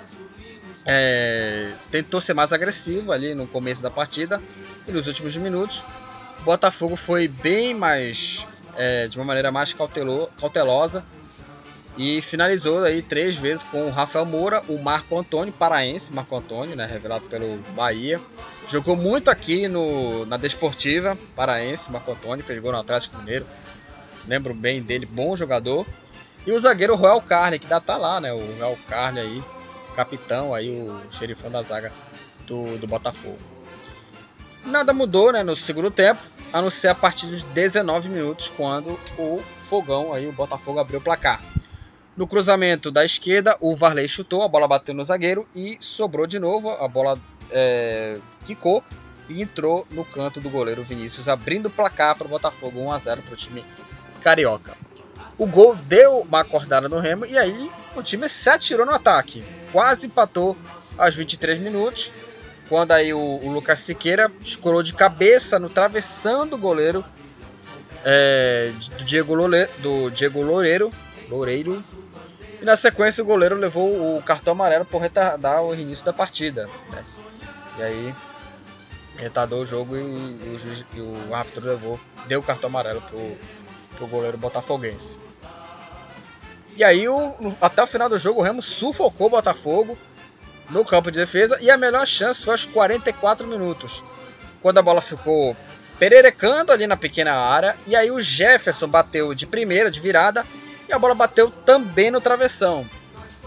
é, 0.85 1.72
tentou 1.91 2.20
ser 2.20 2.35
mais 2.35 2.53
agressivo 2.53 3.12
ali 3.12 3.35
no 3.35 3.47
começo 3.47 3.83
da 3.83 3.91
partida 3.91 4.41
e 4.87 4.93
nos 4.93 5.07
últimos 5.07 5.37
minutos. 5.37 5.85
O 6.41 6.43
Botafogo 6.43 6.97
foi 6.97 7.28
bem 7.28 7.74
mais, 7.74 8.47
é, 8.76 9.09
de 9.09 9.18
uma 9.18 9.24
maneira 9.24 9.53
mais 9.53 9.72
cautelo, 9.72 10.31
cautelosa 10.39 11.05
e 11.97 12.22
finalizou 12.22 12.83
aí 12.85 13.03
três 13.03 13.37
vezes 13.37 13.62
com 13.64 13.85
o 13.85 13.91
Rafael 13.91 14.24
Moura, 14.24 14.62
o 14.68 14.78
Marco 14.78 15.18
Antônio, 15.18 15.53
paraense, 15.53 16.12
Marco 16.12 16.37
Antônio, 16.37 16.76
né, 16.76 16.87
revelado 16.87 17.24
pelo 17.26 17.59
Bahia. 17.74 18.20
Jogou 18.68 18.97
muito 18.97 19.31
aqui 19.31 19.68
no, 19.68 20.24
na 20.26 20.37
Desportiva, 20.37 21.18
paraense, 21.35 21.91
Marco 21.91 22.12
Antônio, 22.12 22.45
fez 22.45 22.59
gol 22.61 22.72
no 22.72 22.78
Atlético 22.78 23.18
Mineiro. 23.18 23.45
Lembro 24.26 24.55
bem 24.55 24.81
dele, 24.81 25.05
bom 25.05 25.37
jogador. 25.37 25.87
E 26.47 26.53
o 26.53 26.61
zagueiro 26.61 26.95
Royal 26.95 27.20
Carne, 27.20 27.59
que 27.59 27.66
ainda 27.66 27.81
tá 27.81 27.99
lá, 27.99 28.20
né, 28.20 28.33
o 28.33 28.39
Royal 28.55 28.78
Carne 28.89 29.20
aí, 29.20 29.43
capitão 29.91 30.55
aí, 30.55 30.70
o 30.70 31.01
xerifão 31.11 31.51
da 31.51 31.62
zaga 31.62 31.93
do, 32.47 32.78
do 32.78 32.86
Botafogo. 32.86 33.38
Nada 34.64 34.93
mudou, 34.93 35.32
né, 35.32 35.43
no 35.43 35.57
segundo 35.57 35.91
tempo, 35.91 36.20
a 36.53 36.61
não 36.61 36.70
ser 36.70 36.88
a 36.88 36.95
partir 36.95 37.26
dos 37.26 37.43
19 37.43 38.09
minutos, 38.09 38.53
quando 38.55 38.99
o 39.18 39.43
Fogão 39.61 40.12
aí, 40.12 40.26
o 40.26 40.32
Botafogo 40.32 40.78
abriu 40.78 40.99
o 40.99 41.03
placar. 41.03 41.41
No 42.16 42.26
cruzamento 42.26 42.91
da 42.91 43.05
esquerda, 43.05 43.57
o 43.61 43.74
Varley 43.74 44.07
chutou, 44.07 44.43
a 44.43 44.49
bola 44.49 44.68
bateu 44.68 44.95
no 44.95 45.05
zagueiro 45.05 45.49
e 45.55 45.78
sobrou 45.80 46.26
de 46.26 46.38
novo. 46.38 46.68
A 46.68 46.86
bola 46.86 47.18
é, 47.51 48.18
quicou 48.45 48.84
e 49.28 49.41
entrou 49.41 49.86
no 49.93 50.05
canto 50.05 50.41
do 50.41 50.51
goleiro 50.51 50.82
Vinícius, 50.82 51.28
abrindo 51.28 51.66
o 51.66 51.70
placar 51.70 52.16
para 52.16 52.26
o 52.26 52.30
Botafogo 52.30 52.80
1 52.80 52.93
a 52.93 52.99
0 52.99 53.22
para 53.22 53.32
o 53.32 53.36
time 53.36 53.64
carioca. 54.20 54.76
O 55.38 55.47
gol 55.47 55.74
deu 55.74 56.18
uma 56.18 56.41
acordada 56.41 56.88
no 56.88 56.99
Remo 56.99 57.24
e 57.24 57.38
aí 57.38 57.70
o 57.95 58.03
time 58.03 58.28
se 58.28 58.49
atirou 58.49 58.86
no 58.86 58.93
ataque. 58.93 59.45
Quase 59.72 60.07
empatou 60.07 60.57
aos 60.97 61.14
23 61.14 61.59
minutos, 61.59 62.12
quando 62.68 62.93
aí 62.93 63.12
o, 63.12 63.18
o 63.18 63.51
Lucas 63.53 63.80
Siqueira 63.80 64.30
escorou 64.43 64.82
de 64.82 64.95
cabeça 64.95 65.59
no 65.59 65.68
travessão 65.68 66.47
do 66.47 66.57
goleiro 66.57 67.05
é, 68.05 68.72
do 68.99 69.05
Diego, 69.05 69.34
Lole, 69.34 69.66
do 69.78 70.11
Diego 70.11 70.43
Loureiro, 70.43 70.93
Loureiro 71.28 71.82
e 72.61 72.64
na 72.64 72.76
sequência 72.76 73.22
o 73.22 73.26
goleiro 73.26 73.57
levou 73.57 74.16
o 74.16 74.22
cartão 74.22 74.53
amarelo 74.53 74.84
por 74.84 75.01
retardar 75.01 75.62
o 75.62 75.74
início 75.74 76.05
da 76.05 76.12
partida. 76.12 76.68
Né? 76.91 77.05
E 77.78 77.82
aí 77.82 78.14
retardou 79.16 79.62
o 79.62 79.66
jogo 79.66 79.97
e, 79.97 80.01
e, 80.01 81.01
o, 81.01 81.34
árbitro 81.34 81.66
levou, 81.66 81.99
deu 82.26 82.41
o 82.41 82.43
cartão 82.43 82.68
amarelo 82.68 83.01
pro, 83.03 83.36
pro 83.97 84.07
goleiro 84.07 84.36
botafoguense. 84.36 85.18
E 86.81 86.85
aí 86.85 87.07
o, 87.07 87.35
até 87.61 87.83
o 87.83 87.87
final 87.87 88.09
do 88.09 88.18
jogo 88.18 88.41
o 88.41 88.43
Remo 88.43 88.62
sufocou 88.62 89.26
o 89.26 89.31
Botafogo 89.31 89.99
no 90.70 90.83
campo 90.83 91.11
de 91.11 91.20
defesa 91.20 91.59
e 91.61 91.70
a 91.70 91.76
melhor 91.76 92.07
chance 92.07 92.43
foi 92.43 92.55
aos 92.55 92.64
44 92.64 93.47
minutos. 93.47 94.03
Quando 94.62 94.78
a 94.78 94.83
bola 94.83 95.03
ficou 95.03 95.55
pererecando 95.99 96.72
ali 96.72 96.87
na 96.87 96.97
pequena 96.97 97.35
área 97.35 97.76
e 97.87 97.95
aí 97.95 98.11
o 98.11 98.18
Jefferson 98.18 98.89
bateu 98.89 99.35
de 99.35 99.47
primeira, 99.47 99.91
de 99.91 100.01
virada 100.01 100.43
e 100.89 100.93
a 100.95 100.99
bola 100.99 101.14
bateu 101.14 101.51
também 101.51 102.11
no 102.11 102.18
travessão. 102.18 102.89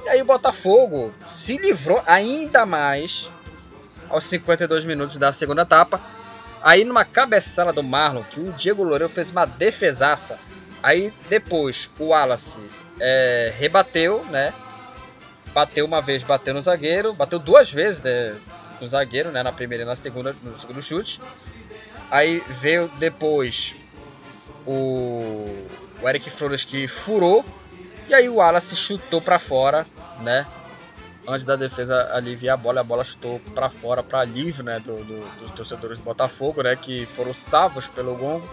E 0.06 0.10
aí 0.10 0.22
o 0.22 0.26
Botafogo 0.26 1.12
se 1.26 1.58
livrou 1.58 2.04
ainda 2.06 2.68
mais 2.68 3.32
aos 4.10 4.26
52 4.26 4.86
minutos 4.86 5.18
da 5.18 5.32
segunda 5.32 5.64
etapa. 5.64 6.00
Aí 6.62 6.86
numa 6.86 7.04
cabeçada 7.04 7.74
do 7.74 7.82
Marlon, 7.82 8.22
que 8.30 8.40
o 8.40 8.52
Diego 8.52 8.84
Loureiro 8.84 9.10
fez 9.10 9.32
uma 9.32 9.46
defesaça. 9.48 10.38
Aí 10.84 11.12
depois 11.30 11.90
o 11.98 12.10
Wallace 12.10 12.60
é, 13.00 13.54
rebateu, 13.58 14.24
né? 14.26 14.54
Bateu 15.54 15.86
uma 15.86 16.02
vez, 16.02 16.24
bateu 16.24 16.54
no 16.54 16.62
zagueiro. 16.62 17.14
Bateu 17.14 17.40
duas 17.40 17.72
vezes 17.72 18.02
né, 18.02 18.36
no 18.82 18.88
zagueiro, 18.88 19.32
né? 19.32 19.44
Na 19.44 19.52
primeira 19.52 19.84
e 19.84 19.88
na 19.88 19.96
segunda, 19.96 20.36
no 20.44 20.56
segundo 20.58 20.82
chute. 20.82 21.22
Aí 22.10 22.44
veio 22.48 22.90
depois 23.00 23.76
o 24.66 25.46
o 26.04 26.10
Eric 26.10 26.30
Flores 26.30 26.66
que 26.66 26.86
furou 26.86 27.46
e 28.10 28.14
aí 28.14 28.28
o 28.28 28.36
Wallace 28.36 28.76
chutou 28.76 29.22
para 29.22 29.40
fora, 29.40 29.86
né? 30.20 30.46
Antes 31.26 31.46
da 31.46 31.56
defesa 31.56 32.14
aliviar 32.14 32.56
a 32.56 32.58
bola, 32.58 32.82
a 32.82 32.84
bola 32.84 33.04
chutou 33.04 33.40
para 33.56 33.70
fora, 33.70 34.04
para 34.04 34.20
alívio, 34.20 34.62
né, 34.62 34.82
do, 34.82 34.98
do, 35.06 35.40
dos 35.40 35.52
torcedores 35.52 35.98
do 35.98 36.04
Botafogo, 36.04 36.62
né, 36.62 36.76
que 36.76 37.06
foram 37.06 37.34
salvos 37.34 37.88
pelo 37.88 38.14
gongo 38.14 38.46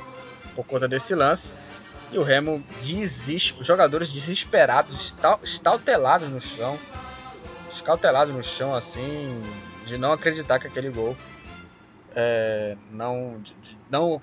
por 0.55 0.65
conta 0.65 0.87
desse 0.87 1.17
lance. 1.17 1.53
E 2.13 2.19
o 2.19 2.23
Remo, 2.23 2.65
desesper... 2.81 3.65
jogadores 3.65 4.13
desesperados, 4.13 5.17
estautelados 5.43 6.29
no 6.29 6.41
chão, 6.41 6.79
escautelados 7.73 8.35
no 8.35 8.43
chão, 8.43 8.75
assim, 8.75 9.43
de 9.87 9.97
não 9.97 10.13
acreditar 10.13 10.59
que 10.59 10.67
aquele 10.67 10.91
gol 10.91 11.17
é, 12.15 12.77
não, 12.91 13.41
não 13.89 14.21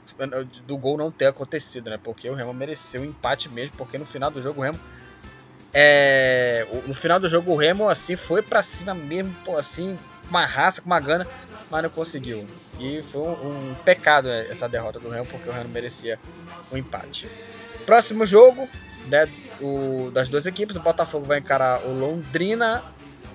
do 0.66 0.78
gol 0.78 0.98
não 0.98 1.10
ter 1.10 1.28
acontecido, 1.28 1.90
né? 1.90 2.00
Porque 2.02 2.30
o 2.30 2.34
Remo 2.34 2.54
mereceu 2.54 3.02
o 3.02 3.04
um 3.06 3.08
empate 3.08 3.50
mesmo, 3.50 3.78
porque 3.78 3.98
no 3.98 4.06
final 4.06 4.30
do 4.30 4.42
jogo 4.42 4.60
o 4.60 4.64
Remo 4.64 4.80
é, 5.74 6.66
no 6.86 6.94
final 6.94 7.20
do 7.20 7.30
jogo 7.30 7.52
o 7.52 7.56
Remo 7.56 7.90
assim 7.90 8.16
foi 8.16 8.42
para 8.42 8.64
cima 8.64 8.94
mesmo, 8.94 9.34
assim, 9.58 9.98
com 10.24 10.30
uma 10.30 10.46
raça, 10.46 10.82
com 10.82 10.88
uma 10.88 11.00
gana, 11.00 11.28
mas 11.70 11.84
não 11.84 11.90
conseguiu. 11.90 12.46
E 12.80 13.02
foi 13.02 13.22
um, 13.22 13.72
um 13.72 13.76
pecado 13.86 14.28
é, 14.28 14.48
essa 14.50 14.68
derrota 14.68 15.00
do 15.00 15.10
Remo, 15.10 15.26
porque 15.26 15.50
o 15.50 15.52
Remo 15.52 15.70
merecia 15.70 16.20
o 16.72 16.76
um 16.76 16.78
empate. 16.78 17.30
Próximo 17.88 18.26
jogo 18.26 18.70
né, 19.08 19.28
o, 19.62 20.12
das 20.12 20.30
duas 20.30 20.46
equipes, 20.46 20.76
o 20.76 20.82
Botafogo 20.82 21.26
vai 21.26 21.40
encarar 21.40 21.86
o 21.86 21.94
Londrina 21.98 22.84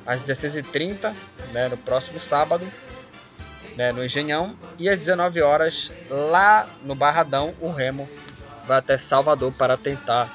às 0.07 0.21
16h30, 0.21 1.15
né, 1.53 1.69
no 1.69 1.77
próximo 1.77 2.21
sábado 2.21 2.71
né, 3.77 3.93
no 3.93 4.05
Engenhão. 4.05 4.57
E 4.79 4.89
às 4.89 4.99
19 4.99 5.41
horas, 5.41 5.91
lá 6.11 6.69
no 6.85 6.95
Barradão, 6.95 7.55
o 7.61 7.71
Remo 7.71 8.09
vai 8.65 8.79
até 8.79 8.97
Salvador 8.97 9.53
para 9.53 9.77
tentar 9.77 10.31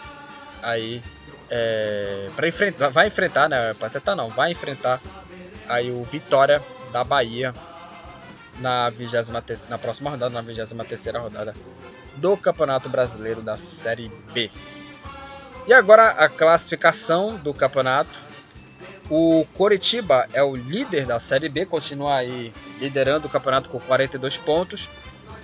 aí 0.61 1.01
é, 1.49 2.29
para 2.35 2.47
enfrentar, 2.47 2.89
vai 2.89 3.07
enfrentar, 3.07 3.47
né, 3.47 3.73
para 3.75 3.89
tentar 3.89 4.15
não, 4.15 4.29
vai 4.29 4.51
enfrentar 4.51 4.99
aí 5.69 5.91
o 5.91 6.03
Vitória 6.03 6.61
da 6.91 7.03
Bahia 7.03 7.53
na 8.59 8.89
20 8.89 9.11
na 9.69 9.77
próxima 9.77 10.09
rodada, 10.09 10.33
na 10.33 10.41
23 10.41 11.15
rodada 11.15 11.53
do 12.17 12.35
Campeonato 12.37 12.89
Brasileiro 12.89 13.41
da 13.41 13.57
Série 13.57 14.11
B. 14.33 14.51
E 15.67 15.73
agora 15.73 16.09
a 16.09 16.29
classificação 16.29 17.35
do 17.37 17.53
campeonato 17.53 18.27
o 19.09 19.45
Coritiba 19.53 20.27
é 20.33 20.43
o 20.43 20.55
líder 20.55 21.05
da 21.05 21.19
Série 21.19 21.47
B, 21.47 21.65
continua 21.65 22.17
aí 22.17 22.53
liderando 22.79 23.27
o 23.27 23.29
campeonato 23.29 23.69
com 23.69 23.79
42 23.79 24.37
pontos. 24.37 24.89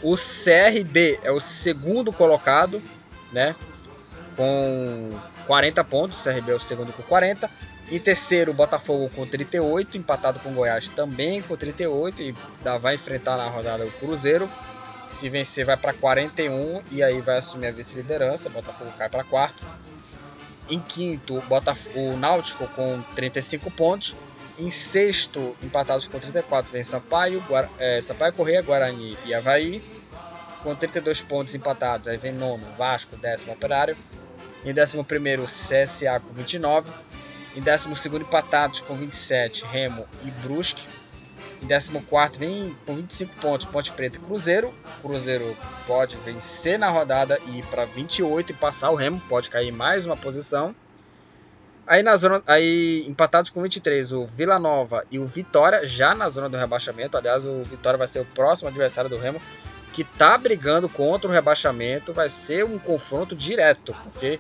O 0.01 0.15
CRB 0.15 1.19
é 1.23 1.31
o 1.31 1.39
segundo 1.39 2.11
colocado, 2.11 2.83
né? 3.31 3.55
Com 4.35 5.17
40 5.47 5.81
pontos. 5.85 6.19
O 6.19 6.23
CRB 6.29 6.51
é 6.51 6.55
o 6.55 6.59
segundo 6.59 6.91
com 6.91 7.01
40. 7.03 7.49
Em 7.89 7.99
terceiro, 7.99 8.51
o 8.51 8.53
Botafogo 8.53 9.09
com 9.15 9.25
38, 9.25 9.97
empatado 9.97 10.39
com 10.39 10.49
o 10.49 10.53
Goiás 10.53 10.89
também 10.89 11.41
com 11.41 11.55
38 11.55 12.21
e 12.21 12.35
vai 12.81 12.95
enfrentar 12.95 13.37
na 13.37 13.47
rodada 13.47 13.85
o 13.85 13.91
Cruzeiro. 13.91 14.49
Se 15.07 15.29
vencer, 15.29 15.65
vai 15.65 15.77
para 15.77 15.93
41 15.93 16.81
e 16.91 17.03
aí 17.03 17.21
vai 17.21 17.37
assumir 17.37 17.67
a 17.67 17.71
vice-liderança. 17.71 18.49
Botafogo 18.49 18.91
cai 18.97 19.09
para 19.09 19.23
quarto. 19.23 19.65
Em 20.69 20.79
quinto, 20.79 21.43
o 21.95 22.17
Náutico 22.17 22.67
com 22.69 23.01
35 23.15 23.69
pontos. 23.71 24.15
Em 24.57 24.69
sexto, 24.69 25.55
empatados 25.63 26.07
com 26.07 26.19
34, 26.19 26.71
vem 26.71 26.83
Sampaio, 26.83 27.43
Guara, 27.49 27.69
é, 27.79 27.99
Sampaio 27.99 28.33
Correia, 28.33 28.61
Guarani 28.61 29.17
e 29.25 29.33
Havaí. 29.33 29.83
Com 30.61 30.73
32 30.75 31.21
pontos 31.21 31.55
empatados, 31.55 32.07
aí 32.07 32.17
vem 32.17 32.31
nono, 32.31 32.65
Vasco, 32.77 33.17
décimo 33.17 33.51
Operário. 33.51 33.97
Em 34.63 34.73
décimo 34.73 35.03
primeiro, 35.03 35.43
CSA 35.43 36.19
com 36.25 36.31
29. 36.31 36.89
Em 37.55 37.61
12 37.61 37.87
empatados 38.19 38.81
com 38.81 38.95
27, 38.95 39.65
Remo 39.65 40.07
e 40.23 40.31
Brusque. 40.31 40.87
Em 41.63 41.67
14 41.67 42.37
vem 42.37 42.75
com 42.85 42.93
25 42.93 43.35
pontos, 43.39 43.65
Ponte 43.65 43.89
Preta 43.93 44.17
e 44.17 44.19
Cruzeiro. 44.19 44.73
Cruzeiro 45.01 45.55
pode 45.87 46.17
vencer 46.17 46.77
na 46.77 46.89
rodada 46.89 47.39
e 47.47 47.59
ir 47.59 47.65
para 47.67 47.85
28 47.85 48.51
e 48.51 48.53
passar 48.53 48.89
o 48.89 48.95
Remo, 48.95 49.21
pode 49.29 49.49
cair 49.49 49.71
mais 49.71 50.05
uma 50.05 50.17
posição. 50.17 50.75
Aí 51.87 52.03
na 52.03 52.15
zona, 52.17 52.43
aí 52.47 53.05
empatados 53.07 53.49
com 53.49 53.61
23, 53.61 54.11
o 54.11 54.25
Vila 54.25 54.59
Nova 54.59 55.05
e 55.09 55.19
o 55.19 55.25
Vitória 55.25 55.85
já 55.85 56.13
na 56.13 56.29
zona 56.29 56.49
do 56.49 56.57
rebaixamento. 56.57 57.17
Aliás, 57.17 57.45
o 57.45 57.63
Vitória 57.63 57.97
vai 57.97 58.07
ser 58.07 58.19
o 58.19 58.25
próximo 58.25 58.67
adversário 58.67 59.09
do 59.09 59.17
Remo 59.17 59.41
que 59.93 60.01
está 60.01 60.37
brigando 60.37 60.89
contra 60.89 61.29
o 61.29 61.33
rebaixamento. 61.33 62.13
Vai 62.13 62.27
ser 62.27 62.65
um 62.65 62.77
confronto 62.77 63.35
direto, 63.35 63.95
porque 64.03 64.37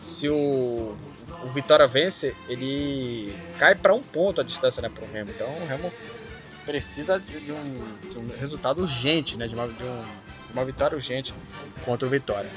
se 0.00 0.28
o, 0.28 0.96
o 1.42 1.48
Vitória 1.54 1.86
vence, 1.86 2.34
ele 2.48 3.34
cai 3.58 3.74
para 3.74 3.94
um 3.94 4.02
ponto 4.02 4.42
a 4.42 4.44
distância 4.44 4.82
né, 4.82 4.90
para 4.90 5.04
o 5.04 5.10
Remo. 5.10 5.30
Então 5.30 5.48
o 5.48 5.66
Remo 5.66 5.92
precisa 6.66 7.18
de, 7.18 7.40
de, 7.40 7.52
um, 7.52 7.98
de 8.10 8.18
um, 8.18 8.38
resultado 8.38 8.82
urgente, 8.82 9.38
né, 9.38 9.46
de, 9.46 9.54
uma, 9.54 9.68
de, 9.68 9.84
um, 9.84 10.02
de 10.46 10.52
uma 10.52 10.64
vitória 10.64 10.96
urgente 10.96 11.32
contra 11.84 12.06
o 12.06 12.10
Vitória. 12.10 12.50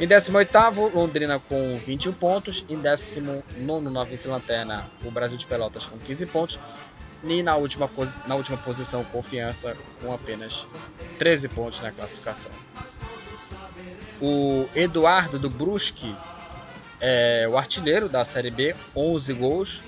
Em 0.00 0.06
18º, 0.06 0.92
Londrina 0.94 1.40
com 1.40 1.78
21 1.78 2.12
pontos. 2.12 2.64
Em 2.68 2.76
19º, 2.76 3.90
na 3.90 4.04
vice-lanterna, 4.04 4.88
o 5.04 5.10
Brasil 5.10 5.36
de 5.36 5.46
Pelotas 5.46 5.86
com 5.86 5.98
15 5.98 6.26
pontos. 6.26 6.60
E 7.24 7.42
na 7.42 7.56
última, 7.56 7.90
na 8.26 8.36
última 8.36 8.56
posição, 8.58 9.02
Confiança 9.04 9.76
com 10.00 10.12
apenas 10.12 10.68
13 11.18 11.48
pontos 11.48 11.80
na 11.80 11.90
classificação. 11.90 12.52
O 14.20 14.68
Eduardo 14.74 15.38
do 15.38 15.50
Brusque 15.50 16.14
é 17.00 17.48
o 17.50 17.56
artilheiro 17.56 18.08
da 18.08 18.24
Série 18.24 18.50
B, 18.50 18.74
11 18.94 19.32
gols. 19.34 19.84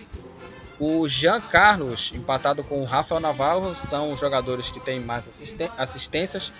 O 0.80 1.06
Jean 1.06 1.40
Carlos, 1.40 2.10
empatado 2.14 2.64
com 2.64 2.80
o 2.80 2.84
Rafael 2.84 3.20
Navarro, 3.20 3.76
são 3.76 4.12
os 4.12 4.18
jogadores 4.18 4.70
que 4.70 4.80
têm 4.80 4.98
mais 4.98 5.28
assistências 5.76 6.52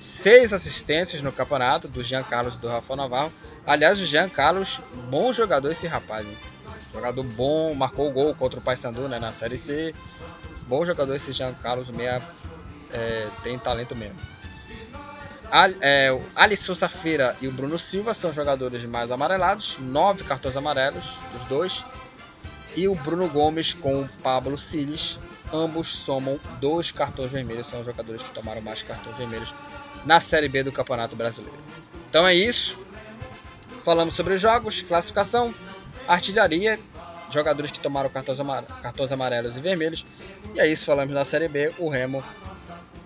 seis 0.00 0.54
assistências 0.54 1.20
no 1.20 1.30
campeonato 1.30 1.86
do 1.86 2.02
Jean 2.02 2.22
Carlos 2.22 2.56
do 2.56 2.68
Rafael 2.68 2.96
Navarro. 2.96 3.32
Aliás, 3.66 4.00
o 4.00 4.06
Jean 4.06 4.30
Carlos, 4.30 4.80
bom 5.10 5.30
jogador 5.30 5.70
esse 5.70 5.86
rapaz, 5.86 6.26
hein? 6.26 6.36
Jogador 6.92 7.22
bom, 7.22 7.74
marcou 7.74 8.08
o 8.08 8.12
gol 8.12 8.34
contra 8.34 8.58
o 8.58 8.62
Paysandu 8.62 9.06
né, 9.06 9.18
na 9.18 9.30
Série 9.30 9.58
C. 9.58 9.94
Bom 10.66 10.84
jogador 10.84 11.14
esse 11.14 11.32
Jean 11.32 11.52
Carlos, 11.52 11.90
meia, 11.90 12.22
é, 12.92 13.28
tem 13.42 13.58
talento 13.58 13.94
mesmo. 13.94 14.18
Al, 15.50 15.70
é, 15.80 16.10
o 16.10 16.22
Alisson 16.34 16.74
Safira 16.74 17.36
e 17.40 17.46
o 17.46 17.52
Bruno 17.52 17.78
Silva 17.78 18.14
são 18.14 18.32
jogadores 18.32 18.84
mais 18.86 19.12
amarelados, 19.12 19.76
nove 19.80 20.24
cartões 20.24 20.56
amarelos 20.56 21.18
dos 21.32 21.44
dois. 21.44 21.84
E 22.76 22.86
o 22.86 22.94
Bruno 22.94 23.28
Gomes 23.28 23.74
com 23.74 24.02
o 24.02 24.08
Pablo 24.22 24.56
Siles, 24.56 25.18
ambos 25.52 25.88
somam 25.88 26.38
dois 26.60 26.90
cartões 26.90 27.32
vermelhos, 27.32 27.66
são 27.66 27.80
os 27.80 27.86
jogadores 27.86 28.22
que 28.22 28.30
tomaram 28.30 28.60
mais 28.60 28.82
cartões 28.82 29.16
vermelhos 29.16 29.54
na 30.04 30.20
Série 30.20 30.48
B 30.48 30.62
do 30.62 30.72
Campeonato 30.72 31.16
Brasileiro. 31.16 31.58
Então 32.08 32.26
é 32.26 32.34
isso. 32.34 32.78
Falamos 33.84 34.14
sobre 34.14 34.34
os 34.34 34.40
jogos, 34.40 34.82
classificação, 34.82 35.54
artilharia, 36.06 36.78
jogadores 37.30 37.70
que 37.70 37.80
tomaram 37.80 38.10
cartões, 38.10 38.38
amar 38.40 38.62
cartões 38.82 39.10
amarelos 39.10 39.56
e 39.56 39.60
vermelhos. 39.60 40.06
E 40.54 40.60
é 40.60 40.66
isso, 40.66 40.84
falamos 40.84 41.14
da 41.14 41.24
Série 41.24 41.48
B. 41.48 41.72
O 41.78 41.88
Remo 41.88 42.22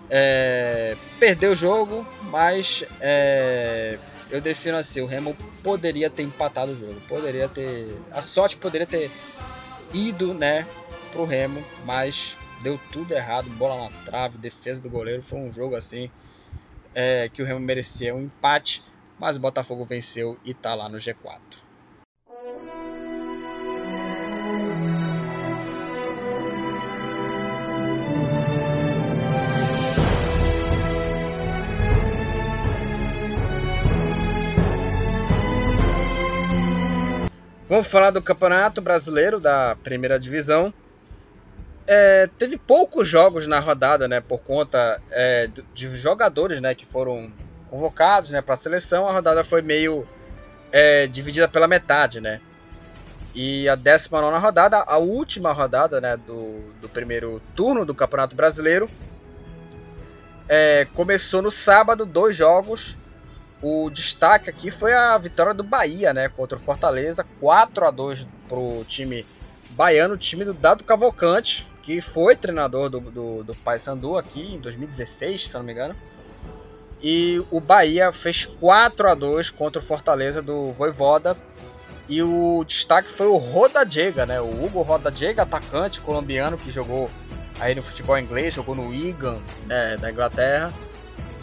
é, 0.09 0.95
perdeu 1.19 1.51
o 1.51 1.55
jogo, 1.55 2.07
mas 2.23 2.83
é, 2.99 3.97
eu 4.29 4.41
defino 4.41 4.77
assim: 4.77 5.01
o 5.01 5.05
Remo 5.05 5.35
poderia 5.63 6.09
ter 6.09 6.23
empatado 6.23 6.71
o 6.71 6.75
jogo, 6.75 6.95
poderia 7.07 7.47
ter. 7.47 7.87
A 8.11 8.21
sorte 8.21 8.57
poderia 8.57 8.87
ter 8.87 9.11
ido 9.93 10.33
né, 10.33 10.67
pro 11.11 11.25
Remo, 11.25 11.63
mas 11.85 12.37
deu 12.61 12.79
tudo 12.91 13.13
errado 13.13 13.49
bola 13.51 13.89
na 13.89 13.97
trave, 14.03 14.37
defesa 14.37 14.81
do 14.81 14.89
goleiro. 14.89 15.21
Foi 15.21 15.39
um 15.39 15.53
jogo 15.53 15.75
assim 15.75 16.09
é, 16.93 17.29
que 17.29 17.41
o 17.41 17.45
Remo 17.45 17.59
merecia 17.59 18.15
um 18.15 18.21
empate, 18.21 18.81
mas 19.19 19.37
o 19.37 19.39
Botafogo 19.39 19.85
venceu 19.85 20.39
e 20.43 20.51
está 20.51 20.73
lá 20.73 20.89
no 20.89 20.97
G4. 20.97 21.64
Vamos 37.67 37.87
falar 37.87 38.11
do 38.11 38.21
Campeonato 38.21 38.81
Brasileiro 38.81 39.39
da 39.39 39.75
Primeira 39.83 40.19
Divisão 40.19 40.73
é, 41.87 42.27
teve 42.37 42.57
poucos 42.57 43.07
jogos 43.07 43.45
na 43.47 43.59
rodada, 43.59 44.07
né, 44.07 44.19
por 44.19 44.39
conta 44.39 45.01
é, 45.11 45.47
de 45.73 45.97
jogadores, 45.97 46.59
né, 46.59 46.73
que 46.73 46.85
foram 46.85 47.31
convocados, 47.69 48.31
né, 48.31 48.41
para 48.41 48.53
a 48.53 48.57
seleção. 48.57 49.07
A 49.07 49.11
rodada 49.11 49.43
foi 49.43 49.61
meio 49.61 50.07
é, 50.71 51.07
dividida 51.07 51.47
pela 51.47 51.67
metade, 51.67 52.19
né. 52.19 52.41
E 53.33 53.67
a 53.67 53.75
19 53.75 54.39
rodada, 54.39 54.77
a 54.79 54.97
última 54.97 55.51
rodada, 55.51 55.99
né, 56.01 56.17
do, 56.17 56.71
do 56.81 56.89
primeiro 56.89 57.41
turno 57.55 57.85
do 57.85 57.93
Campeonato 57.93 58.35
Brasileiro, 58.35 58.89
é, 60.47 60.87
começou 60.93 61.41
no 61.41 61.51
sábado, 61.51 62.05
dois 62.05 62.35
jogos. 62.35 62.97
O 63.61 63.89
destaque 63.89 64.49
aqui 64.49 64.69
foi 64.69 64.93
a 64.93 65.17
vitória 65.17 65.53
do 65.53 65.63
Bahia, 65.63 66.13
né, 66.13 66.29
contra 66.29 66.57
o 66.57 66.61
Fortaleza, 66.61 67.25
4 67.39 67.85
a 67.85 67.91
2 67.91 68.27
pro 68.47 68.83
time 68.85 69.25
baiano, 69.69 70.17
time 70.17 70.45
do 70.45 70.53
Dado 70.53 70.83
Cavalcante, 70.83 71.67
que 71.81 72.01
foi 72.01 72.35
treinador 72.35 72.89
do, 72.89 72.99
do, 72.99 73.43
do 73.43 73.55
Paysandu 73.55 74.17
aqui 74.17 74.55
em 74.55 74.59
2016, 74.59 75.47
se 75.47 75.53
não 75.53 75.63
me 75.63 75.71
engano. 75.71 75.95
E 77.01 77.43
o 77.51 77.59
Bahia 77.59 78.11
fez 78.11 78.45
4 78.45 79.09
a 79.09 79.13
2 79.13 79.51
contra 79.51 79.81
o 79.81 79.85
Fortaleza 79.85 80.41
do 80.41 80.71
Voivoda. 80.71 81.37
E 82.07 82.21
o 82.21 82.63
destaque 82.65 83.11
foi 83.11 83.27
o 83.27 83.37
Rodadega, 83.37 84.25
né? 84.25 84.39
O 84.39 84.63
Hugo 84.63 84.81
Rodadega, 84.81 85.43
atacante 85.43 86.01
colombiano 86.01 86.57
que 86.57 86.69
jogou 86.69 87.09
aí 87.59 87.73
no 87.75 87.81
futebol 87.81 88.17
inglês, 88.17 88.53
jogou 88.53 88.75
no 88.75 88.89
Wigan 88.89 89.39
né, 89.65 89.97
da 89.97 90.11
Inglaterra. 90.11 90.73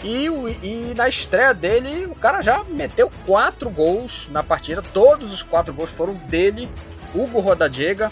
E, 0.03 0.27
e, 0.27 0.95
na 0.97 1.09
estreia 1.09 1.55
dele, 1.55 2.07
o 2.07 2.15
cara 2.15 2.43
já 2.43 2.65
meteu 2.65 3.11
quatro 3.25 3.71
gols 3.71 4.29
na 4.31 4.43
partida. 4.43 4.83
Todos 4.83 5.33
os 5.33 5.43
quatro 5.43 5.73
gols 5.73 5.93
foram 5.93 6.15
dele, 6.15 6.69
Hugo 7.15 7.39
Rodadega 7.39 8.11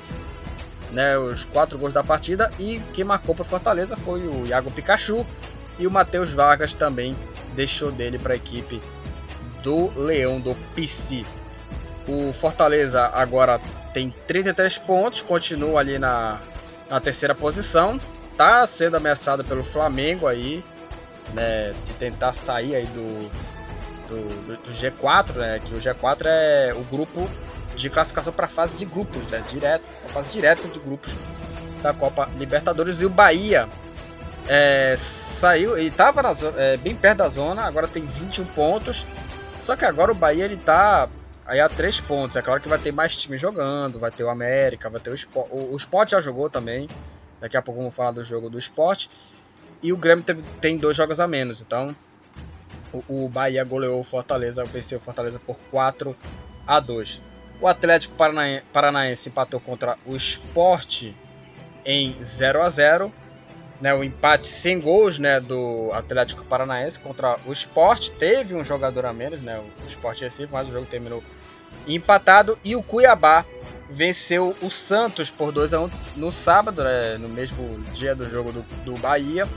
né, 0.93 1.17
os 1.19 1.45
quatro 1.45 1.79
gols 1.79 1.93
da 1.93 2.03
partida 2.03 2.51
e 2.59 2.81
quem 2.93 3.05
marcou 3.05 3.35
para 3.35 3.45
Fortaleza 3.45 3.97
foi 3.97 4.27
o 4.27 4.47
Iago 4.47 4.71
Pikachu 4.71 5.25
e 5.79 5.87
o 5.87 5.91
Matheus 5.91 6.33
Vargas 6.33 6.75
também 6.75 7.17
deixou 7.55 7.91
dele 7.91 8.19
para 8.19 8.35
a 8.35 8.37
equipe 8.37 8.83
do 9.63 9.91
Leão 9.99 10.41
do 10.41 10.55
PC. 10.75 11.25
O 12.07 12.33
Fortaleza 12.33 13.11
agora 13.15 13.61
tem 13.93 14.15
33 14.27 14.79
pontos, 14.79 15.23
continua 15.23 15.81
ali 15.81 15.99
na, 15.99 16.41
na 16.89 17.01
terceira 17.01 17.35
posição, 17.35 18.01
está 18.33 18.67
sendo 18.67 18.97
ameaçado 18.97 19.45
pelo 19.45 19.63
Flamengo 19.63 20.27
aí, 20.27 20.65
né, 21.35 21.75
de 21.85 21.95
tentar 21.95 22.33
sair 22.33 22.75
aí 22.75 22.87
do, 22.87 23.31
do, 24.09 24.57
do 24.63 24.71
G4, 24.71 25.35
né, 25.35 25.61
que 25.65 25.75
o 25.75 25.79
G4 25.79 26.27
é 26.27 26.75
o 26.75 26.83
grupo 26.85 27.29
de 27.75 27.89
classificação 27.89 28.33
para 28.33 28.47
a 28.47 28.49
fase 28.49 28.77
de 28.77 28.85
grupos, 28.85 29.27
né? 29.29 29.43
Direto, 29.49 29.85
a 30.05 30.09
fase 30.09 30.31
direta 30.31 30.69
de 30.69 30.79
grupos 30.81 31.17
da 31.83 31.93
Copa 31.93 32.29
Libertadores. 32.37 33.01
E 33.01 33.07
o 33.07 33.11
Bahia 33.11 33.69
é, 34.47 34.95
saiu 34.97 35.79
e 35.79 35.87
estava 35.87 36.21
é, 36.57 36.77
bem 36.77 36.95
perto 36.95 37.19
da 37.19 37.29
zona, 37.29 37.63
agora 37.63 37.89
tem 37.89 38.05
21 38.05 38.45
pontos. 38.47 39.07
Só 39.61 39.77
que 39.77 39.85
agora 39.85 40.13
o 40.13 40.15
Bahia 40.15 40.45
ele 40.45 40.57
tá 40.57 41.09
aí 41.47 41.61
a 41.61 41.69
3 41.69 42.01
pontos. 42.03 42.37
É 42.37 42.43
claro 42.43 42.61
que 42.61 42.69
vai 42.69 42.79
ter 42.79 42.93
mais 42.93 43.17
times 43.17 43.41
jogando, 43.41 43.99
vai 43.99 44.11
ter 44.11 44.25
o 44.25 44.31
América, 44.31 44.89
vai 44.91 45.01
ter 45.01 45.11
o 45.11 45.15
Sport. 45.15 45.49
O, 45.51 45.73
o 45.73 45.77
Sport 45.77 46.11
já 46.11 46.21
jogou 46.21 46.49
também. 46.49 46.89
Daqui 47.41 47.57
a 47.57 47.63
pouco 47.63 47.81
vamos 47.81 47.95
falar 47.95 48.11
do 48.11 48.23
jogo 48.23 48.51
do 48.51 48.59
Sport. 48.59 49.09
E 49.83 49.93
o 49.93 49.97
Grêmio 49.97 50.25
tem, 50.25 50.37
tem 50.61 50.77
dois 50.79 50.97
jogos 50.97 51.21
a 51.21 51.27
menos. 51.27 51.61
Então 51.61 51.95
o, 52.93 53.25
o 53.25 53.29
Bahia 53.29 53.65
goleou 53.65 54.01
o 54.01 54.05
Fortaleza, 54.05 54.65
venceu 54.65 54.99
o 54.99 55.01
Fortaleza 55.01 55.39
por 55.39 55.57
4 55.71 56.17
a 56.67 56.81
2. 56.81 57.23
O 57.61 57.69
Atlético 57.69 58.17
Paranaense 58.73 59.29
empatou 59.29 59.61
contra 59.61 59.99
o 60.07 60.17
Sport 60.17 61.09
em 61.85 62.17
0 62.23 62.63
a 62.63 62.69
0 62.69 63.13
né, 63.81 63.95
o 63.95 64.05
empate 64.05 64.47
sem 64.47 64.79
gols 64.79 65.19
né, 65.19 65.41
do 65.41 65.91
Atlético 65.95 66.45
Paranaense 66.45 67.01
contra 67.01 67.39
o 67.47 67.53
Sport. 67.53 68.11
Teve 68.11 68.55
um 68.55 68.65
jogador 68.65 69.07
a 69.07 69.13
menos, 69.13 69.41
né, 69.41 69.59
o 69.59 69.87
Sport 69.87 70.21
Recife, 70.21 70.53
mas 70.53 70.69
o 70.69 70.73
jogo 70.73 70.87
terminou 70.87 71.25
empatado. 71.89 72.59
E 72.63 72.77
o 72.77 72.83
Cuiabá 72.83 73.45
venceu 73.91 74.57
o 74.63 74.71
Santos 74.71 75.31
por 75.31 75.53
2 75.53 75.75
a 75.75 75.81
1 75.81 75.91
no 76.17 76.31
sábado, 76.31 76.85
né, 76.85 77.19
no 77.19 77.29
mesmo 77.29 77.81
dia 77.93 78.15
do 78.15 78.29
jogo 78.29 78.53
do, 78.53 78.63
do 78.85 78.95
Bahia. 78.99 79.49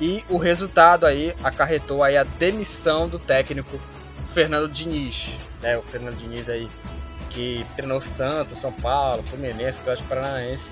E 0.00 0.22
o 0.28 0.36
resultado 0.36 1.06
aí 1.06 1.34
acarretou 1.42 2.02
aí 2.02 2.18
a 2.18 2.24
demissão 2.24 3.08
do 3.08 3.18
técnico 3.18 3.80
Fernando 4.34 4.68
Diniz. 4.68 5.38
Né, 5.62 5.78
o 5.78 5.82
Fernando 5.82 6.16
Diniz 6.16 6.48
aí 6.50 6.68
que 7.30 7.66
treinou 7.76 8.00
Santos, 8.00 8.58
São 8.58 8.72
Paulo, 8.72 9.22
Fluminense, 9.22 9.80
Atlético 9.80 10.08
Paranaense 10.08 10.70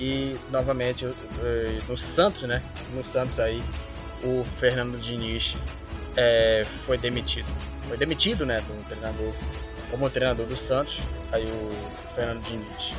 e 0.00 0.36
novamente 0.50 1.06
eh, 1.06 1.78
no 1.88 1.96
Santos, 1.96 2.42
né? 2.42 2.62
No 2.92 3.04
Santos 3.04 3.38
aí 3.38 3.62
o 4.24 4.42
Fernando 4.44 4.98
Diniz 4.98 5.56
é, 6.16 6.64
foi 6.84 6.98
demitido. 6.98 7.46
Foi 7.86 7.96
demitido, 7.96 8.46
né, 8.46 8.60
do 8.60 8.88
treinador, 8.88 9.32
como 9.90 10.08
treinador 10.08 10.46
do 10.46 10.56
Santos, 10.56 11.02
aí 11.30 11.44
o 11.44 12.08
Fernando 12.14 12.42
Diniz. 12.42 12.96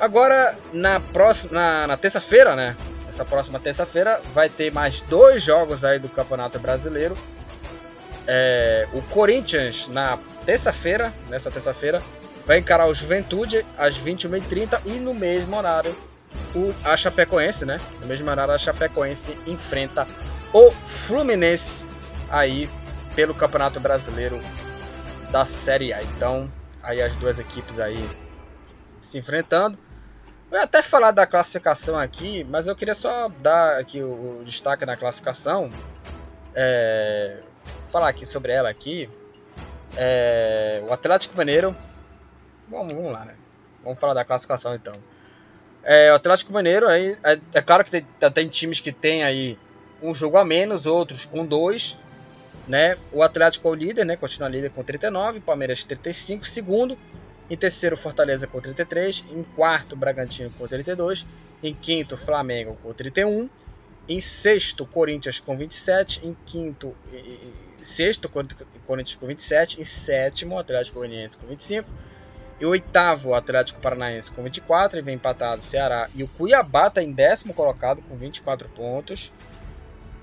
Agora, 0.00 0.58
na 0.72 0.98
próxima, 0.98 1.52
na, 1.52 1.86
na 1.88 1.96
terça-feira, 1.96 2.56
né, 2.56 2.76
essa 3.08 3.24
próxima 3.24 3.60
terça-feira, 3.60 4.20
vai 4.32 4.48
ter 4.48 4.72
mais 4.72 5.02
dois 5.02 5.42
jogos 5.42 5.84
aí 5.84 5.98
do 5.98 6.08
Campeonato 6.08 6.58
Brasileiro. 6.58 7.16
É, 8.26 8.88
o 8.92 9.02
Corinthians, 9.02 9.88
na 9.88 10.18
terça-feira, 10.46 11.12
nessa 11.28 11.50
terça-feira, 11.50 12.02
vai 12.46 12.58
encarar 12.58 12.86
o 12.86 12.94
Juventude 12.94 13.64
às 13.76 13.98
21h30 13.98 14.80
e 14.86 14.98
no 14.98 15.14
mesmo 15.14 15.56
horário 15.56 15.94
o, 16.54 16.74
a 16.84 16.96
Chapecoense, 16.96 17.64
né? 17.64 17.80
No 18.00 18.06
mesmo 18.06 18.30
horário 18.30 18.54
a 18.54 18.58
Chapecoense 18.58 19.38
enfrenta 19.46 20.06
o 20.52 20.70
Fluminense 20.84 21.86
aí 22.28 22.68
pelo 23.14 23.34
Campeonato 23.34 23.80
Brasileiro 23.80 24.40
da 25.30 25.44
Série 25.44 25.92
A. 25.92 26.02
Então, 26.02 26.52
aí 26.82 27.00
as 27.00 27.16
duas 27.16 27.38
equipes 27.38 27.78
aí 27.78 28.10
se 29.00 29.18
enfrentando. 29.18 29.78
Eu 30.50 30.58
ia 30.58 30.64
até 30.64 30.82
falar 30.82 31.12
da 31.12 31.26
classificação 31.26 31.98
aqui, 31.98 32.44
mas 32.44 32.66
eu 32.66 32.76
queria 32.76 32.94
só 32.94 33.28
dar 33.28 33.78
aqui 33.78 34.02
o, 34.02 34.40
o 34.40 34.44
destaque 34.44 34.84
na 34.84 34.96
classificação. 34.96 35.72
É, 36.54 37.38
falar 37.90 38.08
aqui 38.08 38.26
sobre 38.26 38.52
ela 38.52 38.68
aqui. 38.68 39.08
É, 39.96 40.82
o 40.86 40.92
Atlético 40.92 41.36
Mineiro. 41.38 41.74
Vamos, 42.68 42.92
vamos, 42.92 43.12
lá, 43.12 43.24
né? 43.24 43.34
Vamos 43.82 43.98
falar 43.98 44.14
da 44.14 44.24
classificação 44.24 44.74
então. 44.74 44.92
É, 45.82 46.12
o 46.12 46.16
Atlético 46.16 46.52
Mineiro, 46.54 46.86
aí, 46.86 47.16
é, 47.24 47.40
é 47.54 47.62
claro 47.62 47.84
que 47.84 47.90
tem, 47.90 48.06
tem 48.30 48.48
times 48.48 48.80
que 48.80 48.92
tem 48.92 49.24
aí 49.24 49.58
um 50.00 50.14
jogo 50.14 50.36
a 50.36 50.44
menos, 50.44 50.86
outros 50.86 51.24
com 51.24 51.44
dois. 51.44 51.96
Né? 52.66 52.96
O 53.12 53.22
Atlético 53.22 53.68
é 53.68 53.70
o 53.72 53.74
líder, 53.74 54.04
né? 54.04 54.16
continua 54.16 54.48
líder 54.48 54.70
com 54.70 54.82
39, 54.84 55.40
Palmeiras 55.40 55.84
35, 55.84 56.46
segundo. 56.46 56.96
Em 57.50 57.56
terceiro, 57.56 57.96
Fortaleza 57.96 58.46
com 58.46 58.60
33. 58.60 59.24
Em 59.30 59.42
quarto, 59.42 59.96
Bragantino 59.96 60.50
com 60.56 60.66
32. 60.66 61.26
Em 61.62 61.74
quinto, 61.74 62.16
Flamengo 62.16 62.78
com 62.82 62.92
31. 62.92 63.48
Em 64.08 64.20
sexto, 64.20 64.86
Corinthians 64.86 65.38
com 65.38 65.56
27. 65.56 66.26
Em 66.26 66.36
quinto, 66.46 66.94
sexto, 67.80 68.28
Corinthians 68.28 69.16
com 69.16 69.26
27. 69.26 69.80
Em 69.80 69.84
sétimo, 69.84 70.58
Atlético 70.58 70.98
Goianiense 70.98 71.36
com 71.36 71.46
25. 71.46 71.88
E 72.60 72.64
oitavo, 72.64 73.34
Atlético 73.34 73.80
Paranaense 73.80 74.30
com 74.30 74.42
24. 74.42 74.98
E 74.98 75.02
vem 75.02 75.16
empatado 75.16 75.60
o 75.60 75.64
Ceará. 75.64 76.08
E 76.14 76.22
o 76.22 76.28
Cuiabá 76.28 76.86
está 76.86 77.02
em 77.02 77.12
décimo 77.12 77.52
colocado 77.52 78.00
com 78.02 78.16
24 78.16 78.68
pontos. 78.68 79.32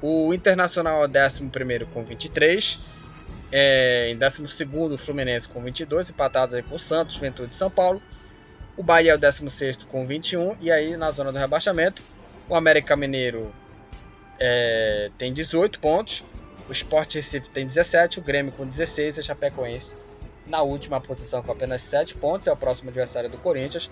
O 0.01 0.33
Internacional 0.33 1.01
é 1.03 1.05
o 1.05 1.07
décimo 1.07 1.49
primeiro 1.49 1.85
com 1.87 2.03
23. 2.03 2.79
É, 3.51 4.11
em 4.11 4.17
12 4.17 4.93
o 4.93 4.97
Fluminense 4.97 5.47
com 5.47 5.61
22, 5.61 6.11
empatados 6.11 6.53
aí 6.53 6.61
com 6.61 6.75
o 6.75 6.79
Santos, 6.79 7.15
Juventude 7.15 7.53
e 7.53 7.57
São 7.57 7.69
Paulo. 7.69 8.01
O 8.77 8.83
Bahia 8.83 9.11
é 9.11 9.15
o 9.15 9.17
16 9.17 9.77
com 9.85 10.05
21 10.05 10.57
e 10.61 10.71
aí 10.71 10.95
na 10.95 11.11
zona 11.11 11.31
do 11.31 11.37
rebaixamento 11.37 12.01
o 12.47 12.55
América 12.55 12.95
Mineiro 12.95 13.51
é, 14.39 15.09
tem 15.17 15.33
18 15.33 15.79
pontos, 15.79 16.23
o 16.67 16.71
Sport 16.71 17.15
Recife 17.15 17.49
tem 17.49 17.65
17, 17.65 18.19
o 18.19 18.21
Grêmio 18.21 18.51
com 18.51 18.65
16 18.65 19.17
e 19.17 19.19
a 19.19 19.23
Chapecoense 19.23 19.97
na 20.49 20.63
última 20.63 20.99
posição 20.99 21.43
com 21.43 21.51
apenas 21.51 21.83
7 21.83 22.15
pontos, 22.15 22.47
é 22.47 22.51
o 22.51 22.57
próximo 22.57 22.89
adversário 22.89 23.29
do 23.29 23.37
Corinthians. 23.37 23.89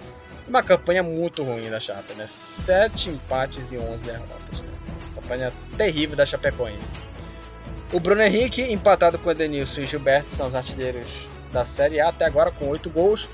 Uma 0.48 0.64
campanha 0.64 1.04
muito 1.04 1.44
ruim 1.44 1.70
da 1.70 1.80
Chape, 1.80 2.14
né? 2.16 2.26
7 2.26 3.12
empates 3.12 3.72
e 3.72 3.78
11 3.78 4.06
derrotas. 4.06 4.64
Campanha 5.22 5.54
terrível 5.78 6.16
da 6.16 6.26
Chapecoense. 6.26 7.00
O 7.92 8.00
Bruno 8.00 8.22
Henrique, 8.22 8.62
empatado 8.62 9.18
com 9.18 9.30
o 9.30 9.32
Edenilson 9.32 9.82
e 9.82 9.86
Gilberto, 9.86 10.32
são 10.32 10.48
os 10.48 10.56
artilheiros 10.56 11.30
da 11.52 11.64
Série 11.64 12.00
A 12.00 12.10
até 12.10 12.26
agora 12.26 12.52
com 12.52 12.68
8 12.68 12.90
gols. 12.90 13.30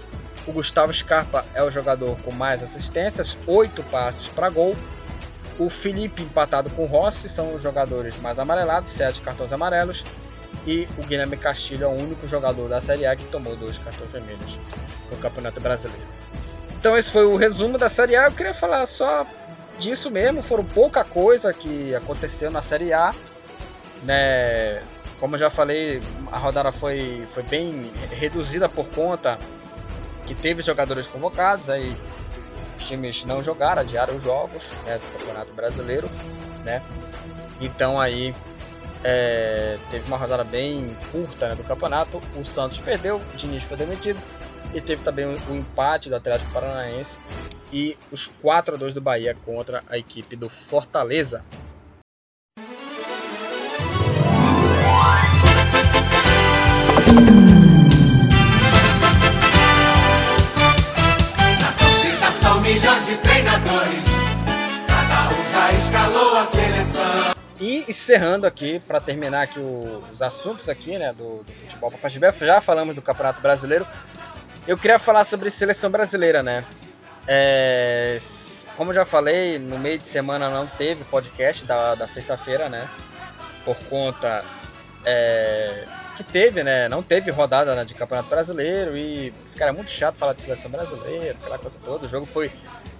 O 0.46 0.52
Gustavo 0.52 0.94
Scarpa 0.94 1.46
é 1.54 1.64
o 1.64 1.72
jogador 1.72 2.18
com 2.22 2.32
mais 2.32 2.62
assistências, 2.62 3.38
8 3.48 3.82
passes 3.84 4.28
para 4.28 4.50
gol. 4.50 4.76
O 5.58 5.70
Felipe, 5.70 6.22
empatado 6.22 6.70
com 6.70 6.84
o 6.84 6.86
Rossi, 6.86 7.30
são 7.30 7.54
os 7.54 7.62
jogadores 7.62 8.18
mais 8.18 8.40
amarelados, 8.40 8.92
7 8.92 9.22
cartões 9.22 9.54
amarelos. 9.54 10.06
E 10.66 10.88
o 10.98 11.04
Guilherme 11.04 11.36
Castilho 11.36 11.86
é 11.86 11.88
o 11.88 11.92
único 11.92 12.28
jogador 12.28 12.70
da 12.70 12.80
Série 12.80 13.06
A 13.06 13.16
que 13.16 13.26
tomou 13.26 13.56
dois 13.56 13.78
cartões 13.78 14.12
vermelhos 14.12 14.60
no 15.12 15.18
Campeonato 15.18 15.60
Brasileiro. 15.60 16.08
Então 16.80 16.98
esse 16.98 17.10
foi 17.10 17.26
o 17.26 17.36
resumo 17.36 17.78
da 17.78 17.90
Série 17.90 18.16
A. 18.16 18.26
Eu 18.26 18.32
queria 18.32 18.54
falar 18.54 18.86
só 18.86 19.26
disso 19.78 20.10
mesmo. 20.12 20.42
Foram 20.42 20.64
pouca 20.64 21.04
coisa 21.04 21.54
que 21.54 21.94
aconteceu 21.96 22.50
na 22.52 22.62
Série 22.62 22.94
A. 22.94 23.14
Né? 24.04 24.82
Como 25.20 25.36
eu 25.36 25.40
já 25.40 25.50
falei, 25.50 26.02
a 26.32 26.38
rodada 26.38 26.72
foi, 26.72 27.26
foi 27.30 27.44
bem 27.44 27.92
reduzida 28.12 28.68
por 28.68 28.86
conta 28.88 29.40
que 30.26 30.36
teve 30.36 30.62
jogadores 30.62 31.08
convocados, 31.08 31.70
aí 31.70 31.96
os 32.78 32.88
times 32.88 33.26
não 33.26 33.42
jogaram, 33.42 33.82
adiaram 33.82 34.16
os 34.16 34.24
jogos 34.24 34.74
né, 34.86 34.98
do 34.98 35.18
Campeonato 35.18 35.54
Brasileiro, 35.54 36.10
né? 36.64 36.82
Então 37.62 38.00
aí 38.00 38.34
é, 39.04 39.78
teve 39.90 40.08
uma 40.08 40.18
rodada 40.18 40.44
bem 40.44 40.98
curta 41.12 41.50
né, 41.50 41.56
do 41.56 41.64
campeonato. 41.64 42.22
O 42.36 42.44
Santos 42.44 42.80
perdeu, 42.80 43.18
o 43.18 43.38
Diniz 43.38 43.64
foi 43.64 43.78
demitido 43.78 44.20
e 44.74 44.82
teve 44.82 45.04
também 45.04 45.26
o, 45.26 45.52
o 45.52 45.56
empate 45.56 46.10
do 46.10 46.16
Atlético 46.16 46.52
Paranaense 46.52 47.20
e 47.72 47.98
os 48.12 48.28
4 48.28 48.76
a 48.76 48.78
2 48.78 48.94
do 48.94 49.02
Bahia 49.02 49.36
contra 49.46 49.84
a 49.90 49.98
equipe 49.98 50.36
do 50.36 50.50
Fortaleza. 50.50 51.44
milhões 62.64 63.06
de 63.06 63.18
treinadores, 63.18 64.02
cada 64.88 65.30
um 65.30 65.52
já 65.52 65.74
escalou 65.74 66.38
a 66.38 66.46
seleção. 66.46 67.36
E 67.60 67.80
encerrando 67.90 68.48
aqui, 68.48 68.80
para 68.80 69.02
terminar 69.02 69.44
aqui 69.44 69.60
os 69.60 70.22
assuntos 70.22 70.70
aqui, 70.70 70.98
né, 70.98 71.12
do, 71.12 71.44
do 71.44 71.52
futebol 71.52 71.92
Papagibé, 71.92 72.32
já 72.32 72.62
falamos 72.62 72.96
do 72.96 73.02
Campeonato 73.02 73.42
Brasileiro. 73.42 73.86
Eu 74.66 74.78
queria 74.78 74.98
falar 74.98 75.26
sobre 75.26 75.50
seleção 75.50 75.92
brasileira, 75.92 76.42
né? 76.42 76.66
É, 77.28 78.18
como 78.78 78.94
já 78.94 79.04
falei, 79.04 79.60
no 79.60 79.78
meio 79.78 79.98
de 79.98 80.08
semana 80.08 80.50
não 80.50 80.66
teve 80.66 81.04
podcast 81.06 81.66
da, 81.66 81.96
da 81.96 82.08
sexta-feira, 82.08 82.70
né? 82.70 82.88
Por 83.66 83.76
conta 83.90 84.44
é, 85.06 85.86
que 86.16 86.24
teve, 86.24 86.64
né? 86.64 86.88
Não 86.88 87.04
teve 87.04 87.30
rodada 87.30 87.76
né, 87.76 87.84
de 87.84 87.94
Campeonato 87.94 88.30
Brasileiro 88.30 88.96
e 88.96 89.34
ficaria 89.48 89.74
muito 89.74 89.92
chato 89.92 90.18
falar 90.18 90.34
de 90.34 90.42
seleção 90.42 90.72
brasileira, 90.72 91.38
aquela 91.40 91.60
coisa 91.60 91.78
toda. 91.84 92.06
O 92.06 92.10
jogo 92.10 92.26
foi 92.26 92.50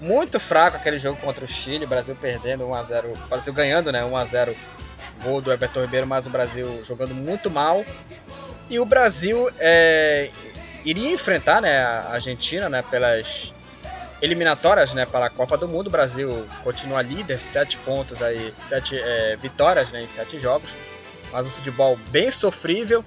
muito 0.02 0.42
fraco, 0.42 0.76
aquele 0.76 1.00
jogo 1.00 1.18
contra 1.22 1.46
o 1.46 1.48
Chile, 1.48 1.86
o 1.86 1.88
Brasil 1.88 2.16
perdendo 2.20 2.68
1 2.68 2.74
a 2.74 2.84
0, 2.84 3.08
o 3.08 3.28
Brasil 3.30 3.54
ganhando, 3.54 3.90
né? 3.90 4.04
1 4.04 4.18
a 4.18 4.26
0, 4.26 4.56
gol 5.24 5.40
do 5.40 5.52
Everton 5.52 5.82
Ribeiro, 5.82 6.08
mas 6.08 6.28
o 6.28 6.30
Brasil 6.30 6.84
jogando 6.84 7.14
muito 7.14 7.50
mal. 7.50 7.86
E 8.70 8.80
o 8.80 8.86
Brasil 8.86 9.50
é, 9.60 10.30
iria 10.86 11.12
enfrentar, 11.12 11.62
né, 11.62 11.84
a 11.84 12.14
Argentina, 12.14 12.70
né, 12.70 12.84
pelas 12.90 13.54
eliminatórias, 14.22 14.94
né, 14.94 15.06
para 15.06 15.26
a 15.26 15.30
Copa 15.30 15.58
do 15.58 15.68
Mundo. 15.68 15.88
O 15.88 15.90
Brasil 15.90 16.46
continua 16.64 17.02
líder, 17.02 17.40
sete 17.40 17.78
pontos 17.78 18.22
aí, 18.22 18.54
sete 18.60 18.98
é, 18.98 19.36
vitórias, 19.36 19.92
né, 19.92 20.02
em 20.02 20.08
sete 20.08 20.40
jogos 20.40 20.76
mas 21.34 21.48
um 21.48 21.50
futebol 21.50 21.98
bem 22.10 22.30
sofrível. 22.30 23.04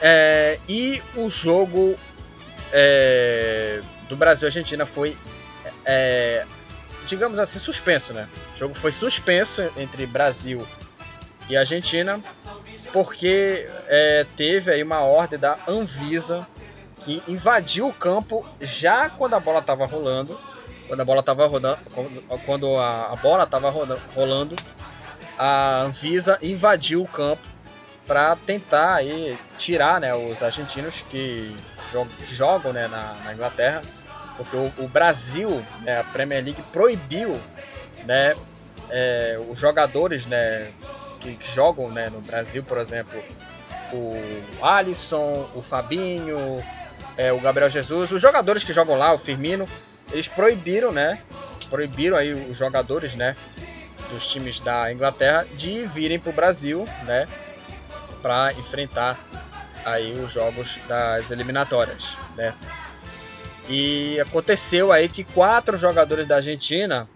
É, 0.00 0.58
e 0.68 1.02
o 1.16 1.28
jogo 1.28 1.98
é, 2.70 3.80
do 4.08 4.16
Brasil 4.16 4.46
Argentina 4.46 4.84
foi, 4.84 5.16
é, 5.86 6.44
digamos 7.06 7.40
assim, 7.40 7.58
suspenso, 7.58 8.12
né? 8.12 8.28
O 8.54 8.58
jogo 8.58 8.74
foi 8.74 8.92
suspenso 8.92 9.62
entre 9.76 10.04
Brasil 10.04 10.66
e 11.48 11.56
Argentina 11.56 12.20
porque 12.92 13.68
é, 13.88 14.26
teve 14.36 14.70
aí 14.70 14.82
uma 14.82 15.00
ordem 15.00 15.38
da 15.38 15.58
Anvisa 15.66 16.46
que 17.00 17.22
invadiu 17.26 17.88
o 17.88 17.92
campo 17.92 18.46
já 18.60 19.10
quando 19.10 19.34
a 19.34 19.40
bola 19.40 19.58
estava 19.58 19.86
rolando, 19.86 20.38
quando 20.86 21.00
a 21.00 21.04
bola 21.04 21.20
estava 21.20 21.46
rodando, 21.46 21.78
quando 22.44 22.78
a, 22.78 23.16
bola 23.20 23.44
estava 23.44 23.70
rolando 24.14 24.54
a 25.38 25.80
Anvisa 25.80 26.38
invadiu 26.42 27.02
o 27.02 27.08
campo 27.08 27.42
para 28.06 28.36
tentar 28.36 28.94
aí 28.94 29.38
tirar 29.56 30.00
né, 30.00 30.14
os 30.14 30.42
argentinos 30.42 31.02
que 31.02 31.56
jogam 32.26 32.72
né, 32.72 32.88
na, 32.88 33.14
na 33.24 33.32
Inglaterra, 33.32 33.82
porque 34.36 34.56
o, 34.56 34.72
o 34.78 34.88
Brasil, 34.88 35.64
né, 35.80 36.00
a 36.00 36.04
Premier 36.04 36.44
League 36.44 36.62
proibiu 36.72 37.40
né, 38.04 38.34
é, 38.90 39.40
os 39.48 39.58
jogadores 39.58 40.26
né, 40.26 40.70
que, 41.22 41.38
jogam 41.40 41.90
né, 41.90 42.10
no 42.10 42.20
Brasil, 42.20 42.62
por 42.62 42.78
exemplo, 42.78 43.22
o 43.92 44.20
Alisson, 44.60 45.48
o 45.54 45.62
Fabinho, 45.62 46.62
é, 47.16 47.32
o 47.32 47.40
Gabriel 47.40 47.70
Jesus, 47.70 48.10
os 48.10 48.20
jogadores 48.20 48.64
que 48.64 48.72
jogam 48.72 48.96
lá, 48.96 49.12
o 49.12 49.18
Firmino, 49.18 49.68
eles 50.10 50.28
proibiram, 50.28 50.90
né? 50.92 51.20
Proibiram 51.70 52.16
aí 52.16 52.32
os 52.34 52.56
jogadores, 52.56 53.14
né? 53.14 53.36
Dos 54.10 54.26
times 54.26 54.60
da 54.60 54.92
Inglaterra 54.92 55.46
de 55.54 55.86
virem 55.86 56.18
para 56.18 56.30
o 56.30 56.34
Brasil, 56.34 56.86
né? 57.04 57.28
Para 58.20 58.52
enfrentar 58.54 59.18
aí 59.84 60.12
os 60.20 60.32
jogos 60.32 60.78
das 60.88 61.30
eliminatórias, 61.30 62.16
né? 62.36 62.54
E 63.68 64.18
aconteceu 64.20 64.92
aí 64.92 65.08
que 65.08 65.24
quatro 65.24 65.78
jogadores 65.78 66.26
da 66.26 66.36
Argentina 66.36 67.08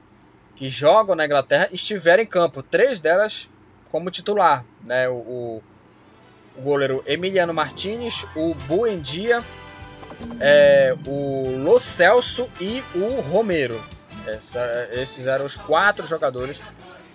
que 0.54 0.68
jogam 0.68 1.14
na 1.14 1.26
Inglaterra 1.26 1.68
estiveram 1.70 2.22
em 2.22 2.26
campo, 2.26 2.62
três 2.62 3.00
delas 3.00 3.48
como 3.96 4.10
titular, 4.10 4.62
né? 4.84 5.08
O, 5.08 5.62
o 6.54 6.60
goleiro 6.60 7.02
Emiliano 7.06 7.54
Martinez, 7.54 8.26
o 8.36 8.52
Buendia, 8.68 9.42
é, 10.38 10.94
o 11.06 11.56
Lo 11.64 11.80
Celso 11.80 12.46
e 12.60 12.84
o 12.94 13.22
Romero. 13.22 13.82
Essa, 14.26 14.60
esses 14.92 15.26
eram 15.26 15.46
os 15.46 15.56
quatro 15.56 16.06
jogadores 16.06 16.62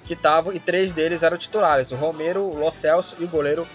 que 0.08 0.14
estavam 0.14 0.52
e 0.54 0.60
três 0.60 0.92
deles 0.92 1.22
eram 1.22 1.38
titulares: 1.38 1.92
o 1.92 1.96
Romero, 1.96 2.42
o 2.42 2.58
Lo 2.58 2.72
Celso 2.72 3.16
e 3.20 3.26
o 3.26 3.28
goleiro 3.28 3.68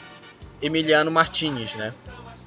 Emiliano 0.61 1.09
Martinez, 1.09 1.77
né? 1.77 1.95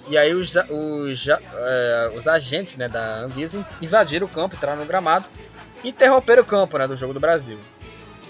E 0.09 0.17
aí 0.17 0.33
os, 0.33 0.57
os, 0.57 1.25
é, 1.29 2.11
os 2.17 2.27
agentes 2.27 2.75
né, 2.75 2.89
da 2.89 3.19
Anvisa 3.19 3.65
invadiram 3.81 4.27
o 4.27 4.29
campo, 4.29 4.55
entraram 4.55 4.81
no 4.81 4.85
gramado 4.85 5.25
e 5.85 5.89
interromperam 5.89 6.43
o 6.43 6.45
campo 6.45 6.77
né, 6.77 6.85
do 6.85 6.97
jogo 6.97 7.13
do 7.13 7.19
Brasil. 7.21 7.57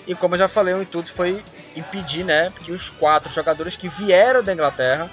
E 0.10 0.16
como 0.16 0.34
eu 0.34 0.40
já 0.40 0.48
falei, 0.48 0.74
o 0.74 0.82
intuito 0.82 1.14
foi 1.14 1.46
impedir 1.76 2.26
né, 2.26 2.52
que 2.64 2.72
os 2.72 2.90
quatro 2.90 3.32
jogadores 3.32 3.76
que 3.76 3.88
vieram 3.88 4.42
da 4.42 4.52
Inglaterra 4.52 5.08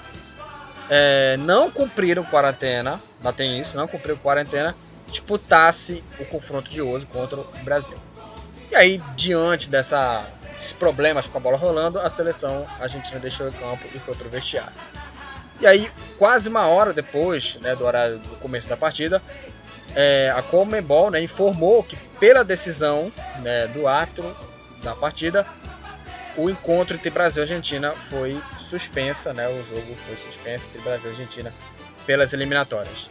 é, 0.88 1.36
não 1.36 1.70
cumpriram 1.70 2.24
quarentena, 2.24 2.98
lá 3.22 3.30
tem 3.30 3.60
isso, 3.60 3.76
não 3.76 3.86
cumpriram 3.86 4.16
quarentena, 4.16 4.74
disputasse 5.08 6.02
o 6.18 6.24
confronto 6.24 6.70
de 6.70 6.80
hoje 6.80 7.04
contra 7.04 7.38
o 7.38 7.44
Brasil. 7.62 7.98
E 8.70 8.74
aí, 8.74 9.02
diante 9.14 9.68
dessa, 9.68 10.24
desses 10.54 10.72
problemas 10.72 11.28
com 11.28 11.36
a 11.36 11.40
bola 11.42 11.58
rolando, 11.58 12.00
a 12.00 12.08
seleção 12.08 12.66
argentina 12.80 13.20
deixou 13.20 13.48
o 13.48 13.52
campo 13.52 13.86
e 13.94 13.98
foi 13.98 14.14
para 14.14 14.26
o 14.26 14.30
vestiário. 14.30 14.72
E 15.60 15.66
aí, 15.66 15.90
quase 16.16 16.48
uma 16.48 16.68
hora 16.68 16.94
depois 16.94 17.58
né, 17.60 17.76
do 17.76 17.84
horário 17.84 18.16
do 18.16 18.36
começo 18.36 18.66
da 18.66 18.78
partida, 18.78 19.20
é, 19.94 20.32
a 20.34 20.40
Comebol 20.40 21.10
né, 21.10 21.20
informou 21.20 21.82
que, 21.82 21.96
pela 22.18 22.42
decisão 22.42 23.12
né, 23.42 23.66
do 23.66 23.86
árbitro 23.86 24.34
da 24.86 24.96
partida, 24.96 25.46
o 26.36 26.50
encontro 26.50 26.96
entre 26.96 27.10
Brasil 27.10 27.42
e 27.42 27.44
Argentina 27.44 27.92
foi 27.92 28.40
suspensa, 28.58 29.32
né, 29.32 29.48
o 29.48 29.64
jogo 29.64 29.94
foi 29.96 30.16
suspenso 30.16 30.68
entre 30.68 30.82
Brasil 30.82 31.10
e 31.10 31.12
Argentina 31.12 31.52
pelas 32.06 32.32
eliminatórias. 32.32 33.10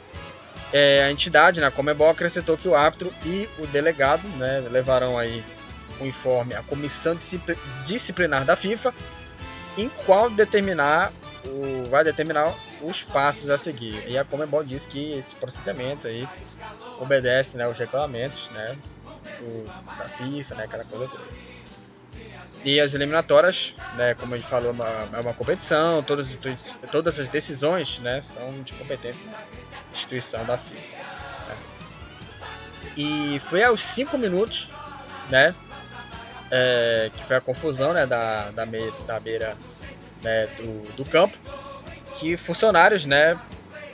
É, 0.72 1.04
a 1.04 1.12
entidade, 1.12 1.62
né, 1.62 1.68
a 1.68 1.72
Comebol, 1.72 2.10
acrescentou 2.10 2.58
que 2.58 2.68
o 2.68 2.76
árbitro 2.76 3.14
e 3.24 3.50
o 3.60 3.68
delegado 3.68 4.28
né, 4.38 4.64
levarão 4.70 5.18
aí 5.18 5.44
o 6.00 6.06
informe 6.06 6.54
à 6.54 6.62
comissão 6.62 7.18
disciplinar 7.84 8.46
da 8.46 8.56
FIFA, 8.56 8.94
em 9.78 9.90
qual 9.90 10.30
determinar 10.30 11.12
o, 11.46 11.90
vai 11.90 12.04
determinar 12.04 12.54
os 12.82 13.04
passos 13.04 13.50
a 13.50 13.58
seguir. 13.58 14.04
E 14.08 14.18
a 14.18 14.26
Comebol 14.26 14.64
diz 14.64 14.86
que 14.86 15.14
esses 15.14 15.34
procedimentos 15.34 16.06
aí 16.06 16.28
obedecem 17.00 17.58
né, 17.58 17.68
os 17.68 17.78
regulamentos 17.78 18.50
né, 18.52 18.78
do, 19.40 19.66
da 19.66 20.10
FIFA, 20.10 20.56
né, 20.56 20.64
aquela 20.66 20.84
coisa 20.84 21.08
toda. 21.08 21.45
E 22.66 22.82
as 22.82 22.96
eliminatórias, 22.96 23.76
né, 23.96 24.16
como 24.16 24.34
a 24.34 24.38
gente 24.40 24.50
falou, 24.50 24.70
é 24.70 24.72
uma, 24.72 25.10
é 25.14 25.20
uma 25.22 25.34
competição, 25.36 26.02
todas, 26.02 26.40
todas 26.92 27.20
as 27.20 27.30
decisões 27.30 28.00
né, 28.00 28.20
são 28.20 28.64
de 28.64 28.74
competência 28.74 29.24
da 29.28 29.38
instituição 29.94 30.44
da 30.46 30.58
FIFA. 30.58 30.98
Né. 31.48 31.56
E 32.98 33.40
foi 33.48 33.64
aos 33.64 33.84
5 33.84 34.18
minutos 34.18 34.72
né, 35.30 35.54
é, 36.50 37.12
que 37.16 37.24
foi 37.24 37.36
a 37.36 37.42
confusão 37.42 37.94
né, 37.94 38.08
da, 38.08 38.50
da, 38.50 38.66
me, 38.66 38.92
da 39.06 39.20
beira 39.20 39.56
né, 40.24 40.48
do, 40.58 40.96
do 40.96 41.06
campo, 41.06 41.38
que 42.16 42.36
funcionários 42.36 43.06
né, 43.06 43.40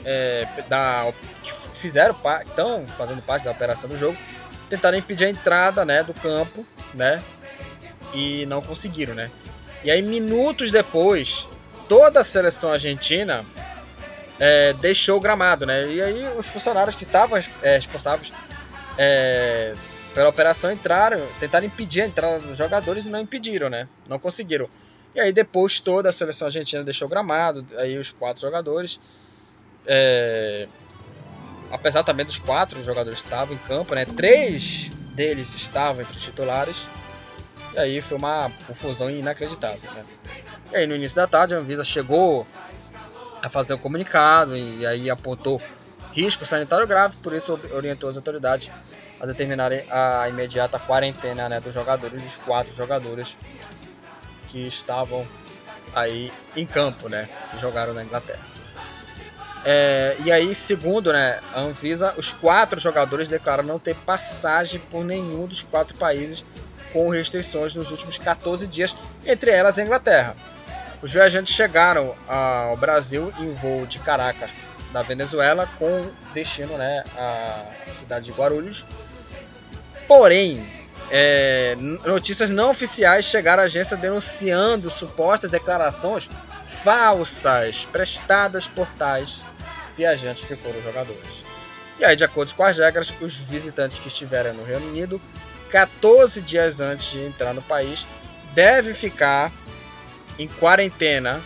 é, 0.02 0.48
da, 0.70 1.12
que 1.42 1.52
fizeram 1.78 2.16
estão 2.46 2.86
fazendo 2.86 3.20
parte 3.20 3.44
da 3.44 3.50
operação 3.50 3.90
do 3.90 3.98
jogo, 3.98 4.16
tentaram 4.70 4.96
impedir 4.96 5.26
a 5.26 5.30
entrada 5.30 5.84
né, 5.84 6.02
do 6.02 6.14
campo, 6.14 6.66
né, 6.94 7.22
e 8.12 8.46
não 8.46 8.62
conseguiram, 8.62 9.14
né. 9.14 9.30
E 9.84 9.90
aí 9.90 10.02
minutos 10.02 10.70
depois, 10.70 11.48
toda 11.88 12.20
a 12.20 12.24
seleção 12.24 12.72
argentina 12.72 13.44
é, 14.38 14.72
deixou 14.74 15.16
o 15.18 15.20
gramado, 15.20 15.66
né. 15.66 15.88
E 15.88 16.02
aí 16.02 16.26
os 16.36 16.46
funcionários 16.46 16.96
que 16.96 17.04
estavam 17.04 17.38
é, 17.62 17.74
responsáveis 17.74 18.32
é, 18.96 19.74
pela 20.14 20.28
operação 20.28 20.70
entraram, 20.70 21.20
tentaram 21.40 21.66
impedir 21.66 22.02
a 22.02 22.06
entrada 22.06 22.38
dos 22.40 22.58
jogadores 22.58 23.06
e 23.06 23.10
não 23.10 23.20
impediram, 23.20 23.68
né. 23.68 23.88
Não 24.08 24.18
conseguiram. 24.18 24.68
E 25.14 25.20
aí 25.20 25.32
depois 25.32 25.80
toda 25.80 26.08
a 26.08 26.12
seleção 26.12 26.46
argentina 26.46 26.82
deixou 26.82 27.06
o 27.06 27.10
gramado, 27.10 27.66
aí 27.76 27.98
os 27.98 28.10
quatro 28.10 28.40
jogadores. 28.40 29.00
É, 29.86 30.66
apesar 31.70 32.02
também 32.02 32.24
dos 32.24 32.38
quatro 32.38 32.82
jogadores 32.84 33.20
que 33.20 33.26
estavam 33.26 33.54
em 33.54 33.58
campo, 33.58 33.94
né? 33.94 34.04
Três 34.04 34.90
deles 35.14 35.54
estavam 35.54 36.02
entre 36.02 36.16
os 36.16 36.22
titulares. 36.22 36.86
E 37.74 37.78
aí 37.78 38.00
foi 38.00 38.18
uma 38.18 38.50
confusão 38.66 39.10
inacreditável. 39.10 39.90
Né? 39.94 40.04
E 40.72 40.76
aí 40.76 40.86
no 40.86 40.94
início 40.94 41.16
da 41.16 41.26
tarde 41.26 41.54
a 41.54 41.58
Anvisa 41.58 41.84
chegou 41.84 42.46
a 43.42 43.48
fazer 43.48 43.74
o 43.74 43.78
comunicado 43.78 44.56
e 44.56 44.86
aí 44.86 45.10
apontou 45.10 45.60
risco 46.12 46.44
sanitário 46.44 46.86
grave, 46.86 47.16
por 47.16 47.32
isso 47.32 47.58
orientou 47.72 48.08
as 48.10 48.16
autoridades 48.16 48.70
a 49.20 49.26
determinarem 49.26 49.84
a 49.90 50.28
imediata 50.28 50.78
quarentena 50.78 51.48
né, 51.48 51.60
dos 51.60 51.74
jogadores, 51.74 52.20
dos 52.20 52.38
quatro 52.38 52.74
jogadores 52.74 53.36
que 54.48 54.66
estavam 54.66 55.26
aí 55.94 56.32
em 56.56 56.66
campo, 56.66 57.08
né? 57.08 57.28
Que 57.50 57.58
jogaram 57.58 57.94
na 57.94 58.02
Inglaterra. 58.02 58.42
É, 59.64 60.16
e 60.24 60.32
aí, 60.32 60.54
segundo 60.54 61.12
né, 61.12 61.38
a 61.54 61.60
Anvisa, 61.60 62.12
os 62.16 62.32
quatro 62.32 62.80
jogadores 62.80 63.28
declaram 63.28 63.62
não 63.62 63.78
ter 63.78 63.94
passagem 63.94 64.80
por 64.90 65.04
nenhum 65.04 65.46
dos 65.46 65.62
quatro 65.62 65.96
países 65.96 66.44
com 66.92 67.08
restrições 67.08 67.74
nos 67.74 67.90
últimos 67.90 68.18
14 68.18 68.66
dias, 68.66 68.94
entre 69.24 69.50
elas 69.50 69.78
a 69.78 69.82
Inglaterra. 69.82 70.36
Os 71.00 71.12
viajantes 71.12 71.54
chegaram 71.54 72.14
ao 72.28 72.76
Brasil 72.76 73.32
em 73.38 73.52
voo 73.52 73.86
de 73.86 73.98
Caracas, 73.98 74.54
da 74.92 75.02
Venezuela, 75.02 75.68
com 75.78 76.10
destino 76.32 76.76
né, 76.76 77.02
à 77.16 77.92
cidade 77.92 78.26
de 78.26 78.32
Guarulhos. 78.32 78.86
Porém, 80.06 80.64
é, 81.10 81.76
notícias 82.06 82.50
não 82.50 82.70
oficiais 82.70 83.24
chegaram 83.24 83.62
à 83.62 83.66
agência 83.66 83.96
denunciando 83.96 84.88
supostas 84.90 85.50
declarações 85.50 86.28
falsas 86.64 87.84
prestadas 87.90 88.66
por 88.66 88.88
tais 88.90 89.44
viajantes 89.96 90.44
que 90.44 90.56
foram 90.56 90.80
jogadores. 90.82 91.44
E 91.98 92.04
aí, 92.04 92.16
de 92.16 92.24
acordo 92.24 92.54
com 92.54 92.64
as 92.64 92.78
regras, 92.78 93.14
os 93.20 93.34
visitantes 93.36 93.98
que 93.98 94.08
estiverem 94.08 94.52
no 94.52 94.64
Reino 94.64 94.86
Unido 94.88 95.20
14 95.72 96.42
dias 96.42 96.82
antes 96.82 97.10
de 97.10 97.20
entrar 97.20 97.54
no 97.54 97.62
país 97.62 98.06
devem 98.54 98.92
ficar 98.92 99.50
em 100.38 100.46
quarentena 100.46 101.40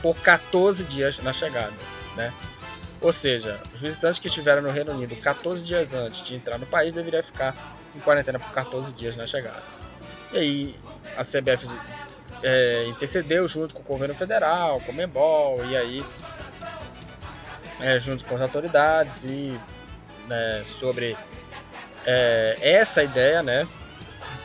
por 0.00 0.16
14 0.16 0.84
dias 0.84 1.18
na 1.18 1.32
chegada, 1.32 1.74
né? 2.14 2.32
Ou 3.00 3.12
seja, 3.12 3.60
os 3.74 3.80
visitantes 3.80 4.20
que 4.20 4.28
estiveram 4.28 4.62
no 4.62 4.70
Reino 4.70 4.92
Unido 4.92 5.16
14 5.16 5.64
dias 5.64 5.92
antes 5.92 6.24
de 6.24 6.36
entrar 6.36 6.56
no 6.56 6.66
país 6.66 6.94
deveriam 6.94 7.22
ficar 7.22 7.76
em 7.94 7.98
quarentena 7.98 8.38
por 8.38 8.52
14 8.52 8.92
dias 8.92 9.16
na 9.16 9.26
chegada. 9.26 9.62
E 10.32 10.38
aí 10.38 10.76
a 11.16 11.22
CBF 11.22 11.68
é, 12.44 12.86
intercedeu 12.86 13.46
junto 13.48 13.74
com 13.74 13.80
o 13.80 13.84
governo 13.84 14.14
federal, 14.14 14.80
com 14.82 14.92
o 14.92 14.94
Membol, 14.94 15.64
e 15.66 15.76
aí 15.76 16.04
é, 17.80 17.98
junto 17.98 18.24
com 18.24 18.36
as 18.36 18.40
autoridades 18.40 19.24
e 19.24 19.58
né, 20.28 20.62
sobre 20.64 21.16
é, 22.06 22.56
essa 22.60 23.02
ideia, 23.02 23.42
né? 23.42 23.66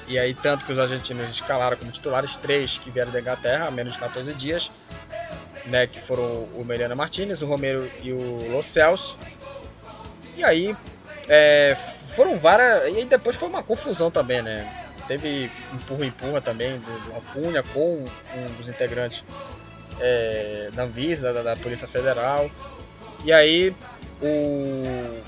E 0.07 0.17
aí 0.17 0.33
tanto 0.33 0.65
que 0.65 0.71
os 0.71 0.79
argentinos 0.79 1.29
escalaram 1.29 1.77
como 1.77 1.91
titulares 1.91 2.35
três 2.37 2.77
que 2.77 2.89
vieram 2.89 3.11
da 3.11 3.19
Inglaterra 3.19 3.67
há 3.67 3.71
menos 3.71 3.93
de 3.93 3.99
14 3.99 4.33
dias, 4.33 4.71
né? 5.65 5.85
Que 5.87 5.99
foram 5.99 6.23
o 6.23 6.63
Meriano 6.65 6.95
Martinez, 6.95 7.41
o 7.41 7.45
Romero 7.45 7.89
e 8.01 8.11
o 8.11 8.51
Lo 8.51 8.63
Celso. 8.63 9.17
E 10.35 10.43
aí 10.43 10.75
é, 11.27 11.75
foram 11.75 12.37
várias. 12.37 12.97
E 12.97 13.05
depois 13.05 13.35
foi 13.35 13.49
uma 13.49 13.61
confusão 13.61 14.09
também, 14.09 14.41
né? 14.41 14.67
Teve 15.07 15.51
empurra-empurra 15.73 16.41
também 16.41 16.77
do, 16.77 17.09
do 17.09 17.17
Acunha 17.17 17.63
com 17.63 18.05
um 18.35 18.53
dos 18.57 18.69
integrantes 18.69 19.23
é, 19.99 20.69
da 20.73 20.83
Anvisa, 20.83 21.33
da, 21.33 21.43
da, 21.43 21.55
Polícia 21.55 21.87
Federal. 21.87 22.49
E 23.23 23.31
aí 23.31 23.75
o, 24.21 25.21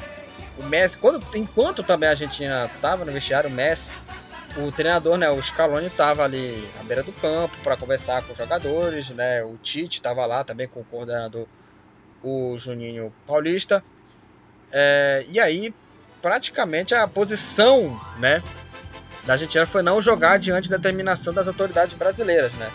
o 0.57 0.63
Messi, 0.63 0.97
quando, 0.97 1.25
enquanto 1.35 1.83
também 1.83 2.07
a 2.07 2.11
Argentina 2.11 2.69
estava 2.73 3.05
no 3.05 3.11
vestiário, 3.11 3.49
o 3.49 3.53
Messi, 3.53 3.95
o 4.57 4.71
treinador, 4.71 5.17
né, 5.17 5.29
o 5.29 5.41
Scaloni 5.41 5.87
estava 5.87 6.23
ali 6.23 6.69
à 6.79 6.83
beira 6.83 7.03
do 7.03 7.11
campo 7.13 7.55
para 7.63 7.77
conversar 7.77 8.21
com 8.23 8.31
os 8.31 8.37
jogadores, 8.37 9.09
né? 9.11 9.43
O 9.43 9.57
Tite 9.57 9.97
estava 9.97 10.25
lá 10.25 10.43
também 10.43 10.67
com 10.67 10.81
o 10.81 10.85
coordenador, 10.85 11.47
o 12.21 12.57
Juninho 12.57 13.13
Paulista. 13.25 13.83
É, 14.71 15.25
e 15.29 15.39
aí, 15.39 15.73
praticamente 16.21 16.93
a 16.93 17.07
posição, 17.07 17.99
né, 18.17 18.43
da 19.25 19.33
Argentina 19.33 19.65
foi 19.65 19.81
não 19.81 20.01
jogar 20.01 20.37
diante 20.37 20.69
da 20.69 20.77
determinação 20.77 21.33
das 21.33 21.47
autoridades 21.47 21.95
brasileiras, 21.95 22.53
né? 22.53 22.69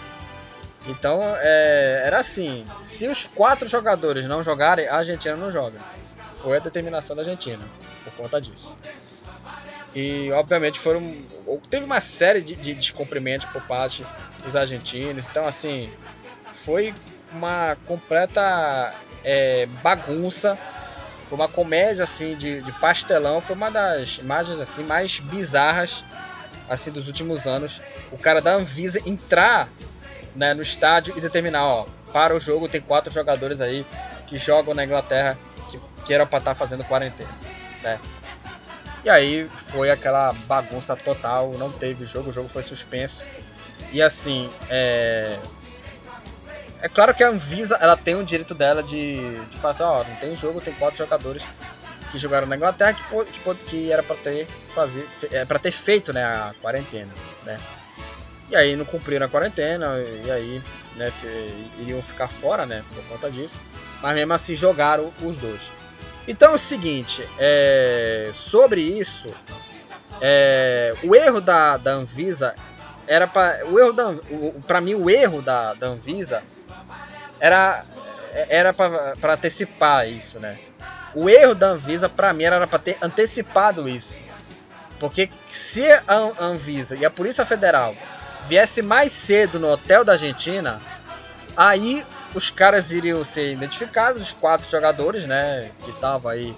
Então, 0.88 1.20
é, 1.40 2.02
era 2.04 2.20
assim, 2.20 2.64
se 2.76 3.08
os 3.08 3.26
quatro 3.26 3.68
jogadores 3.68 4.26
não 4.26 4.42
jogarem, 4.42 4.86
a 4.86 4.96
Argentina 4.96 5.34
não 5.34 5.50
joga. 5.50 5.78
Foi 6.43 6.57
a 6.57 6.61
determinação 6.61 7.16
da 7.16 7.22
Argentina, 7.22 7.62
por 8.05 8.12
conta 8.14 8.41
disso. 8.41 8.76
E, 9.95 10.30
obviamente, 10.32 10.78
foram 10.78 11.16
teve 11.70 11.84
uma 11.84 12.01
série 12.01 12.43
de, 12.43 12.55
de 12.55 12.74
descumprimentos 12.74 13.47
por 13.47 13.62
parte 13.62 14.05
dos 14.45 14.55
argentinos. 14.55 15.24
Então, 15.30 15.47
assim, 15.47 15.91
foi 16.53 16.95
uma 17.32 17.76
completa 17.87 18.95
é, 19.24 19.66
bagunça. 19.82 20.59
Foi 21.28 21.37
uma 21.37 21.49
comédia 21.49 22.05
assim 22.05 22.37
de, 22.37 22.61
de, 22.61 22.72
pastelão. 22.72 23.41
Foi 23.41 23.57
uma 23.57 23.70
das 23.70 24.18
imagens 24.18 24.61
assim 24.61 24.84
mais 24.84 25.18
bizarras 25.18 26.05
assim 26.68 26.91
dos 26.91 27.07
últimos 27.07 27.47
anos. 27.47 27.82
O 28.12 28.18
cara 28.18 28.41
da 28.41 28.55
Anvisa 28.55 29.01
entrar 29.07 29.68
né, 30.34 30.55
no 30.55 30.62
estádio 30.62 31.16
e 31.16 31.20
determinar, 31.20 31.64
ó, 31.64 31.87
para 32.12 32.37
o 32.37 32.41
jogo 32.41 32.68
tem 32.68 32.80
quatro 32.80 33.12
jogadores 33.12 33.61
aí 33.61 33.84
que 34.26 34.37
jogam 34.37 34.74
na 34.74 34.84
Inglaterra 34.84 35.39
que, 36.07 36.14
era 36.14 36.24
para 36.24 36.38
estar 36.38 36.52
tá 36.52 36.54
fazendo 36.54 36.84
quarentena, 36.84 37.30
né? 37.82 38.00
E 39.04 39.11
aí 39.11 39.48
foi 39.68 39.90
aquela 39.90 40.32
bagunça 40.32 40.96
total, 40.96 41.52
não 41.52 41.70
teve 41.70 42.04
jogo, 42.04 42.30
o 42.30 42.32
jogo 42.32 42.48
foi 42.48 42.62
suspenso. 42.62 43.24
E 43.92 44.02
assim, 44.02 44.50
é, 44.68 45.38
é 46.80 46.88
claro 46.88 47.14
que 47.14 47.22
a 47.22 47.28
Anvisa 47.28 47.76
ela 47.80 47.96
tem 47.96 48.16
o 48.16 48.24
direito 48.24 48.54
dela 48.54 48.82
de, 48.82 49.38
de 49.44 49.59
fazer, 49.59 49.84
ó, 49.84 50.02
não 50.02 50.16
tem 50.16 50.34
jogo, 50.34 50.61
tem 50.61 50.74
quatro 50.74 50.98
jogadores 50.98 51.46
que 52.11 52.18
jogaram 52.18 52.46
na 52.46 52.57
Inglaterra 52.57 52.94
que, 52.94 53.24
que, 53.24 53.64
que 53.64 53.92
era 53.92 54.02
para 54.02 54.16
ter 54.16 54.46
fazer 54.74 55.07
é, 55.30 55.44
para 55.44 55.59
ter 55.59 55.70
feito 55.70 56.12
né, 56.12 56.24
a 56.24 56.54
quarentena, 56.61 57.12
né? 57.44 57.59
E 58.48 58.54
aí 58.54 58.76
não 58.76 58.84
cumpriram 58.84 59.26
a 59.26 59.28
quarentena 59.28 59.98
e 60.24 60.30
aí 60.30 60.62
né, 60.94 61.12
iriam 61.80 62.00
ficar 62.00 62.28
fora, 62.28 62.64
né, 62.64 62.84
por 62.94 63.04
conta 63.04 63.30
disso. 63.30 63.61
Mas 64.00 64.14
mesmo 64.14 64.32
assim 64.32 64.54
jogaram 64.54 65.12
os 65.22 65.38
dois. 65.38 65.72
Então 66.26 66.52
é 66.52 66.54
o 66.54 66.58
seguinte, 66.58 67.26
é, 67.38 68.30
sobre 68.32 68.80
isso, 68.80 69.32
é, 70.20 70.94
o 71.02 71.14
erro 71.14 71.40
da, 71.40 71.76
da 71.76 71.92
Anvisa 71.92 72.54
era 73.06 73.26
para 73.26 73.64
o 73.66 73.78
erro 73.78 73.92
da 73.92 74.14
para 74.66 74.80
mim 74.80 74.94
o 74.94 75.08
erro 75.08 75.40
da, 75.40 75.74
da 75.74 75.86
Anvisa 75.86 76.42
era 77.38 77.84
era 78.48 78.72
para 78.74 79.34
antecipar 79.34 80.08
isso, 80.08 80.38
né? 80.38 80.58
O 81.14 81.30
erro 81.30 81.54
da 81.54 81.68
Anvisa 81.68 82.08
para 82.08 82.32
mim 82.32 82.44
era 82.44 82.66
para 82.66 82.78
ter 82.78 82.98
antecipado 83.00 83.88
isso. 83.88 84.20
Porque 84.98 85.30
se 85.46 85.84
a 86.06 86.30
Anvisa 86.40 86.96
e 86.96 87.04
a 87.04 87.10
Polícia 87.10 87.46
Federal 87.46 87.94
viesse 88.46 88.82
mais 88.82 89.12
cedo 89.12 89.58
no 89.58 89.70
hotel 89.70 90.04
da 90.04 90.12
Argentina, 90.12 90.80
aí 91.56 92.04
os 92.37 92.51
caras 92.51 92.93
iriam 92.93 93.24
ser 93.24 93.53
identificados, 93.53 94.22
os 94.22 94.32
quatro 94.32 94.70
jogadores, 94.70 95.26
né, 95.26 95.70
que 95.82 95.91
estavam 95.91 96.30
aí, 96.30 96.55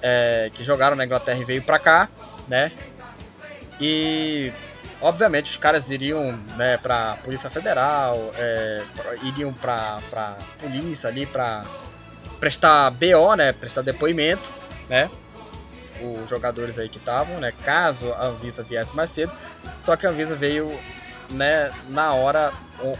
é, 0.00 0.50
que 0.54 0.62
jogaram 0.62 0.96
na 0.96 1.04
Inglaterra 1.04 1.38
e 1.38 1.44
veio 1.44 1.62
para 1.62 1.78
cá, 1.78 2.08
né, 2.48 2.72
e 3.80 4.52
Obviamente 5.02 5.50
os 5.50 5.56
caras 5.56 5.90
iriam 5.90 6.30
né, 6.56 6.76
pra 6.76 7.18
Polícia 7.24 7.50
Federal, 7.50 8.30
é, 8.36 8.84
iriam 9.24 9.52
pra, 9.52 9.98
pra 10.08 10.36
polícia 10.60 11.10
ali 11.10 11.26
pra 11.26 11.64
prestar 12.38 12.88
BO, 12.90 13.34
né? 13.34 13.52
Prestar 13.52 13.82
depoimento, 13.82 14.48
né? 14.88 15.10
Os 16.00 16.30
jogadores 16.30 16.78
aí 16.78 16.88
que 16.88 16.98
estavam, 16.98 17.40
né? 17.40 17.52
Caso 17.64 18.12
a 18.12 18.26
Anvisa 18.26 18.62
viesse 18.62 18.94
mais 18.94 19.10
cedo. 19.10 19.32
Só 19.80 19.96
que 19.96 20.06
a 20.06 20.10
Anvisa 20.10 20.36
veio 20.36 20.72
né, 21.32 21.72
na 21.88 22.12
hora 22.14 22.52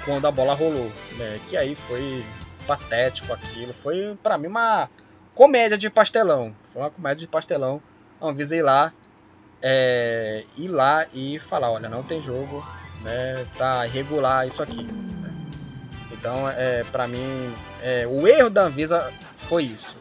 quando 0.05 0.27
a 0.27 0.31
bola 0.31 0.55
rolou, 0.55 0.91
né? 1.17 1.41
Que 1.47 1.57
aí 1.57 1.75
foi 1.75 2.25
patético 2.67 3.33
aquilo. 3.33 3.73
Foi 3.73 4.17
para 4.23 4.39
mim 4.39 4.49
uma 4.49 4.89
comédia 5.35 5.77
de 5.77 5.91
pastelão. 5.91 6.55
Foi 6.73 6.83
uma 6.83 6.91
comédia 6.91 7.21
de 7.21 7.29
pastelão. 7.29 7.83
A 8.21 8.29
Anvisa 8.29 8.57
ir 8.57 8.63
lá 8.63 8.93
é, 9.63 10.45
ir 10.57 10.69
lá 10.69 11.07
e 11.15 11.39
falar, 11.39 11.71
olha, 11.71 11.89
não 11.89 12.03
tem 12.03 12.21
jogo, 12.21 12.67
né, 13.03 13.47
tá 13.57 13.87
irregular 13.87 14.47
isso 14.47 14.63
aqui. 14.63 14.83
Né? 14.83 15.31
Então, 16.11 16.49
é, 16.49 16.85
para 16.91 17.07
mim, 17.07 17.55
é, 17.81 18.07
o 18.07 18.27
erro 18.27 18.51
da 18.51 18.63
Anvisa 18.63 19.13
foi 19.37 19.65
isso, 19.65 19.97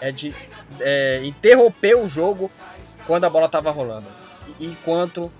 é 0.00 0.10
de 0.10 0.34
é, 0.80 1.20
interromper 1.24 1.96
o 1.96 2.08
jogo 2.08 2.50
quando 3.06 3.24
a 3.24 3.30
bola 3.30 3.46
estava 3.46 3.70
rolando, 3.70 4.06
enquanto 4.60 5.30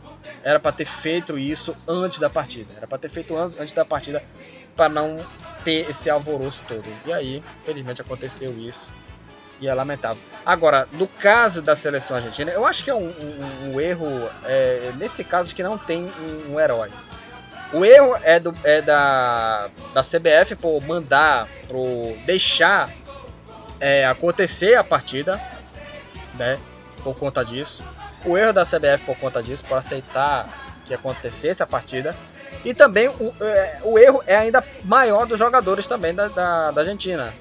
era 0.46 0.60
para 0.60 0.70
ter 0.70 0.84
feito 0.84 1.36
isso 1.36 1.74
antes 1.88 2.20
da 2.20 2.30
partida, 2.30 2.72
era 2.76 2.86
para 2.86 2.98
ter 2.98 3.08
feito 3.08 3.36
antes 3.36 3.72
da 3.72 3.84
partida 3.84 4.22
para 4.76 4.88
não 4.88 5.18
ter 5.64 5.90
esse 5.90 6.08
alvoroço 6.08 6.62
todo. 6.68 6.84
E 7.04 7.12
aí, 7.12 7.42
felizmente 7.60 8.00
aconteceu 8.00 8.56
isso 8.56 8.92
e 9.60 9.66
é 9.66 9.74
lamentável. 9.74 10.22
Agora, 10.44 10.86
no 10.92 11.08
caso 11.08 11.60
da 11.60 11.74
seleção 11.74 12.18
argentina, 12.18 12.52
eu 12.52 12.64
acho 12.64 12.84
que 12.84 12.90
é 12.90 12.94
um, 12.94 13.08
um, 13.08 13.72
um 13.72 13.80
erro, 13.80 14.06
é, 14.44 14.92
nesse 14.96 15.24
caso, 15.24 15.52
que 15.52 15.64
não 15.64 15.76
tem 15.76 16.04
um, 16.04 16.52
um, 16.52 16.60
herói. 16.60 16.92
O 17.72 17.84
erro 17.84 18.16
é, 18.22 18.38
do, 18.38 18.54
é 18.62 18.80
da, 18.80 19.68
da 19.92 20.00
CBF 20.00 20.54
por 20.54 20.80
mandar, 20.82 21.48
por 21.66 22.16
deixar 22.24 22.88
é, 23.80 24.06
acontecer 24.06 24.76
a 24.76 24.84
partida, 24.84 25.42
né, 26.34 26.56
por 27.02 27.16
conta 27.16 27.44
disso. 27.44 27.82
O 28.26 28.36
erro 28.36 28.52
da 28.52 28.64
CBF 28.64 29.04
por 29.06 29.16
conta 29.16 29.42
disso, 29.42 29.64
por 29.64 29.78
aceitar 29.78 30.48
que 30.84 30.92
acontecesse 30.92 31.62
a 31.62 31.66
partida. 31.66 32.14
E 32.64 32.74
também 32.74 33.08
o, 33.08 33.34
é, 33.40 33.80
o 33.84 33.98
erro 33.98 34.22
é 34.26 34.36
ainda 34.36 34.64
maior 34.84 35.26
dos 35.26 35.38
jogadores 35.38 35.86
também 35.86 36.14
da, 36.14 36.28
da, 36.28 36.70
da 36.70 36.80
Argentina 36.80 37.32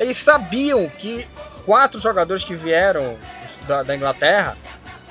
eles 0.00 0.16
sabiam 0.16 0.88
que 0.88 1.26
quatro 1.66 2.00
jogadores 2.00 2.42
que 2.42 2.54
vieram 2.54 3.18
da, 3.66 3.82
da 3.82 3.94
Inglaterra, 3.94 4.56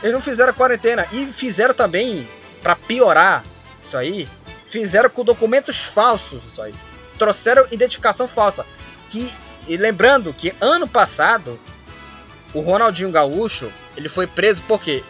eles 0.02 0.16
não 0.16 0.22
fizeram 0.22 0.52
quarentena. 0.52 1.06
E 1.12 1.28
fizeram 1.28 1.76
também, 1.76 2.28
para 2.64 2.76
piorar 2.76 3.46
isso 3.84 3.96
aí, 3.96 4.28
fizeram 4.66 5.08
com 5.08 5.24
documentos 5.24 5.84
falsos 5.84 6.44
isso 6.44 6.62
aí. 6.64 6.74
Trouxeram 7.20 7.68
identificação 7.72 8.28
falsa. 8.28 8.66
Que, 9.08 9.32
e 9.68 9.78
lembrando 9.78 10.34
que 10.34 10.56
ano 10.60 10.88
passado, 10.88 11.60
o 12.52 12.60
Ronaldinho 12.60 13.12
Gaúcho, 13.12 13.72
ele 14.00 14.10
foi 14.10 14.26
preso 14.26 14.64
porque 14.68 15.04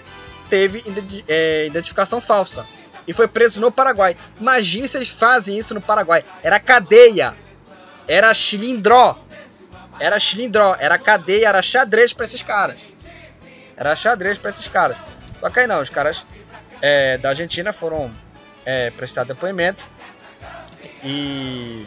teve 0.49 0.83
é, 1.27 1.67
identificação 1.67 2.19
falsa. 2.19 2.65
E 3.07 3.13
foi 3.13 3.27
preso 3.27 3.59
no 3.59 3.71
Paraguai. 3.71 4.15
Imagine 4.39 4.87
se 4.87 4.97
eles 4.97 5.09
fazem 5.09 5.57
isso 5.57 5.73
no 5.73 5.81
Paraguai. 5.81 6.23
Era 6.43 6.59
cadeia. 6.59 7.33
Era 8.07 8.33
chilindró 8.33 9.17
era 9.99 10.17
xilindró, 10.17 10.75
era 10.79 10.97
cadeia, 10.97 11.49
era 11.49 11.61
xadrez 11.61 12.13
para 12.13 12.25
esses 12.25 12.41
caras. 12.41 12.93
Era 13.75 13.95
xadrez 13.95 14.37
para 14.37 14.49
esses 14.49 14.67
caras. 14.67 14.97
Só 15.37 15.49
que 15.49 15.59
aí 15.59 15.67
não, 15.67 15.81
os 15.81 15.89
caras 15.89 16.25
é, 16.81 17.17
da 17.17 17.29
Argentina 17.29 17.73
foram 17.73 18.13
é, 18.65 18.89
prestar 18.91 19.25
depoimento 19.25 19.85
e 21.03 21.85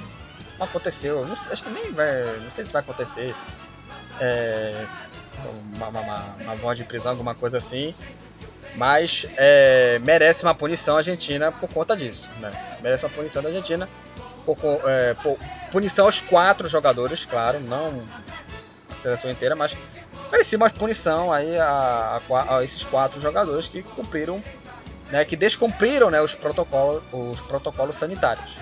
aconteceu. 0.61 1.27
Não, 1.27 1.33
acho 1.33 1.65
que 1.65 1.71
nem 1.71 1.91
vai, 1.93 2.39
não 2.41 2.51
sei 2.51 2.65
se 2.65 2.73
vai 2.73 2.83
acontecer 2.83 3.35
é, 4.21 4.85
uma, 5.75 5.89
uma, 5.89 6.37
uma 6.41 6.55
voz 6.57 6.79
de 6.79 6.85
prisão, 6.85 7.13
alguma 7.13 7.35
coisa 7.35 7.59
assim. 7.59 7.95
Mas 8.75 9.27
é, 9.37 9.99
merece 10.03 10.43
uma 10.43 10.55
punição 10.55 10.97
argentina 10.97 11.53
por 11.53 11.69
conta 11.69 11.97
disso. 11.97 12.29
Né? 12.41 12.51
Merece 12.81 13.05
uma 13.05 13.11
punição 13.11 13.43
da 13.43 13.49
Argentina 13.51 13.89
por, 14.45 14.59
é, 14.87 15.15
por 15.15 15.39
punição 15.71 16.07
aos 16.07 16.21
quatro 16.21 16.69
jogadores, 16.69 17.25
claro, 17.25 17.61
não 17.61 18.03
a 18.91 18.95
seleção 18.95 19.31
inteira, 19.31 19.57
mas 19.57 19.77
merecia 20.31 20.57
uma 20.57 20.71
punição 20.71 21.33
aí 21.33 21.59
a, 21.59 22.21
a, 22.31 22.57
a, 22.57 22.65
esses 22.65 22.85
quatro 22.85 23.21
jogadores 23.21 23.69
que 23.69 23.83
cumpriram, 23.83 24.43
né, 25.11 25.25
que 25.25 25.37
descumpriram 25.37 26.11
né, 26.11 26.21
os, 26.21 26.35
protocolos, 26.35 27.03
os 27.13 27.41
protocolos 27.41 27.97
sanitários. 27.97 28.59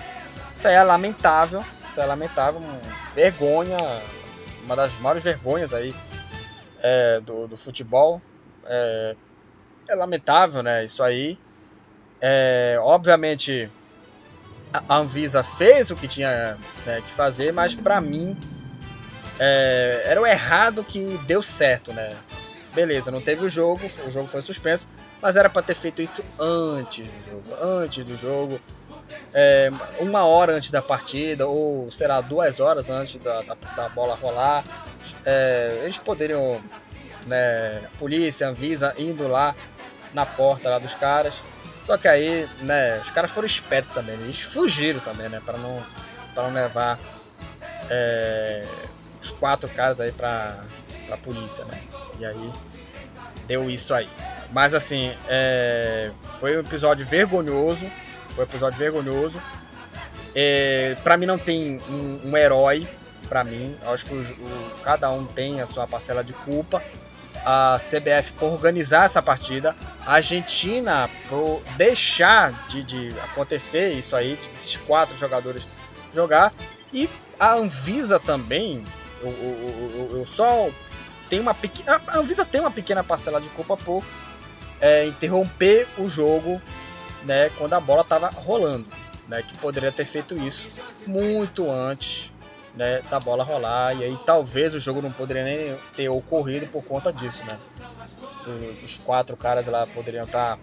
Isso 0.53 0.67
é 0.67 0.81
lamentável, 0.83 1.63
isso 1.89 1.99
é 1.99 2.05
lamentável, 2.05 2.61
vergonha, 3.15 3.77
uma 4.63 4.75
das 4.75 4.97
maiores 4.99 5.23
vergonhas 5.23 5.73
aí 5.73 5.95
é, 6.81 7.19
do, 7.19 7.47
do 7.47 7.57
futebol. 7.57 8.21
É, 8.65 9.15
é 9.87 9.95
lamentável, 9.95 10.61
né? 10.63 10.83
Isso 10.83 11.03
aí. 11.03 11.37
É, 12.19 12.77
obviamente 12.81 13.69
a 14.73 14.97
Anvisa 14.97 15.43
fez 15.43 15.91
o 15.91 15.95
que 15.95 16.07
tinha 16.07 16.57
né, 16.85 17.01
que 17.01 17.09
fazer, 17.09 17.51
mas 17.51 17.73
para 17.73 17.99
mim 17.99 18.37
é, 19.39 20.03
era 20.05 20.21
o 20.21 20.25
errado 20.25 20.83
que 20.83 21.19
deu 21.25 21.41
certo, 21.41 21.91
né? 21.91 22.15
Beleza, 22.73 23.11
não 23.11 23.21
teve 23.21 23.43
o 23.45 23.49
jogo, 23.49 23.81
o 24.05 24.09
jogo 24.09 24.27
foi 24.27 24.41
suspenso, 24.41 24.87
mas 25.21 25.35
era 25.35 25.49
para 25.49 25.61
ter 25.61 25.75
feito 25.75 26.01
isso 26.01 26.23
antes 26.39 27.05
do 27.05 27.25
jogo, 27.25 27.43
antes 27.61 28.05
do 28.05 28.15
jogo, 28.15 28.61
é, 29.33 29.71
uma 29.99 30.25
hora 30.25 30.53
antes 30.53 30.71
da 30.71 30.81
partida 30.81 31.47
ou 31.47 31.89
sei 31.89 32.07
lá 32.07 32.21
duas 32.21 32.59
horas 32.59 32.89
antes 32.89 33.15
da, 33.17 33.41
da, 33.41 33.55
da 33.75 33.89
bola 33.89 34.15
rolar, 34.15 34.63
é, 35.25 35.81
eles 35.83 35.97
poderiam, 35.97 36.61
né, 37.25 37.81
a 37.85 37.97
polícia, 37.97 38.47
a 38.47 38.49
Anvisa 38.49 38.93
indo 38.97 39.27
lá 39.27 39.55
na 40.13 40.25
porta 40.25 40.69
lá 40.69 40.77
dos 40.77 40.93
caras. 40.93 41.43
Só 41.83 41.97
que 41.97 42.07
aí, 42.07 42.47
né, 42.61 42.99
os 42.99 43.09
caras 43.09 43.31
foram 43.31 43.45
espertos 43.45 43.91
também, 43.91 44.15
eles 44.15 44.41
fugiram 44.41 44.99
também, 44.99 45.29
né, 45.29 45.41
para 45.45 45.57
não, 45.57 45.83
não 46.35 46.53
levar 46.53 46.99
é, 47.89 48.65
os 49.21 49.31
quatro 49.31 49.69
caras 49.69 49.99
aí 49.99 50.11
pra, 50.11 50.57
pra 51.07 51.17
polícia, 51.17 51.65
né? 51.65 51.81
E 52.19 52.25
aí 52.25 52.51
deu 53.47 53.69
isso 53.69 53.93
aí. 53.93 54.09
Mas 54.51 54.73
assim, 54.73 55.13
é, 55.27 56.11
foi 56.39 56.57
um 56.57 56.61
episódio 56.61 57.05
vergonhoso. 57.05 57.85
Foi 58.35 58.45
um 58.45 58.47
episódio 58.47 58.77
vergonhoso. 58.77 59.41
É, 60.35 60.95
para 61.03 61.17
mim 61.17 61.25
não 61.25 61.37
tem 61.37 61.81
um, 61.89 62.29
um 62.29 62.37
herói. 62.37 62.87
Para 63.27 63.43
mim, 63.43 63.75
acho 63.85 64.05
que 64.05 64.13
o, 64.13 64.21
o, 64.21 64.71
cada 64.83 65.09
um 65.09 65.25
tem 65.25 65.61
a 65.61 65.65
sua 65.65 65.87
parcela 65.87 66.23
de 66.23 66.33
culpa. 66.33 66.81
A 67.45 67.77
CBF 67.79 68.33
por 68.33 68.51
organizar 68.51 69.05
essa 69.05 69.21
partida, 69.21 69.75
a 70.05 70.13
Argentina 70.15 71.09
por 71.27 71.59
deixar 71.75 72.51
de, 72.67 72.83
de 72.83 73.19
acontecer 73.19 73.93
isso 73.93 74.15
aí, 74.15 74.37
esses 74.53 74.77
quatro 74.77 75.17
jogadores 75.17 75.67
jogar, 76.13 76.53
e 76.93 77.09
a 77.39 77.53
Anvisa 77.53 78.19
também. 78.19 78.85
Eu, 79.23 79.29
eu, 79.29 80.09
eu, 80.11 80.17
eu 80.19 80.25
só 80.25 80.69
tenho 81.29 81.41
uma 81.41 81.53
pequena. 81.53 81.99
A 82.07 82.19
Anvisa 82.19 82.45
tem 82.45 82.61
uma 82.61 82.69
pequena 82.69 83.03
parcela 83.03 83.41
de 83.41 83.49
culpa 83.49 83.75
por 83.75 84.03
é, 84.79 85.07
interromper 85.07 85.87
o 85.97 86.07
jogo 86.07 86.61
né, 87.23 87.49
quando 87.57 87.73
a 87.73 87.79
bola 87.79 88.01
estava 88.01 88.29
rolando. 88.29 88.85
Né, 89.27 89.41
que 89.41 89.57
poderia 89.59 89.91
ter 89.93 90.03
feito 90.03 90.37
isso 90.37 90.69
muito 91.07 91.69
antes 91.71 92.33
né, 92.75 93.01
da 93.09 93.19
bola 93.19 93.43
rolar. 93.43 93.95
E 93.95 94.03
aí 94.03 94.17
talvez 94.25 94.73
o 94.73 94.79
jogo 94.79 95.01
não 95.01 95.11
poderia 95.11 95.43
nem 95.43 95.77
ter 95.95 96.09
ocorrido 96.09 96.67
por 96.67 96.83
conta 96.83 97.11
disso. 97.11 97.41
Né? 97.45 97.57
Os 98.83 98.97
quatro 98.97 99.37
caras 99.37 99.67
lá 99.67 99.85
poderiam 99.87 100.25
estar 100.25 100.57
tá, 100.57 100.59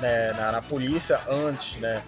né, 0.00 0.32
na, 0.32 0.52
na, 0.52 0.62
polícia 0.62 1.20
antes, 1.28 1.78
né? 1.78 2.02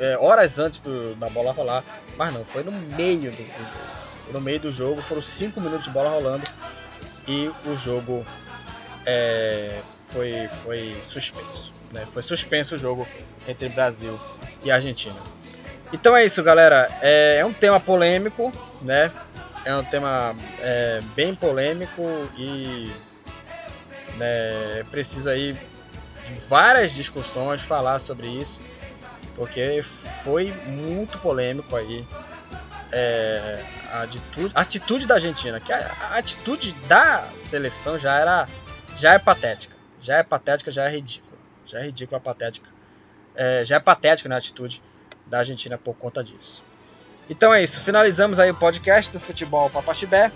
É, 0.00 0.18
horas 0.18 0.58
antes 0.58 0.80
do, 0.80 1.14
da 1.14 1.28
bola 1.28 1.52
rolar. 1.52 1.84
Mas 2.16 2.32
não, 2.32 2.44
foi 2.44 2.64
no 2.64 2.72
meio 2.72 3.30
do, 3.30 3.36
do 3.36 3.64
jogo. 3.64 3.98
Foi 4.24 4.32
no 4.32 4.40
meio 4.40 4.60
do 4.60 4.72
jogo, 4.72 5.00
foram 5.00 5.22
cinco 5.22 5.60
minutos 5.60 5.84
de 5.84 5.90
bola 5.90 6.10
rolando 6.10 6.44
e 7.26 7.50
o 7.66 7.76
jogo 7.76 8.26
é, 9.06 9.80
foi, 10.02 10.48
foi 10.48 10.98
suspenso. 11.02 11.72
Né? 11.92 12.06
Foi 12.12 12.22
suspenso 12.22 12.74
o 12.74 12.78
jogo 12.78 13.06
entre 13.46 13.68
Brasil 13.68 14.18
e 14.62 14.70
Argentina. 14.70 15.16
Então 15.92 16.16
é 16.16 16.24
isso, 16.24 16.42
galera. 16.42 16.88
É, 17.00 17.38
é 17.38 17.46
um 17.46 17.52
tema 17.52 17.80
polêmico, 17.80 18.52
né? 18.82 19.10
É 19.64 19.74
um 19.74 19.84
tema 19.84 20.34
é, 20.60 21.00
bem 21.14 21.34
polêmico 21.34 22.02
e 22.36 22.90
né, 24.16 24.84
preciso 24.90 25.30
aí 25.30 25.56
de 26.24 26.34
várias 26.48 26.92
discussões 26.92 27.60
falar 27.62 27.98
sobre 27.98 28.26
isso, 28.26 28.60
porque 29.34 29.82
foi 30.22 30.52
muito 30.66 31.18
polêmico 31.18 31.74
aí 31.74 32.06
é, 32.92 33.62
a, 33.90 34.02
atitude, 34.02 34.52
a 34.54 34.60
atitude 34.60 35.06
da 35.06 35.14
Argentina, 35.14 35.60
que 35.60 35.72
a, 35.72 35.90
a 36.10 36.18
atitude 36.18 36.72
da 36.86 37.28
seleção 37.36 37.98
já 37.98 38.18
era 38.18 38.48
já 38.96 39.14
é 39.14 39.18
patética. 39.18 39.76
Já 40.00 40.18
é 40.18 40.22
patética, 40.22 40.70
já 40.70 40.84
é 40.84 40.90
ridícula. 40.90 41.27
Já 41.68 41.80
é 41.80 41.84
ridícula, 41.84 42.18
patética. 42.18 42.70
É, 43.34 43.64
já 43.64 43.76
é 43.76 43.80
patética 43.80 44.28
né, 44.28 44.36
atitude 44.36 44.82
da 45.26 45.38
Argentina 45.38 45.78
por 45.78 45.94
conta 45.94 46.24
disso. 46.24 46.64
Então 47.30 47.52
é 47.52 47.62
isso, 47.62 47.80
finalizamos 47.80 48.40
aí 48.40 48.50
o 48.50 48.54
podcast 48.54 49.12
do 49.12 49.20
Futebol 49.20 49.68
Papaxibé. 49.68 50.32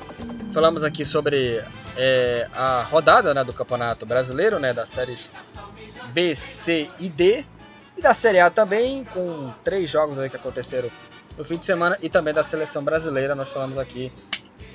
Falamos 0.52 0.84
aqui 0.84 1.06
sobre 1.06 1.64
é, 1.96 2.46
a 2.54 2.82
rodada 2.82 3.32
né, 3.32 3.42
do 3.42 3.52
Campeonato 3.52 4.04
Brasileiro, 4.04 4.58
né, 4.58 4.74
das 4.74 4.90
séries 4.90 5.30
B, 6.12 6.36
C 6.36 6.90
e 6.98 7.08
D. 7.08 7.46
E 7.96 8.02
da 8.02 8.12
Série 8.12 8.40
A 8.40 8.50
também, 8.50 9.04
com 9.04 9.52
três 9.64 9.88
jogos 9.88 10.18
aí 10.18 10.28
que 10.28 10.36
aconteceram 10.36 10.90
no 11.36 11.44
fim 11.44 11.56
de 11.56 11.64
semana. 11.64 11.98
E 12.02 12.10
também 12.10 12.34
da 12.34 12.42
Seleção 12.42 12.84
Brasileira, 12.84 13.34
nós 13.34 13.48
falamos 13.48 13.78
aqui 13.78 14.12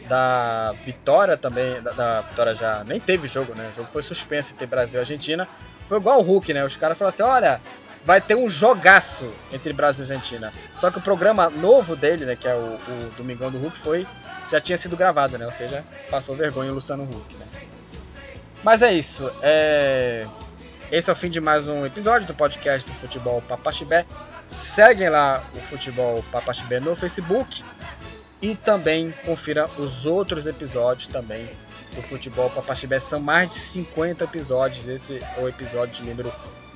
da 0.07 0.73
vitória 0.83 1.37
também, 1.37 1.81
da, 1.81 1.91
da, 1.91 2.21
vitória 2.21 2.55
já 2.55 2.83
nem 2.83 2.99
teve 2.99 3.27
jogo, 3.27 3.53
né? 3.53 3.69
O 3.71 3.75
jogo 3.75 3.89
foi 3.89 4.01
suspenso 4.01 4.53
entre 4.53 4.65
Brasil 4.65 4.99
e 4.99 5.01
Argentina. 5.01 5.47
Foi 5.87 5.97
igual 5.97 6.19
o 6.19 6.23
Hulk, 6.23 6.53
né? 6.53 6.65
Os 6.65 6.77
caras 6.77 6.97
falaram 6.97 7.13
assim: 7.13 7.23
olha, 7.23 7.61
vai 8.03 8.21
ter 8.21 8.35
um 8.35 8.49
jogaço 8.49 9.29
entre 9.51 9.73
Brasil 9.73 10.05
e 10.05 10.11
Argentina. 10.11 10.51
Só 10.73 10.89
que 10.89 10.97
o 10.97 11.01
programa 11.01 11.49
novo 11.49 11.95
dele, 11.95 12.25
né? 12.25 12.35
Que 12.35 12.47
é 12.47 12.55
o, 12.55 12.57
o 12.57 13.11
Domingão 13.17 13.51
do 13.51 13.57
Hulk, 13.57 13.77
foi. 13.77 14.07
Já 14.49 14.61
tinha 14.61 14.77
sido 14.77 14.95
gravado, 14.95 15.37
né? 15.37 15.45
Ou 15.45 15.51
seja, 15.51 15.83
passou 16.09 16.35
vergonha 16.35 16.71
o 16.71 16.75
Luciano 16.75 17.03
Huck, 17.03 17.35
né? 17.35 17.45
Mas 18.63 18.81
é 18.81 18.93
isso. 18.93 19.29
É... 19.41 20.25
Esse 20.89 21.09
é 21.09 21.13
o 21.13 21.15
fim 21.15 21.29
de 21.29 21.41
mais 21.41 21.67
um 21.67 21.85
episódio 21.85 22.25
do 22.25 22.33
podcast 22.33 22.89
do 22.89 22.95
Futebol 22.95 23.41
Papaxibé. 23.41 24.05
Seguem 24.47 25.09
lá 25.09 25.43
o 25.53 25.59
Futebol 25.59 26.23
Papaxibé 26.31 26.79
no 26.79 26.95
Facebook 26.95 27.61
e 28.41 28.55
também 28.55 29.13
confira 29.25 29.69
os 29.77 30.05
outros 30.05 30.47
episódios 30.47 31.07
também 31.07 31.49
do 31.95 32.01
Futebol 32.01 32.49
Papaxibé. 32.49 32.99
São 32.99 33.19
mais 33.19 33.49
de 33.49 33.55
50 33.55 34.23
episódios. 34.23 34.87
Esse 34.89 35.17
é 35.17 35.41
o 35.41 35.47
episódio 35.47 36.05
número 36.05 36.31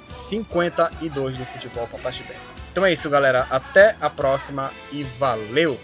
52 0.06 1.38
do 1.38 1.46
Futebol 1.46 1.88
Papaxibé. 1.88 2.36
Então 2.72 2.86
é 2.86 2.94
isso, 2.94 3.10
galera. 3.10 3.46
Até 3.50 3.96
a 4.02 4.10
próxima 4.10 4.72
e 4.92 5.04
valeu! 5.04 5.80